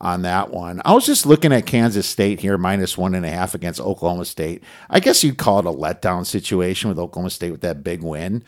[0.02, 0.82] on that one.
[0.86, 4.26] I was just looking at Kansas State here, minus one and a half against Oklahoma
[4.26, 4.64] State.
[4.90, 8.44] I guess you'd call it a letdown situation with Oklahoma State with that big win.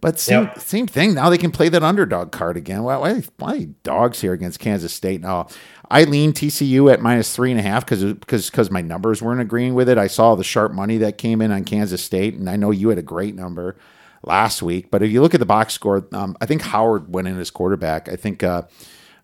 [0.00, 0.58] But same, yep.
[0.58, 1.14] same thing.
[1.14, 2.82] Now they can play that underdog card again.
[2.82, 5.20] Why, why, why dogs here against Kansas State?
[5.20, 5.46] Now,
[5.88, 9.40] I lean TCU at minus three and a half because because because my numbers weren't
[9.40, 9.98] agreeing with it.
[9.98, 12.88] I saw the sharp money that came in on Kansas State, and I know you
[12.88, 13.76] had a great number
[14.24, 14.90] last week.
[14.90, 17.50] But if you look at the box score, um, I think Howard went in as
[17.50, 18.08] quarterback.
[18.08, 18.62] I think uh,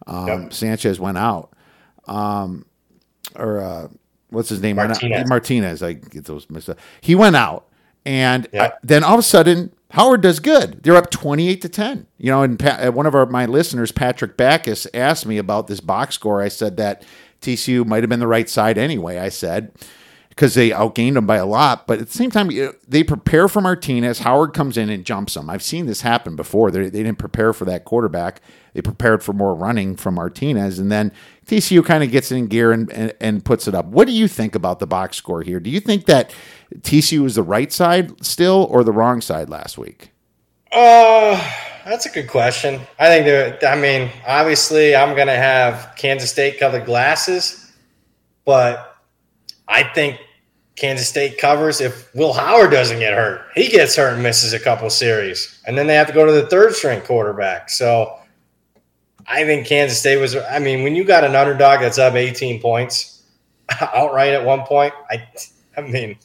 [0.06, 0.52] um, yep.
[0.52, 1.54] Sanchez went out,
[2.08, 2.64] um,
[3.36, 3.88] or uh,
[4.30, 4.76] what's his name?
[4.76, 5.28] Martinez.
[5.28, 5.82] Martinez.
[5.82, 6.78] I get those mixed up.
[7.00, 7.68] He went out,
[8.04, 8.72] and yep.
[8.72, 10.82] I, then all of a sudden Howard does good.
[10.82, 12.06] They're up 28 to 10.
[12.18, 15.66] You know, and pa- uh, one of our my listeners, Patrick Backus, asked me about
[15.66, 16.42] this box score.
[16.42, 17.02] I said that
[17.40, 19.18] TCU might have been the right side anyway.
[19.18, 19.72] I said
[20.38, 22.48] because they outgained them by a lot, but at the same time,
[22.86, 24.20] they prepare for Martinez.
[24.20, 25.50] Howard comes in and jumps them.
[25.50, 26.70] I've seen this happen before.
[26.70, 28.40] They, they didn't prepare for that quarterback.
[28.72, 31.10] They prepared for more running from Martinez, and then
[31.46, 33.86] TCU kind of gets in gear and, and, and puts it up.
[33.86, 35.58] What do you think about the box score here?
[35.58, 36.32] Do you think that
[36.82, 40.12] TCU was the right side still or the wrong side last week?
[40.70, 41.34] Uh,
[41.84, 42.80] that's a good question.
[42.96, 43.64] I think.
[43.64, 47.72] I mean, obviously, I'm going to have Kansas State colored glasses,
[48.44, 48.94] but
[49.66, 50.20] I think
[50.78, 53.42] Kansas State covers if Will Howard doesn't get hurt.
[53.54, 56.32] He gets hurt and misses a couple series, and then they have to go to
[56.32, 57.70] the third string quarterback.
[57.70, 58.14] So.
[59.30, 60.34] I think Kansas State was.
[60.36, 63.24] I mean, when you got an underdog that's up 18 points
[63.80, 65.28] outright at one point, I,
[65.76, 66.16] I mean,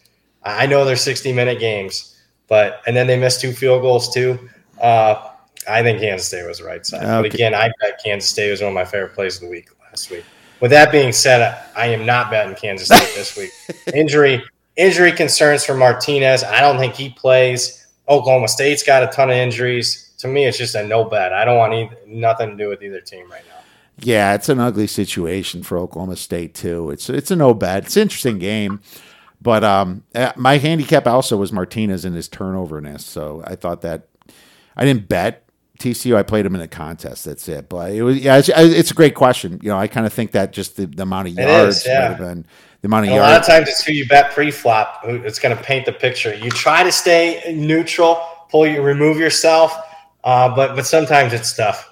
[0.44, 2.18] I know they're 60 minute games,
[2.48, 4.50] but and then they missed two field goals too.
[4.82, 5.30] Uh,
[5.68, 7.04] I think Kansas State was the right side.
[7.04, 7.30] Okay.
[7.30, 9.70] But again, I bet Kansas State was one of my favorite plays of the week
[9.82, 10.26] last week.
[10.64, 13.52] With that being said, I am not betting Kansas State this week.
[13.94, 14.41] Injury
[14.77, 16.41] injury concerns for Martinez.
[16.41, 17.85] I don't think he plays.
[18.07, 20.14] Oklahoma State's got a ton of injuries.
[20.19, 21.34] To me, it's just a no bet.
[21.34, 23.60] I don't want either, nothing to do with either team right now.
[23.99, 26.91] Yeah, it's an ugly situation for Oklahoma State too.
[26.91, 27.84] It's it's a no bet.
[27.84, 28.80] It's an interesting game.
[29.41, 33.02] But um, uh, my handicap also was Martinez and his turnoverness.
[33.02, 34.07] So I thought that
[34.77, 35.44] I didn't bet
[35.84, 36.15] TCU.
[36.15, 37.26] I played him in a contest.
[37.26, 37.68] That's it.
[37.68, 39.60] But it was yeah, it's, it's a great question.
[39.61, 42.14] You know, I kind of think that just the, the amount of yards is, yeah.
[42.14, 42.45] been
[42.81, 43.30] the amount of and yards.
[43.30, 45.01] A lot of times it's who you bet pre-flop.
[45.03, 46.34] It's going to paint the picture.
[46.34, 49.76] You try to stay neutral, pull you, remove yourself,
[50.23, 51.89] uh, but but sometimes it's tough,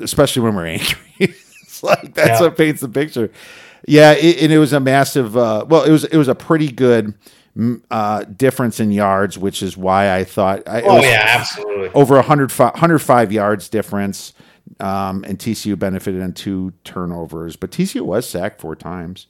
[0.00, 0.96] especially when we're angry.
[1.18, 2.46] it's like that's yeah.
[2.46, 3.30] what paints the picture.
[3.86, 5.36] Yeah, it, and it was a massive.
[5.36, 7.14] Uh, well, it was it was a pretty good
[7.90, 10.62] uh, difference in yards, which is why I thought.
[10.66, 11.88] oh yeah, absolutely.
[11.90, 14.32] Over 100, 105 yards difference,
[14.80, 19.26] um, and TCU benefited on two turnovers, but TCU was sacked four times.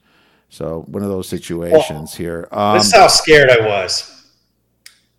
[0.51, 2.49] So one of those situations here.
[2.53, 4.15] Um, this is how scared I was.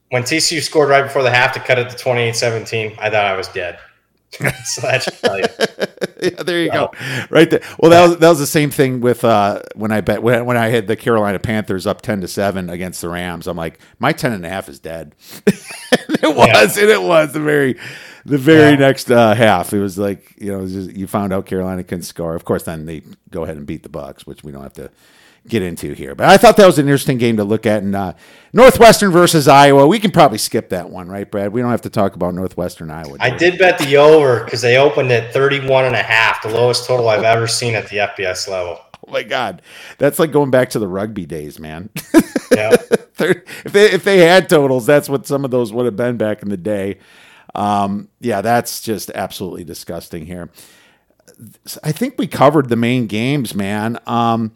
[0.09, 3.37] When TCU scored right before the half to cut it to 28-17, I thought I
[3.37, 3.77] was dead.
[4.63, 5.45] so that should tell you.
[6.31, 6.91] yeah, there you go.
[7.29, 7.61] Right there.
[7.79, 10.55] Well, that was that was the same thing with uh, when I bet when, when
[10.55, 13.47] I had the Carolina Panthers up ten to seven against the Rams.
[13.47, 15.15] I'm like, my ten and a half is dead.
[15.47, 16.83] it was, yeah.
[16.83, 17.79] and it was the very
[18.25, 18.77] the very yeah.
[18.77, 19.73] next uh, half.
[19.73, 22.35] It was like you know, just, you found out Carolina couldn't score.
[22.35, 23.01] Of course, then they
[23.31, 24.91] go ahead and beat the Bucks, which we don't have to
[25.47, 26.15] get into here.
[26.15, 27.83] But I thought that was an interesting game to look at.
[27.83, 28.13] And uh,
[28.53, 31.53] Northwestern versus Iowa, we can probably skip that one, right, Brad?
[31.53, 33.17] We don't have to talk about Northwestern Iowa.
[33.19, 36.85] I did bet the over because they opened at 31 and a half, the lowest
[36.85, 38.79] total I've ever seen at the FBS level.
[39.07, 39.61] Oh my God,
[39.97, 41.89] that's like going back to the rugby days, man.
[42.51, 42.71] Yeah.
[43.19, 46.41] if they if they had totals, that's what some of those would have been back
[46.41, 46.97] in the day.
[47.55, 50.49] Um, yeah, that's just absolutely disgusting here.
[51.83, 53.97] I think we covered the main games, man.
[54.05, 54.53] Um,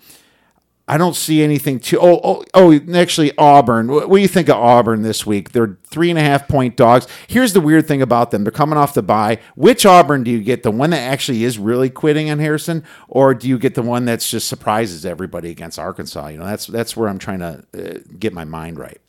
[0.85, 1.97] I don't see anything too.
[2.01, 3.87] Oh, oh, oh, actually, Auburn.
[3.87, 5.53] What, do you think of Auburn this week?
[5.53, 7.07] They're three and a half point dogs.
[7.27, 9.39] Here's the weird thing about them: they're coming off the bye.
[9.55, 10.63] Which Auburn do you get?
[10.63, 14.03] The one that actually is really quitting on Harsin, or do you get the one
[14.03, 16.27] that's just surprises everybody against Arkansas?
[16.27, 18.99] You know, that's that's where I'm trying to uh, get my mind right.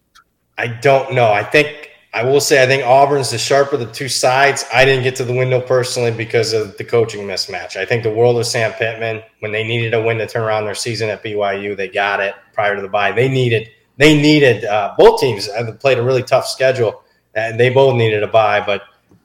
[0.57, 1.33] I don't know.
[1.33, 4.65] I think I will say I think Auburn's the sharper of the two sides.
[4.73, 7.75] I didn't get to the window personally because of the coaching mismatch.
[7.75, 10.65] I think the world of Sam Pittman when they needed a win to turn around
[10.65, 13.11] their season at BYU, they got it prior to the bye.
[13.11, 15.49] They needed they needed uh, both teams
[15.81, 17.03] played a really tough schedule
[17.35, 18.65] and they both needed a bye.
[18.65, 18.83] But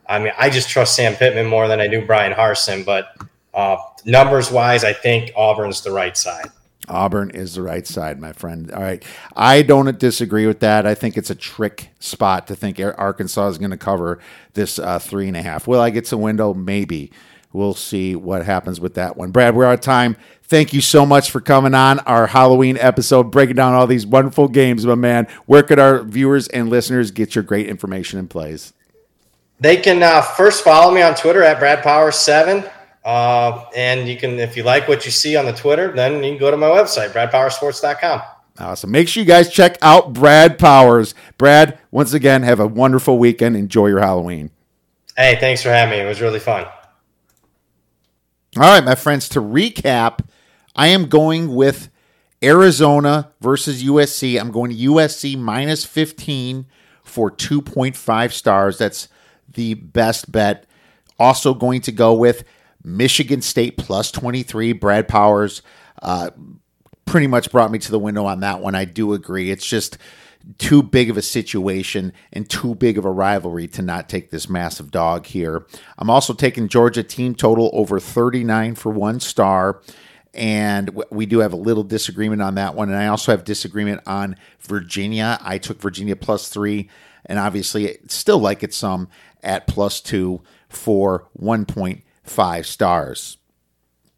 [0.07, 2.83] I mean, I just trust Sam Pittman more than I do Bryan Harsin.
[2.83, 3.15] But
[3.53, 6.47] uh, numbers wise, I think Auburn's the right side.
[6.89, 8.71] Auburn is the right side, my friend.
[8.71, 9.03] All right.
[9.35, 10.85] I don't disagree with that.
[10.85, 14.19] I think it's a trick spot to think Arkansas is going to cover
[14.53, 15.67] this uh, three and a half.
[15.67, 16.53] Will I get to window?
[16.53, 17.11] Maybe.
[17.51, 19.31] We'll see what happens with that one.
[19.31, 20.17] Brad, we're out of time.
[20.43, 24.47] Thank you so much for coming on our Halloween episode, breaking down all these wonderful
[24.47, 25.27] games, my man.
[25.45, 28.73] Where could our viewers and listeners get your great information and plays?
[29.59, 32.71] They can uh, first follow me on Twitter at BradPowers7
[33.05, 36.31] uh, and you can, if you like what you see on the Twitter, then you
[36.31, 38.21] can go to my website, bradpowersports.com.
[38.59, 38.91] Awesome.
[38.91, 41.15] Make sure you guys check out Brad Powers.
[41.37, 43.55] Brad, once again, have a wonderful weekend.
[43.55, 44.51] Enjoy your Halloween.
[45.15, 46.03] Hey, thanks for having me.
[46.03, 46.65] It was really fun.
[48.57, 50.19] All right, my friends, to recap,
[50.75, 51.89] I am going with
[52.43, 54.39] Arizona versus USC.
[54.39, 56.65] I'm going to USC minus 15
[57.03, 58.77] for 2.5 stars.
[58.77, 59.07] That's
[59.47, 60.65] the best bet.
[61.17, 62.43] Also, going to go with
[62.83, 64.73] Michigan State plus 23.
[64.73, 65.61] Brad Powers
[66.01, 66.31] uh,
[67.05, 68.75] pretty much brought me to the window on that one.
[68.75, 69.51] I do agree.
[69.51, 69.97] It's just
[70.57, 74.49] too big of a situation and too big of a rivalry to not take this
[74.49, 75.65] massive dog here.
[75.97, 79.81] I'm also taking Georgia team total over 39 for one star.
[80.33, 82.89] And we do have a little disagreement on that one.
[82.89, 85.39] And I also have disagreement on Virginia.
[85.41, 86.89] I took Virginia plus three,
[87.25, 89.09] and obviously still like it some
[89.41, 93.37] at plus two for one point five stars.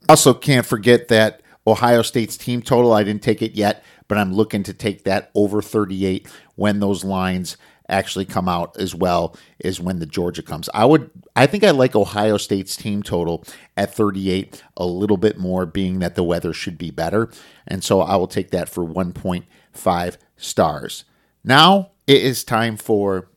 [0.09, 4.33] Also, can't forget that Ohio State's team total, I didn't take it yet, but I'm
[4.33, 7.57] looking to take that over 38 when those lines
[7.87, 10.69] actually come out as well as when the Georgia comes.
[10.73, 13.43] I would I think I like Ohio State's team total
[13.75, 17.29] at 38 a little bit more being that the weather should be better
[17.67, 21.03] and so I will take that for 1.5 stars.
[21.43, 23.29] Now it is time for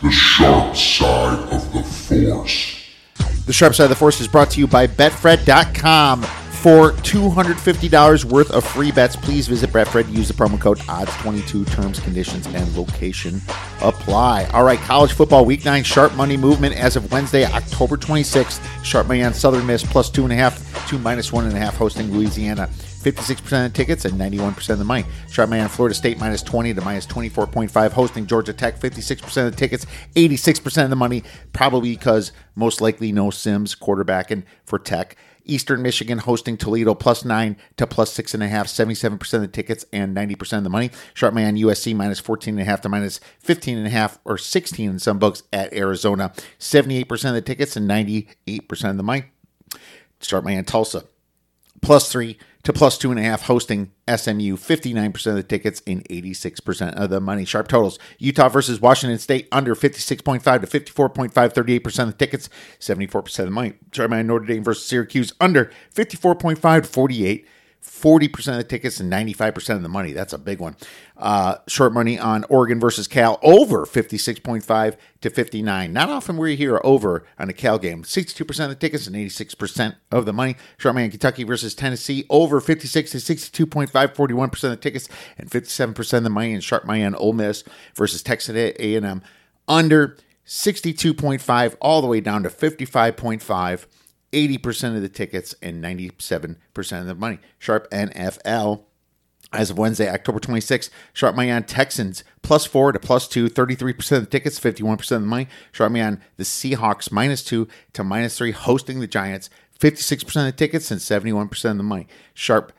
[0.00, 2.79] the sharp side of the force.
[3.50, 6.22] The Sharp Side of the Force is brought to you by Betfred.com.
[6.22, 10.08] For $250 worth of free bets, please visit Betfred.
[10.12, 11.68] Use the promo code ODDS22.
[11.72, 13.42] Terms, conditions, and location
[13.82, 14.44] apply.
[14.52, 18.60] All right, college football week nine sharp money movement as of Wednesday, October 26th.
[18.84, 21.58] Sharp money on Southern Miss plus two and a half to minus one and a
[21.58, 22.70] half hosting Louisiana.
[23.00, 25.04] 56% of the tickets and 91% of the money.
[25.30, 28.78] Sharp money on Florida State minus 20 to minus 24.5, hosting Georgia Tech.
[28.78, 31.22] 56% of the tickets, 86% of the money,
[31.52, 35.16] probably because most likely no Sims quarterbacking for Tech.
[35.46, 39.48] Eastern Michigan hosting Toledo plus nine to plus six and a half, 77% of the
[39.48, 40.90] tickets and 90% of the money.
[41.14, 44.18] Sharp money on USC minus 14 and a half to minus 15 and a half
[44.26, 49.02] or 16 in some books at Arizona, 78% of the tickets and 98% of the
[49.02, 49.24] money.
[50.20, 51.04] Sharp money on Tulsa
[51.80, 56.06] plus three to plus two and a half hosting SMU, 59% of the tickets and
[56.08, 57.44] 86% of the money.
[57.44, 63.38] Sharp totals Utah versus Washington State under 56.5 to 54.5, 38% of the tickets, 74%
[63.38, 63.74] of the money.
[63.92, 67.46] Sharp Notre Dame versus Syracuse under 54.5 to 48.
[67.82, 70.12] 40% of the tickets and 95% of the money.
[70.12, 70.76] That's a big one.
[71.16, 75.92] Uh, short money on Oregon versus Cal over 56.5 to 59.
[75.92, 78.02] Not often we hear over on a Cal game.
[78.02, 80.56] 62% of the tickets and 86% of the money.
[80.78, 85.08] Short money on Kentucky versus Tennessee over 56 to 62.5, 41% of the tickets
[85.38, 86.52] and 57% of the money.
[86.54, 89.22] And sharp money on Ole Miss versus Texas A&M
[89.68, 90.16] under
[90.46, 93.86] 62.5 all the way down to 55.5
[94.32, 96.56] 80% of the tickets and 97%
[97.00, 97.38] of the money.
[97.58, 98.84] Sharp NFL.
[99.52, 104.12] As of Wednesday, October 26th, Sharp Money on Texans plus four to plus two, 33%
[104.12, 105.48] of the tickets, 51% of the money.
[105.72, 109.50] Sharp Money on the Seahawks minus two to minus three, hosting the Giants,
[109.80, 112.06] 56% of the tickets and 71% of the money.
[112.32, 112.72] Sharp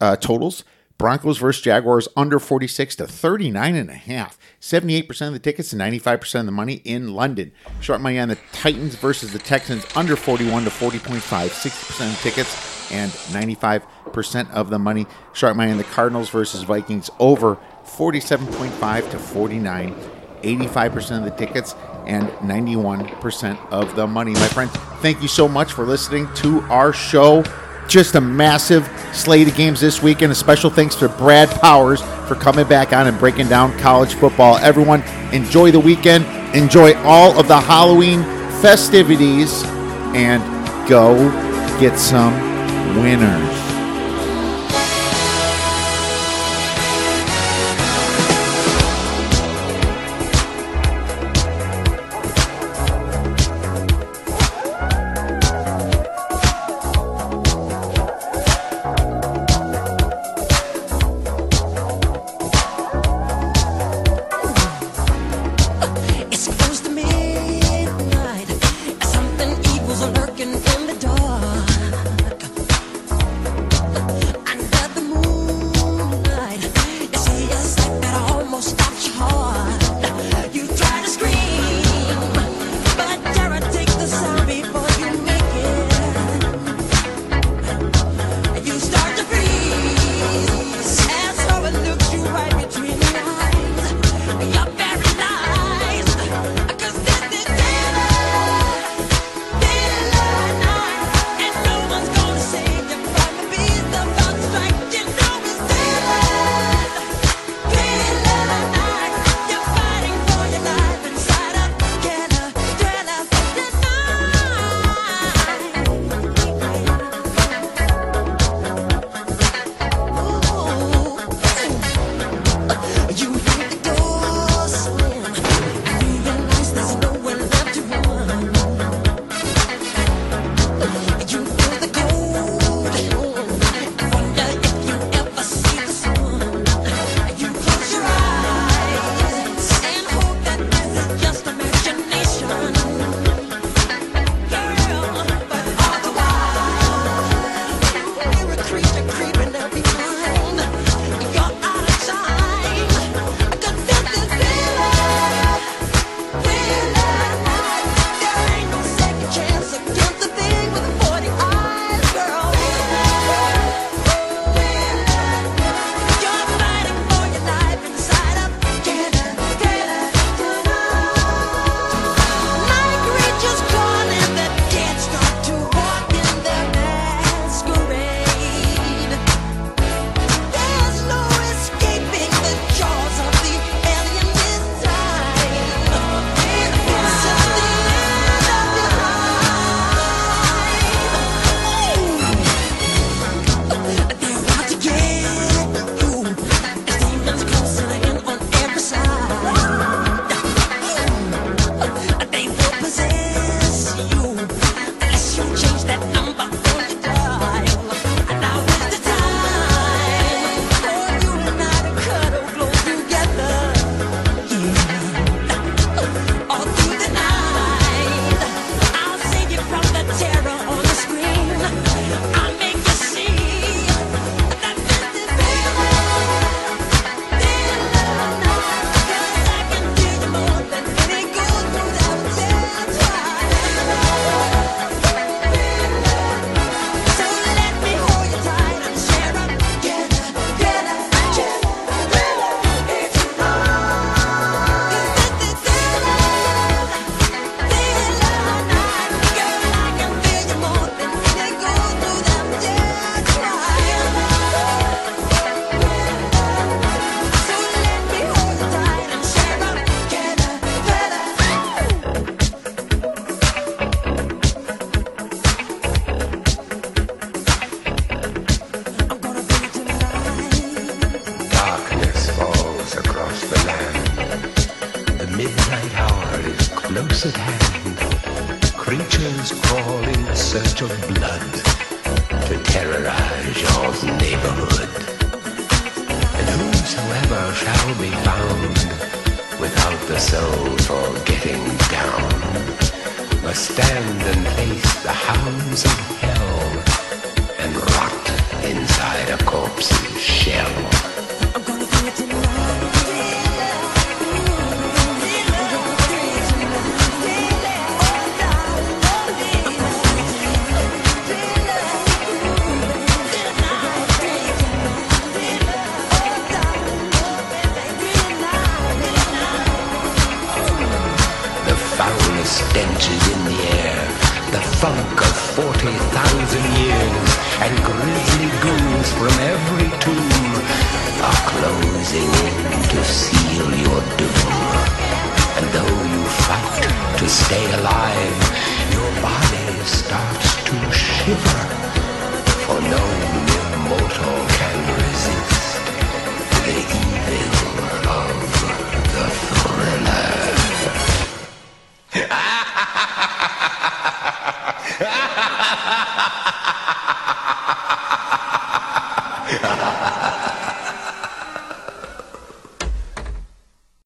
[0.00, 0.64] uh, totals
[0.98, 4.38] Broncos versus Jaguars under 46 to 39 and a half.
[4.60, 7.52] 78% of the tickets and 95% of the money in London.
[7.80, 11.20] Short money on the Titans versus the Texans under 41 to 40.5.
[11.20, 15.06] 60% of the tickets and 95% of the money.
[15.32, 19.94] Short money on the Cardinals versus Vikings over 47.5 to 49.
[20.42, 21.74] 85% of the tickets
[22.06, 24.32] and 91% of the money.
[24.34, 27.42] My friend, thank you so much for listening to our show
[27.88, 30.32] just a massive slate of games this weekend.
[30.32, 34.58] A special thanks to Brad Powers for coming back on and breaking down college football.
[34.58, 35.02] Everyone,
[35.32, 36.24] enjoy the weekend,
[36.54, 38.22] enjoy all of the Halloween
[38.60, 39.62] festivities,
[40.14, 40.42] and
[40.88, 41.16] go
[41.80, 42.32] get some
[43.00, 43.63] winners.